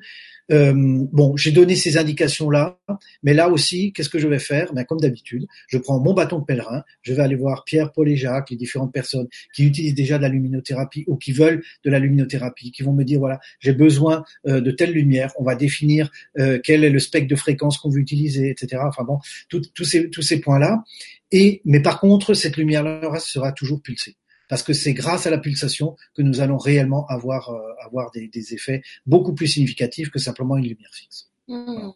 [0.51, 2.79] Euh, bon, j'ai donné ces indications-là,
[3.23, 4.73] mais là aussi, qu'est-ce que je vais faire?
[4.73, 8.09] Ben, Comme d'habitude, je prends mon bâton de pèlerin, je vais aller voir Pierre, Paul
[8.09, 11.91] et Jacques, les différentes personnes qui utilisent déjà de la luminothérapie ou qui veulent de
[11.91, 15.55] la luminothérapie, qui vont me dire, voilà, j'ai besoin euh, de telle lumière, on va
[15.55, 18.83] définir euh, quel est le spectre de fréquence qu'on veut utiliser, etc.
[18.87, 19.19] Enfin bon,
[19.49, 20.83] tous ces, tous ces points-là.
[21.31, 24.17] Et, mais par contre, cette lumière-là sera toujours pulsée.
[24.49, 27.51] Parce que c'est grâce à la pulsation que nous allons réellement avoir
[27.85, 31.31] avoir des, des, effets beaucoup plus significatifs que simplement une lumière fixe.
[31.49, 31.91] Mmh.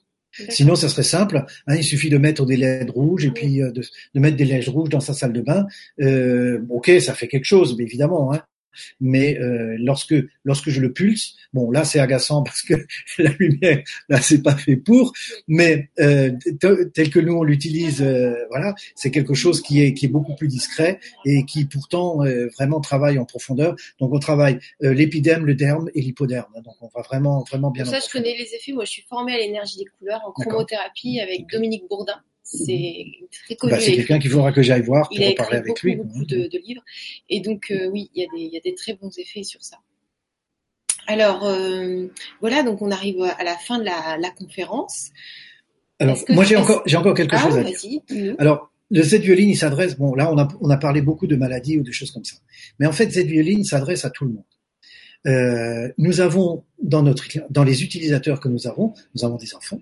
[0.48, 1.44] Sinon, ça serait simple.
[1.66, 4.68] Hein, il suffit de mettre des LED rouges et puis de, de, mettre des LED
[4.68, 5.66] rouges dans sa salle de bain.
[6.00, 8.32] Euh, ok, ça fait quelque chose, mais évidemment.
[8.32, 8.42] Hein,
[9.00, 12.74] mais euh, lorsque lorsque je le pulse, bon là c'est agaçant parce que
[13.18, 15.12] la lumière là c'est pas fait pour,
[15.48, 16.30] mais euh,
[16.94, 20.34] tel que nous on l'utilise, euh, voilà, c'est quelque chose qui est qui est beaucoup
[20.34, 23.76] plus discret et qui pourtant euh, vraiment travaille en profondeur.
[24.00, 26.52] Donc on travaille euh, l'épidème, le derme et l'hypoderme.
[26.64, 27.84] Donc on va vraiment vraiment bien.
[27.84, 28.72] Pour ça je connais les effets.
[28.72, 32.20] Moi je suis formée à l'énergie des couleurs en chromothérapie avec Dominique Bourdin.
[32.42, 33.06] C'est
[33.44, 33.72] très connu.
[33.72, 35.96] Bah, c'est quelqu'un qu'il faudra que j'aille voir pour il a parler avec beaucoup, lui.
[35.96, 36.82] beaucoup de, de, livres.
[37.30, 39.42] Et donc, euh, oui, il y, a des, il y, a des très bons effets
[39.42, 39.78] sur ça.
[41.06, 42.06] Alors, euh,
[42.40, 45.10] voilà, donc on arrive à la fin de la, la conférence.
[45.98, 48.34] Alors, moi, j'ai encore, j'ai encore quelque ah, chose à dire.
[48.38, 51.78] Alors, le Z-violine, il s'adresse, bon, là, on a, on a parlé beaucoup de maladies
[51.78, 52.36] ou de choses comme ça.
[52.78, 54.44] Mais en fait, Z-violine s'adresse à tout le monde.
[55.26, 59.80] Euh, nous avons, dans notre, dans les utilisateurs que nous avons, nous avons des enfants.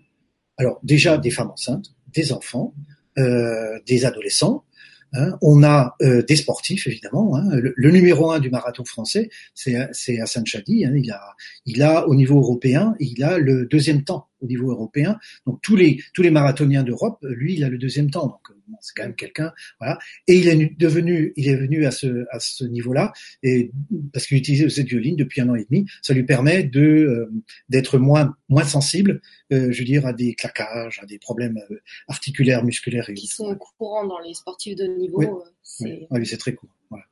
[0.58, 2.74] Alors, déjà, des femmes enceintes, des enfants,
[3.18, 4.64] euh, des adolescents.
[5.12, 5.36] Hein.
[5.42, 7.36] On a euh, des sportifs évidemment.
[7.36, 7.48] Hein.
[7.52, 10.84] Le, numéro un du marathon français, c'est Hassan Chadi.
[10.84, 10.94] Hein.
[10.96, 11.34] Il a,
[11.66, 15.18] il a au niveau européen, il a le deuxième temps au niveau européen.
[15.46, 18.26] Donc tous les tous les marathoniens d'Europe, lui, il a le deuxième temps.
[18.26, 19.98] Donc c'est quand même quelqu'un, voilà.
[20.26, 23.12] Et il est devenu, il est venu à ce à ce niveau-là,
[23.42, 23.70] et
[24.12, 27.32] parce qu'il utilise cette violine depuis un an et demi, ça lui permet de euh,
[27.68, 29.20] d'être moins moins sensible,
[29.52, 33.26] euh, je veux dire, à des claquages, à des problèmes euh, articulaires, musculaires et qui
[33.26, 35.18] sont courants dans les sportifs de niveau.
[35.18, 35.26] Oui,
[35.62, 36.70] c'est oui, c'est très court.
[36.90, 37.04] Voilà.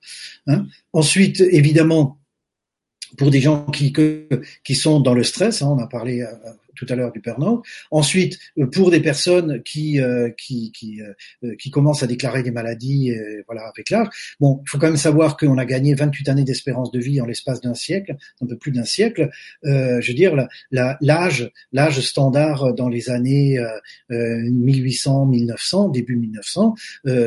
[0.46, 2.18] Hein Ensuite, évidemment,
[3.16, 3.92] pour des gens qui,
[4.64, 6.26] qui sont dans le stress, hein, on a parlé
[6.78, 7.38] tout à l'heure du burn
[7.90, 12.50] Ensuite, euh, pour des personnes qui euh, qui qui, euh, qui commencent à déclarer des
[12.50, 13.12] maladies,
[13.46, 14.09] voilà, avec l'âge.
[14.40, 17.26] Bon, il faut quand même savoir qu'on a gagné 28 années d'espérance de vie en
[17.26, 19.30] l'espace d'un siècle, un peu plus d'un siècle.
[19.64, 20.34] je veux dire,
[20.70, 23.59] l'âge l'âge standard dans les années
[24.10, 26.74] 1800, 1900, début 1900,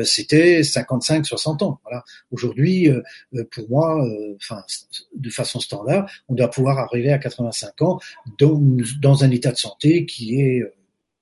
[0.04, 1.80] c'était 55-60 ans.
[1.84, 2.04] Voilà.
[2.30, 2.88] Aujourd'hui,
[3.50, 4.06] pour moi,
[4.36, 4.62] enfin,
[5.14, 8.00] de façon standard, on doit pouvoir arriver à 85 ans
[8.38, 8.60] dans,
[9.00, 10.72] dans un état de santé qui est euh,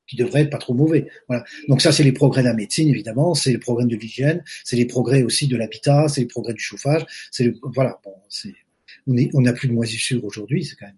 [0.07, 1.07] qui devrait être pas trop mauvais.
[1.29, 1.45] Voilà.
[1.69, 4.75] Donc ça, c'est les progrès de la médecine, évidemment, c'est les progrès de l'hygiène, c'est
[4.75, 7.07] les progrès aussi de l'habitat, c'est les progrès du chauffage.
[7.31, 8.55] C'est voilà, bon, c'est
[9.07, 10.97] on n'a plus de moisissures aujourd'hui, c'est quand même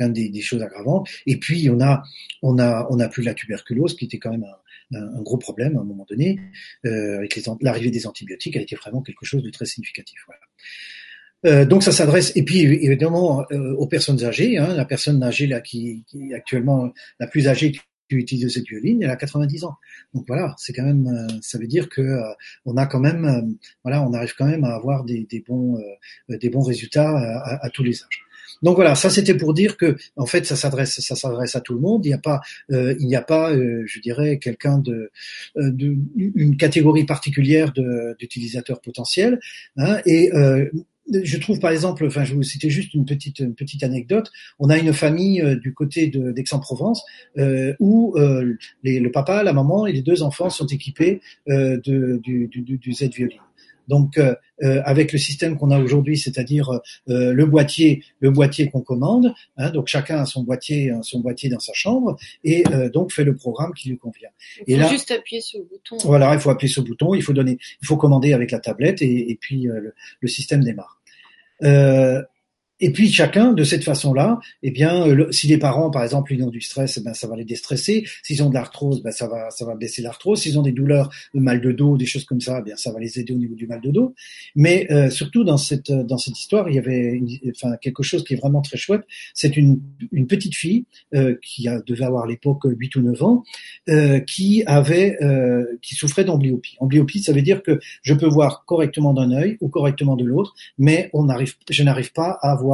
[0.00, 1.08] même des, des, choses aggravantes.
[1.26, 2.02] Et puis on a
[2.42, 4.46] on a on a plus la tuberculose, qui était quand même
[4.94, 6.40] un, gros problème à un moment donné.
[6.84, 10.18] Euh, avec l'arrivée des antibiotiques, elle était vraiment quelque chose de très significatif.
[11.46, 14.58] Euh, donc ça s'adresse et puis évidemment euh, aux personnes âgées.
[14.58, 18.66] Hein, la personne âgée là qui, qui, est actuellement la plus âgée qui utilise cette
[18.66, 19.74] violine, elle a 90 ans.
[20.14, 22.20] Donc voilà, c'est quand même, euh, ça veut dire que
[22.64, 25.78] on a quand même, voilà, on arrive quand même à avoir des, des bons,
[26.28, 27.16] des bons résultats
[27.62, 28.24] à, tous les âges.
[28.62, 31.74] Donc voilà, ça c'était pour dire que en fait ça s'adresse ça s'adresse à tout
[31.74, 32.04] le monde.
[32.04, 32.40] Il n'y a pas
[32.72, 35.10] euh, il n'y a pas je dirais quelqu'un de,
[35.54, 37.72] de, une catégorie particulière
[38.18, 39.38] d'utilisateurs potentiels.
[39.76, 40.30] Hein, et
[41.12, 44.30] je trouve par exemple, enfin, je vous citer juste une petite une petite anecdote.
[44.58, 47.04] On a une famille euh, du côté d'Aix-en-Provence
[47.38, 51.80] euh, où euh, les, le papa, la maman et les deux enfants sont équipés euh,
[51.84, 53.40] de, du, du, du Z violine.
[53.88, 56.68] Donc, euh, avec le système qu'on a aujourd'hui, c'est-à-dire
[57.08, 61.48] euh, le boîtier, le boîtier qu'on commande, hein, donc chacun a son boîtier, son boîtier
[61.48, 64.28] dans sa chambre, et donc fait le programme qui lui convient.
[64.58, 65.96] Il faut et là, juste appuyer sur le bouton.
[66.06, 68.58] Voilà, il faut appuyer sur le bouton, il faut donner, il faut commander avec la
[68.58, 70.97] tablette, et, et puis le, le, système démarre.
[71.62, 72.22] Euh,
[72.80, 76.42] et puis chacun, de cette façon-là, eh bien, euh, si les parents, par exemple, ils
[76.42, 78.04] ont du stress, eh ben, ça va les déstresser.
[78.22, 80.40] S'ils ont de l'arthrose, ben, ça va, ça va baisser l'arthrose.
[80.40, 82.92] S'ils ont des douleurs, le mal de dos, des choses comme ça, eh bien, ça
[82.92, 84.14] va les aider au niveau du mal de dos.
[84.54, 88.34] Mais euh, surtout dans cette dans cette histoire, il y avait, enfin, quelque chose qui
[88.34, 89.02] est vraiment très chouette.
[89.34, 89.80] C'est une
[90.12, 90.84] une petite fille
[91.14, 93.44] euh, qui devait avoir à l'époque 8 ou 9 ans,
[93.88, 96.76] euh, qui avait, euh, qui souffrait d'amblyopie.
[96.80, 100.54] Amblyopie, ça veut dire que je peux voir correctement d'un œil ou correctement de l'autre,
[100.78, 102.67] mais on n'arrive, je n'arrive pas à voir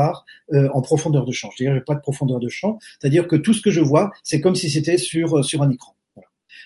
[0.53, 1.51] euh, en profondeur de champ.
[1.57, 4.41] Je dirais pas de profondeur de champ, c'est-à-dire que tout ce que je vois, c'est
[4.41, 5.95] comme si c'était sur euh, sur un écran.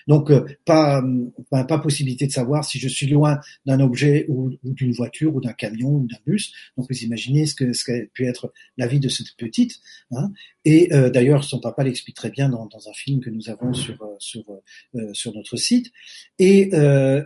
[0.07, 1.03] Donc euh, pas
[1.49, 5.53] pas possibilité de savoir si je suis loin d'un objet ou, d'une voiture ou d'un
[5.53, 6.53] camion ou d'un bus.
[6.77, 9.79] Donc vous imaginez ce que ce qu'a pu être la vie de cette petite.
[10.11, 10.31] Hein.
[10.65, 14.43] Et d'ailleurs son papa l'explique très bien dans, un film que nous avons sur sur
[15.13, 15.91] sur notre site.
[16.39, 16.69] Et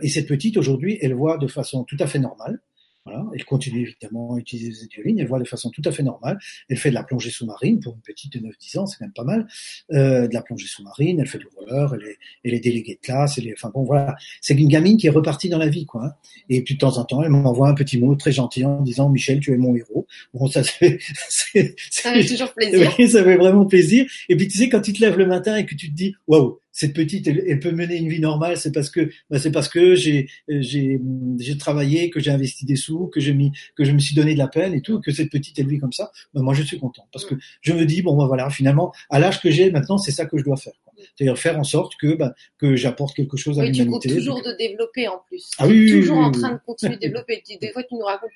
[0.08, 2.60] cette petite aujourd'hui, elle voit de façon tout à fait normale.
[3.04, 3.26] Voilà.
[3.34, 6.38] elle continue évidemment à utiliser cette violine, elle voit de façon tout à fait normale.
[6.70, 9.12] Elle fait de la plongée sous-marine pour une petite de 9-10 ans, c'est quand même
[9.12, 9.46] pas mal.
[9.92, 13.00] Euh, de la plongée sous-marine, elle fait du roller, elle est, elle est déléguée de
[13.00, 15.84] classe, elle est, enfin bon voilà, c'est une gamine qui est repartie dans la vie
[15.84, 16.06] quoi.
[16.06, 16.12] Hein.
[16.48, 19.10] Et puis de temps en temps, elle m'envoie un petit mot très gentil en disant
[19.10, 20.06] Michel, tu es mon héros.
[20.32, 20.62] Bon ça
[21.28, 22.90] c'est, ça fait toujours plaisir.
[23.10, 24.06] ça fait vraiment plaisir.
[24.28, 26.14] Et puis tu sais quand tu te lèves le matin et que tu te dis
[26.26, 29.68] waouh cette petite, elle, peut mener une vie normale, c'est parce que, bah, c'est parce
[29.68, 31.00] que j'ai, j'ai,
[31.38, 34.34] j'ai travaillé, que j'ai investi des sous, que j'ai mis, que je me suis donné
[34.34, 36.10] de la peine et tout, que cette petite elle vit comme ça.
[36.34, 39.20] Bah, moi, je suis content parce que je me dis bon, bah, voilà, finalement, à
[39.20, 40.72] l'âge que j'ai maintenant, c'est ça que je dois faire.
[41.16, 44.08] C'est-à-dire faire en sorte que, bah, que j'apporte quelque chose à l'humanité.
[44.08, 45.50] Tu toujours de développer en plus.
[45.58, 47.40] Ah oui, toujours en train de continuer de développer.
[47.60, 48.32] Des fois, tu nous racontes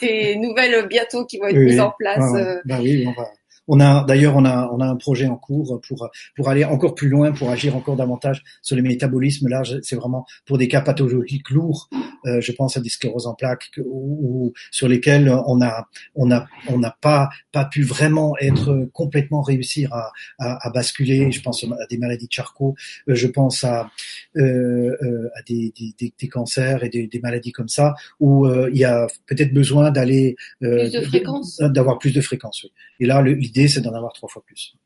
[0.00, 2.32] tes, nouvelles bientôt qui vont être mises en place.
[2.36, 2.60] Euh.
[2.64, 3.28] Bah oui, on va
[3.72, 6.94] on a d'ailleurs on a on a un projet en cours pour pour aller encore
[6.94, 9.48] plus loin, pour agir encore davantage sur le métabolisme.
[9.48, 11.88] Là, c'est vraiment pour des cas pathologiques lourds.
[12.26, 15.86] Euh, je pense à des scléroses en plaques ou, sur lesquels on a
[16.16, 21.30] on a on n'a pas pas pu vraiment être complètement réussir à, à, à, basculer.
[21.30, 22.74] Je pense à des maladies de Charcot.
[23.08, 23.90] Euh, je pense à
[24.36, 28.78] euh, à des, des, des, cancers et des, des, maladies comme ça où euh, il
[28.78, 32.66] y a peut-être besoin d'aller d'avoir plus de fréquence.
[32.98, 34.76] Et là, l'idée c'est d'en avoir trois fois plus.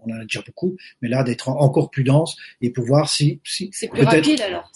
[0.00, 3.70] On en a déjà beaucoup, mais là, d'être encore plus dense et pouvoir si, si
[3.72, 4.70] c'est plus rapide alors.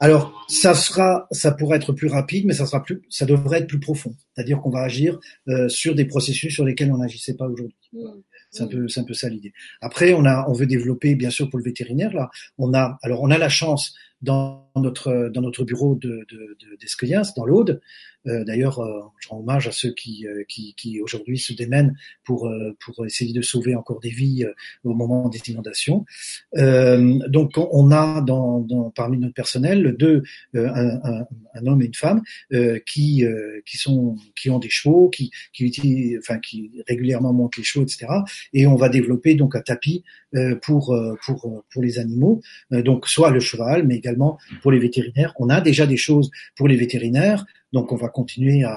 [0.00, 3.66] Alors, ça sera, ça pourrait être plus rapide, mais ça sera plus, ça devrait être
[3.66, 4.14] plus profond.
[4.32, 5.18] C'est-à-dire qu'on va agir
[5.48, 7.76] euh, sur des processus sur lesquels on n'agissait pas aujourd'hui.
[7.92, 8.06] Mmh.
[8.52, 8.70] C'est un mmh.
[8.70, 9.52] peu, c'est un peu ça l'idée.
[9.80, 13.22] Après, on a, on veut développer, bien sûr, pour le vétérinaire là, on a, alors
[13.22, 16.26] on a la chance dans notre dans notre bureau de
[17.36, 17.80] dans l'Aude,
[18.28, 21.96] euh, d'ailleurs, euh, je rends hommage à ceux qui, euh, qui, qui aujourd'hui se démènent
[22.24, 22.50] pour,
[22.80, 24.44] pour essayer de sauver encore des vies
[24.84, 26.04] au moment des inondations.
[26.54, 30.22] donc, on a dans, dans, parmi notre personnel deux,
[30.54, 32.22] un, un, un, homme et une femme
[32.86, 33.24] qui,
[33.64, 37.84] qui, sont, qui ont des chevaux, qui, qui, utilisent, enfin, qui régulièrement montent les chevaux,
[37.84, 38.06] etc.
[38.52, 40.04] Et on va développer donc un tapis
[40.62, 42.40] pour, pour, pour les animaux,
[42.70, 44.07] donc soit le cheval, mais également
[44.62, 45.34] pour les vétérinaires.
[45.38, 47.44] On a déjà des choses pour les vétérinaires.
[47.72, 48.76] Donc on va continuer à,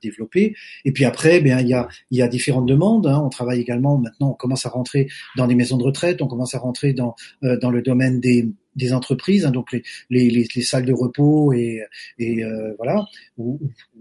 [0.00, 0.54] développer.
[0.84, 3.06] Et puis après, bien il y a, différentes demandes.
[3.08, 3.20] Hein.
[3.24, 4.30] On travaille également maintenant.
[4.30, 6.22] On commence à rentrer dans des maisons de retraite.
[6.22, 10.62] On commence à rentrer dans euh, le domaine des entreprises, hein, donc les, les, les,
[10.62, 11.82] salles de repos et,
[12.20, 13.04] euh, voilà,
[13.36, 13.60] ou,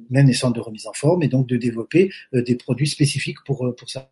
[0.10, 3.44] même les centres de remise en forme, et donc de développer euh, des produits spécifiques
[3.46, 4.12] pour ça.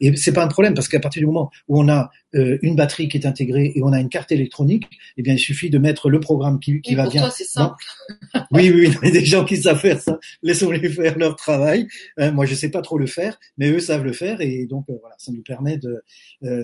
[0.00, 2.76] Et c'est pas un problème parce qu'à partir du moment où on a euh, une
[2.76, 4.86] batterie qui est intégrée et on a une carte électronique,
[5.16, 7.22] eh bien il suffit de mettre le programme qui, qui va pour bien.
[7.22, 7.84] Toi, c'est simple.
[8.50, 10.18] oui, oui, il y a des gens qui savent faire ça.
[10.42, 11.88] Laissons-les faire leur travail.
[12.18, 14.84] Euh, moi, je sais pas trop le faire, mais eux savent le faire et donc
[14.90, 16.02] euh, voilà, ça nous permet de,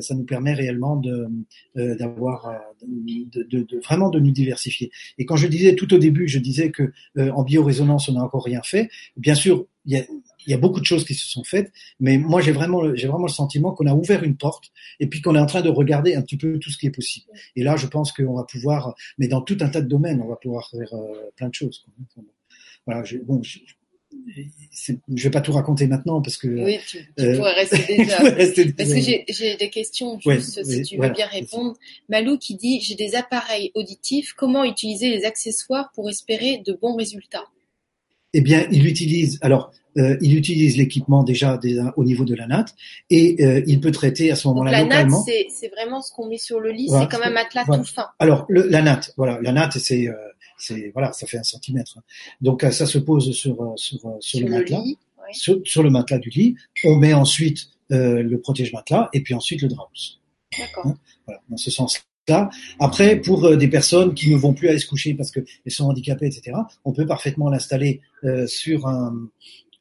[0.00, 1.26] ça nous permet réellement de
[1.74, 2.52] d'avoir
[2.86, 4.90] de, de, de, vraiment de nous diversifier.
[5.18, 8.44] Et quand je disais tout au début, je disais que en biorésonance on n'a encore
[8.44, 8.88] rien fait.
[9.16, 10.04] Bien sûr, il y a
[10.46, 13.06] il y a beaucoup de choses qui se sont faites, mais moi j'ai vraiment, j'ai
[13.06, 15.68] vraiment le sentiment qu'on a ouvert une porte et puis qu'on est en train de
[15.68, 17.26] regarder un petit peu tout ce qui est possible.
[17.56, 20.28] Et là, je pense qu'on va pouvoir, mais dans tout un tas de domaines, on
[20.28, 21.84] va pouvoir faire euh, plein de choses.
[22.86, 23.58] Voilà, je, bon, je,
[24.76, 28.18] je vais pas tout raconter maintenant parce que oui, tu, tu euh, pourrais rester déjà.
[28.18, 31.76] rester parce que j'ai des questions juste si tu veux bien répondre.
[32.08, 36.96] Malou qui dit j'ai des appareils auditifs, comment utiliser les accessoires pour espérer de bons
[36.96, 37.44] résultats?
[38.32, 41.60] Eh bien, il utilise alors euh, il utilise l'équipement déjà,
[41.96, 42.74] au niveau de la natte
[43.10, 45.24] et euh, il peut traiter à ce moment-là localement.
[45.26, 47.84] La natte, c'est vraiment ce qu'on met sur le lit, c'est comme un matelas tout
[47.84, 48.06] fin.
[48.18, 50.14] Alors le, la natte, voilà, la natte, c'est euh,
[50.58, 51.98] c'est voilà, ça fait un centimètre.
[52.40, 54.82] Donc euh, ça se pose sur euh, sur sur, le, matelas,
[55.32, 56.56] sur, sur, le matelas du lit.
[56.84, 59.88] On met ensuite le protège matelas et puis ensuite le drap.
[60.58, 60.86] D'accord.
[60.86, 60.96] Hein,
[61.26, 62.00] voilà, dans ce sens.
[62.26, 62.48] Là.
[62.80, 66.26] Après, pour des personnes qui ne vont plus aller se coucher parce qu'elles sont handicapées,
[66.26, 69.28] etc., on peut parfaitement l'installer euh, sur un,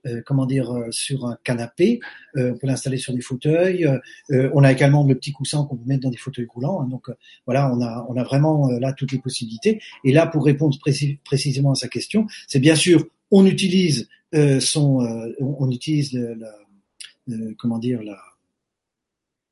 [0.05, 1.99] euh, comment dire, euh, sur un canapé.
[2.35, 3.87] Euh, on peut l'installer sur des fauteuils.
[4.29, 6.81] on a également le petit coussin qu'on peut mettre dans des fauteuils roulants.
[6.81, 6.87] Hein.
[6.89, 7.09] donc
[7.45, 9.81] voilà, on a, on a vraiment là toutes les possibilités.
[10.03, 10.77] Et là, pour répondre
[11.23, 14.09] précisément à sa question, c'est bien sûr, on utilise
[14.59, 18.17] son, on utilise le, comment dire la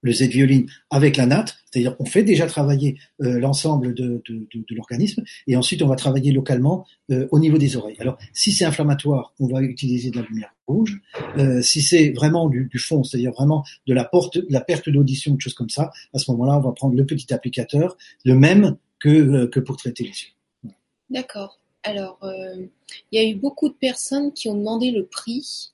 [0.01, 4.65] le Z-violine avec la natte, c'est-à-dire on fait déjà travailler euh, l'ensemble de, de, de,
[4.67, 7.97] de l'organisme et ensuite on va travailler localement euh, au niveau des oreilles.
[7.99, 10.99] Alors si c'est inflammatoire, on va utiliser de la lumière rouge.
[11.37, 14.89] Euh, si c'est vraiment du, du fond, c'est-à-dire vraiment de la, porte, de la perte
[14.89, 18.35] d'audition, de choses comme ça, à ce moment-là, on va prendre le petit applicateur, le
[18.35, 20.73] même que, que pour traiter les yeux.
[21.09, 21.59] D'accord.
[21.83, 22.69] Alors, il
[23.11, 25.73] y a eu beaucoup de personnes qui ont demandé le prix.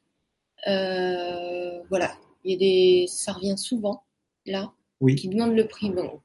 [0.65, 4.03] voilà, il y a des, ça revient souvent
[4.47, 4.71] là,
[5.01, 5.15] oui.
[5.15, 5.89] qui demande le prix.
[5.89, 6.21] Donc,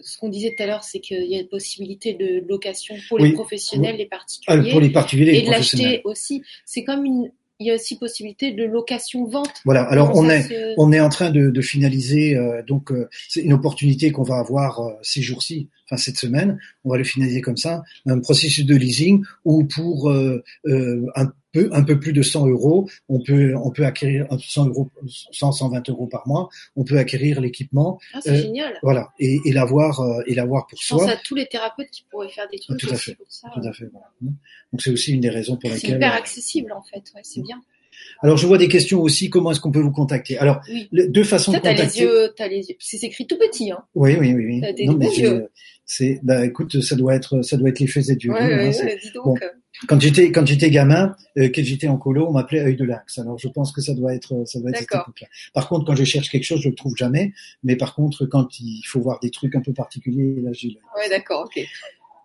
[0.00, 3.18] ce qu'on disait tout à l'heure, c'est qu'il y a une possibilité de location pour
[3.18, 6.42] les professionnels, les particuliers, ah, pour les particuliers, et de l'acheter aussi.
[6.64, 7.30] C'est comme une,
[7.60, 9.62] il y a aussi possibilité de location-vente.
[9.64, 9.82] Voilà.
[9.84, 13.52] Alors on est on est en train de, de finaliser euh, donc euh, c'est une
[13.52, 17.56] opportunité qu'on va avoir euh, ces jours-ci, enfin cette semaine, on va le finaliser comme
[17.56, 21.32] ça, un processus de leasing où pour un
[21.72, 24.90] un peu plus de 100 euros, on peut, on peut acquérir 100 euros,
[25.32, 27.98] 100, 120 euros par mois, on peut acquérir l'équipement.
[28.12, 28.78] Ah, c'est euh, génial.
[28.82, 30.98] Voilà, et, et l'avoir, euh, et l'avoir pour Je soi.
[30.98, 33.14] pense à tous les thérapeutes qui pourraient faire des trucs tout à fait.
[33.14, 33.48] pour ça.
[33.54, 33.86] Tout à fait.
[33.92, 34.06] Voilà.
[34.72, 35.90] Donc c'est aussi une des raisons pour lesquelles.
[35.90, 37.60] C'est hyper accessible en fait, ouais, c'est bien.
[38.22, 39.30] Alors, je vois des questions aussi.
[39.30, 40.36] Comment est-ce qu'on peut vous contacter?
[40.38, 40.60] Alors,
[40.92, 41.82] deux façons de contacter.
[41.84, 42.76] les yeux, t'as les yeux.
[42.80, 43.84] C'est écrit tout petit, hein.
[43.94, 44.46] Oui, oui, oui.
[44.46, 44.60] oui.
[44.60, 45.08] T'as des non, mais.
[45.86, 48.32] C'est, bah, écoute, ça doit être, ça doit être des yeux.
[48.32, 49.24] Ouais, hein, ouais, dis donc.
[49.24, 49.46] Bon.
[49.88, 53.18] Quand j'étais, quand j'étais gamin, euh, quand j'étais en colo, on m'appelait œil de lynx.
[53.18, 55.26] Alors, je pense que ça doit être, ça doit être cette époque-là.
[55.52, 57.32] Par contre, quand je cherche quelque chose, je le trouve jamais.
[57.62, 60.78] Mais par contre, quand il faut voir des trucs un peu particuliers, là, j'ai.
[60.96, 61.62] Ouais, d'accord, ok.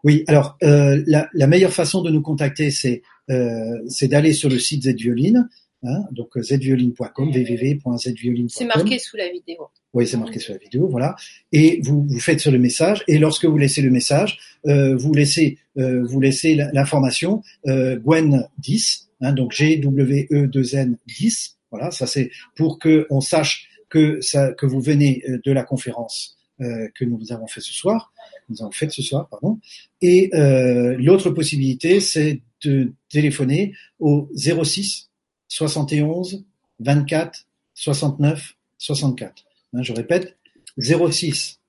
[0.03, 4.49] Oui, alors euh, la, la, meilleure façon de nous contacter, c'est euh, c'est d'aller sur
[4.49, 5.49] le site Z Violine,
[5.83, 8.49] Hein, donc zvioline.com, www.zvioline.com.
[8.49, 9.69] C'est marqué sous la vidéo.
[9.93, 11.15] Oui, c'est marqué sous la vidéo, voilà.
[11.53, 15.13] Et vous, vous faites sur le message, et lorsque vous laissez le message, euh, vous
[15.13, 20.97] laissez, euh, vous laissez l'information euh, Gwen 10, hein, donc G W E 2 N
[21.07, 21.57] 10.
[21.71, 25.63] Voilà, ça c'est pour que on sache que ça, que vous venez euh, de la
[25.63, 28.11] conférence euh, que nous avons fait ce soir,
[28.49, 29.59] nous avons fait ce soir, pardon.
[30.01, 35.08] Et euh, l'autre possibilité, c'est de téléphoner au 06
[35.49, 36.45] 71
[36.79, 39.43] 24 69 64.
[39.81, 40.37] je répète,
[40.77, 41.59] 06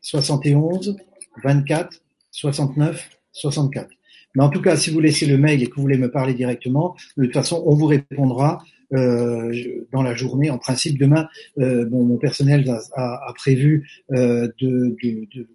[0.00, 0.96] 71
[1.42, 3.88] 24 69 64.
[4.36, 6.34] Mais en tout cas, si vous laissez le mail et que vous voulez me parler
[6.34, 9.52] directement, de toute façon, on vous répondra euh,
[9.92, 10.50] dans la journée.
[10.50, 11.28] En principe, demain,
[11.58, 14.96] euh, bon, mon personnel a, prévu euh, de,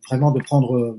[0.08, 0.98] vraiment de prendre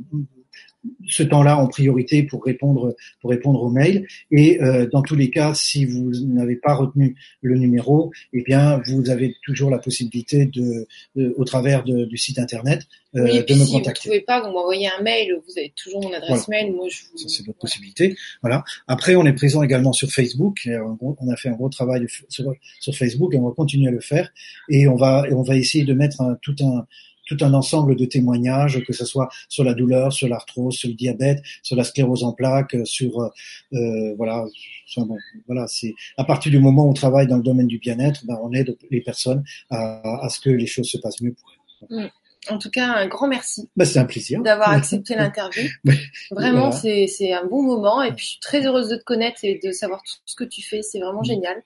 [1.09, 4.07] ce temps-là en priorité pour répondre pour répondre aux mails.
[4.31, 8.81] Et euh, dans tous les cas, si vous n'avez pas retenu le numéro, eh bien
[8.86, 10.86] vous avez toujours la possibilité de,
[11.36, 12.86] au travers de, du site internet
[13.16, 14.09] euh, oui, de me si contacter.
[14.09, 16.73] Vous ne pouvez pas, vous m'envoyez un mail, vous avez toujours mon adresse mail.
[16.73, 17.28] Moi, je vous...
[17.28, 18.16] c'est votre possibilité.
[18.40, 18.62] Voilà.
[18.86, 20.69] Après, on est présent également sur Facebook.
[20.69, 24.01] On a fait un gros travail sur, sur Facebook et on va continuer à le
[24.01, 24.31] faire.
[24.69, 26.86] Et on va et on va essayer de mettre un, tout un
[27.31, 30.94] tout un ensemble de témoignages, que ce soit sur la douleur, sur l'arthrose, sur le
[30.94, 33.28] diabète, sur la sclérose en plaques, sur euh,
[33.74, 34.44] euh voilà,
[34.97, 35.16] bon,
[35.47, 38.39] voilà, c'est à partir du moment où on travaille dans le domaine du bien-être, ben,
[38.43, 42.07] on aide les personnes à, à, ce que les choses se passent mieux pour elles.
[42.07, 42.09] Mm.
[42.48, 43.69] En tout cas, un grand merci.
[43.77, 45.69] Ben, c'est un plaisir d'avoir accepté l'interview.
[46.31, 49.40] vraiment, c'est c'est un bon moment et puis je suis très heureuse de te connaître
[49.44, 50.82] et de savoir tout ce que tu fais.
[50.82, 51.62] C'est vraiment génial.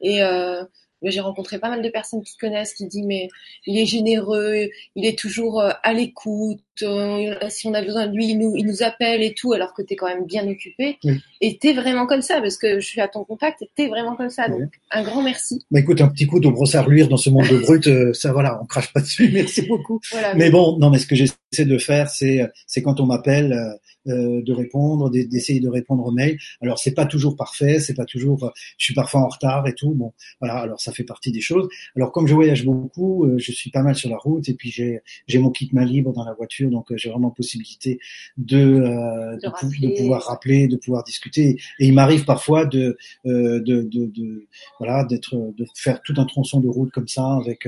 [0.00, 0.62] Et euh,
[1.02, 3.28] j'ai rencontré pas mal de personnes qui connaissent, qui disent mais
[3.66, 8.14] il est généreux, il est toujours euh, à l'écoute, euh, si on a besoin de
[8.14, 10.46] lui, il nous, il nous appelle et tout, alors que tu es quand même bien
[10.48, 10.98] occupé.
[11.40, 13.84] Et tu es vraiment comme ça, parce que je suis à ton contact et tu
[13.84, 14.48] es vraiment comme ça.
[14.48, 15.64] Donc un grand merci.
[15.70, 18.12] Bah écoute, un petit coup de brosse à reluire dans ce monde de brut, euh,
[18.12, 20.00] ça voilà, on crache pas dessus, merci beaucoup.
[20.36, 22.50] mais bon, non, mais ce que j'essaie de faire, c'est
[22.82, 23.78] quand on m'appelle,
[24.08, 26.38] euh, de répondre, d'essayer de répondre aux mails.
[26.62, 29.92] Alors c'est pas toujours parfait, c'est pas toujours, je suis parfois en retard et tout.
[29.92, 30.56] Bon, voilà.
[30.56, 31.68] Alors ça fait partie des choses.
[31.96, 35.00] Alors comme je voyage beaucoup, je suis pas mal sur la route et puis j'ai
[35.26, 37.98] j'ai mon kit main libre dans la voiture, donc j'ai vraiment possibilité
[38.36, 41.60] de de, pouvoir rappeler, de pouvoir discuter.
[41.78, 44.46] Et il m'arrive parfois de, de, de,
[44.78, 47.66] voilà d'être de faire tout un tronçon de route comme ça avec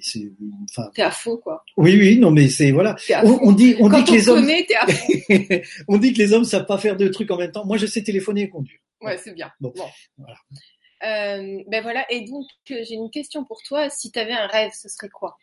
[0.00, 0.32] c'est,
[0.64, 0.90] enfin.
[0.94, 1.64] T'es à fond, quoi.
[1.76, 2.96] Oui, oui, non, mais c'est voilà.
[3.22, 4.46] On, dit, on dit que les hommes.
[4.46, 5.60] Fond.
[5.88, 7.64] on dit que les hommes savent pas faire deux trucs en même temps.
[7.64, 8.78] Moi, je sais téléphoner et conduire.
[9.00, 9.50] Ouais, c'est bien.
[9.60, 9.72] Bon,
[10.16, 10.36] voilà.
[11.04, 12.10] Euh, ben voilà.
[12.10, 13.90] Et donc, euh, j'ai une question pour toi.
[13.90, 15.36] Si tu avais un rêve, ce serait quoi?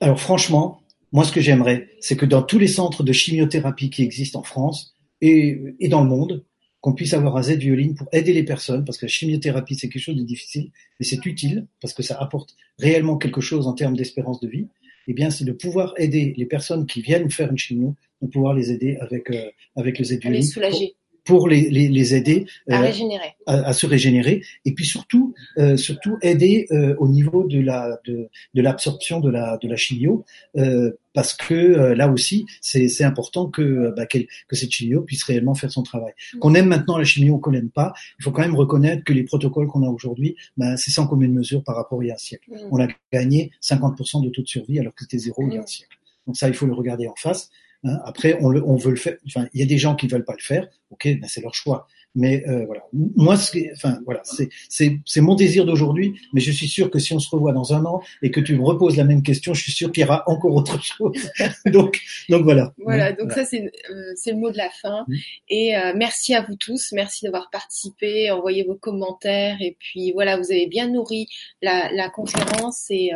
[0.00, 0.80] Alors, franchement,
[1.12, 4.42] moi, ce que j'aimerais, c'est que dans tous les centres de chimiothérapie qui existent en
[4.42, 6.44] France et, et dans le monde,
[6.80, 10.02] qu'on puisse avoir un Z-violine pour aider les personnes, parce que la chimiothérapie, c'est quelque
[10.02, 10.70] chose de difficile,
[11.00, 14.68] mais c'est utile, parce que ça apporte réellement quelque chose en termes d'espérance de vie,
[15.08, 18.54] eh bien, c'est de pouvoir aider les personnes qui viennent faire une chimio, de pouvoir
[18.54, 20.40] les aider avec, euh, avec le Z-violine.
[20.40, 21.05] Les soulager pour
[21.48, 23.34] les, les, les aider à, euh, régénérer.
[23.46, 27.98] À, à, se régénérer et puis surtout euh, surtout aider euh, au niveau de la
[28.04, 30.24] de, de l'absorption de la de la chimio
[30.56, 35.24] euh, parce que euh, là aussi c'est c'est important que bah, que cette chimio puisse
[35.24, 36.12] réellement faire son travail.
[36.34, 36.38] Mm.
[36.38, 39.12] Qu'on aime maintenant la chimio ou qu'on l'aime pas, il faut quand même reconnaître que
[39.12, 42.14] les protocoles qu'on a aujourd'hui, bah, c'est sans commune mesure par rapport il y a
[42.14, 42.50] un siècle.
[42.50, 42.68] Mm.
[42.70, 45.60] On a gagné 50% de taux de survie alors que c'était zéro il y a
[45.60, 45.66] un mm.
[45.66, 45.96] siècle.
[46.26, 47.50] Donc ça, il faut le regarder en face.
[47.86, 48.00] Hein.
[48.04, 49.16] Après, on, le, on veut le faire.
[49.26, 50.68] Enfin, il y a des gens qui veulent pas le faire.
[50.90, 51.86] Ok, ben c'est leur choix.
[52.16, 53.36] Mais euh, voilà, moi,
[53.74, 56.14] enfin voilà, c'est mon désir d'aujourd'hui.
[56.32, 58.56] Mais je suis sûr que si on se revoit dans un an et que tu
[58.56, 61.12] me reposes la même question, je suis sûr qu'il y aura encore autre chose.
[61.66, 62.72] donc donc voilà.
[62.78, 65.04] Voilà, donc ça c'est euh, c'est le mot de la fin.
[65.06, 65.14] Mm.
[65.50, 70.38] Et euh, merci à vous tous, merci d'avoir participé, envoyé vos commentaires et puis voilà,
[70.38, 71.28] vous avez bien nourri
[71.60, 73.10] la, la conférence et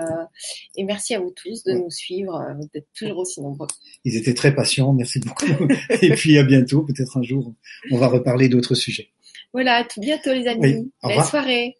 [0.76, 2.38] et merci à vous tous de nous suivre,
[2.74, 3.66] d'être toujours aussi nombreux.
[4.04, 5.46] Ils étaient très patients, merci beaucoup.
[6.02, 7.54] et puis à bientôt, peut-être un jour
[7.90, 8.89] on va reparler d'autres sujets.
[9.52, 10.92] Voilà, à tout bientôt les amis.
[11.02, 11.76] Belle soirée.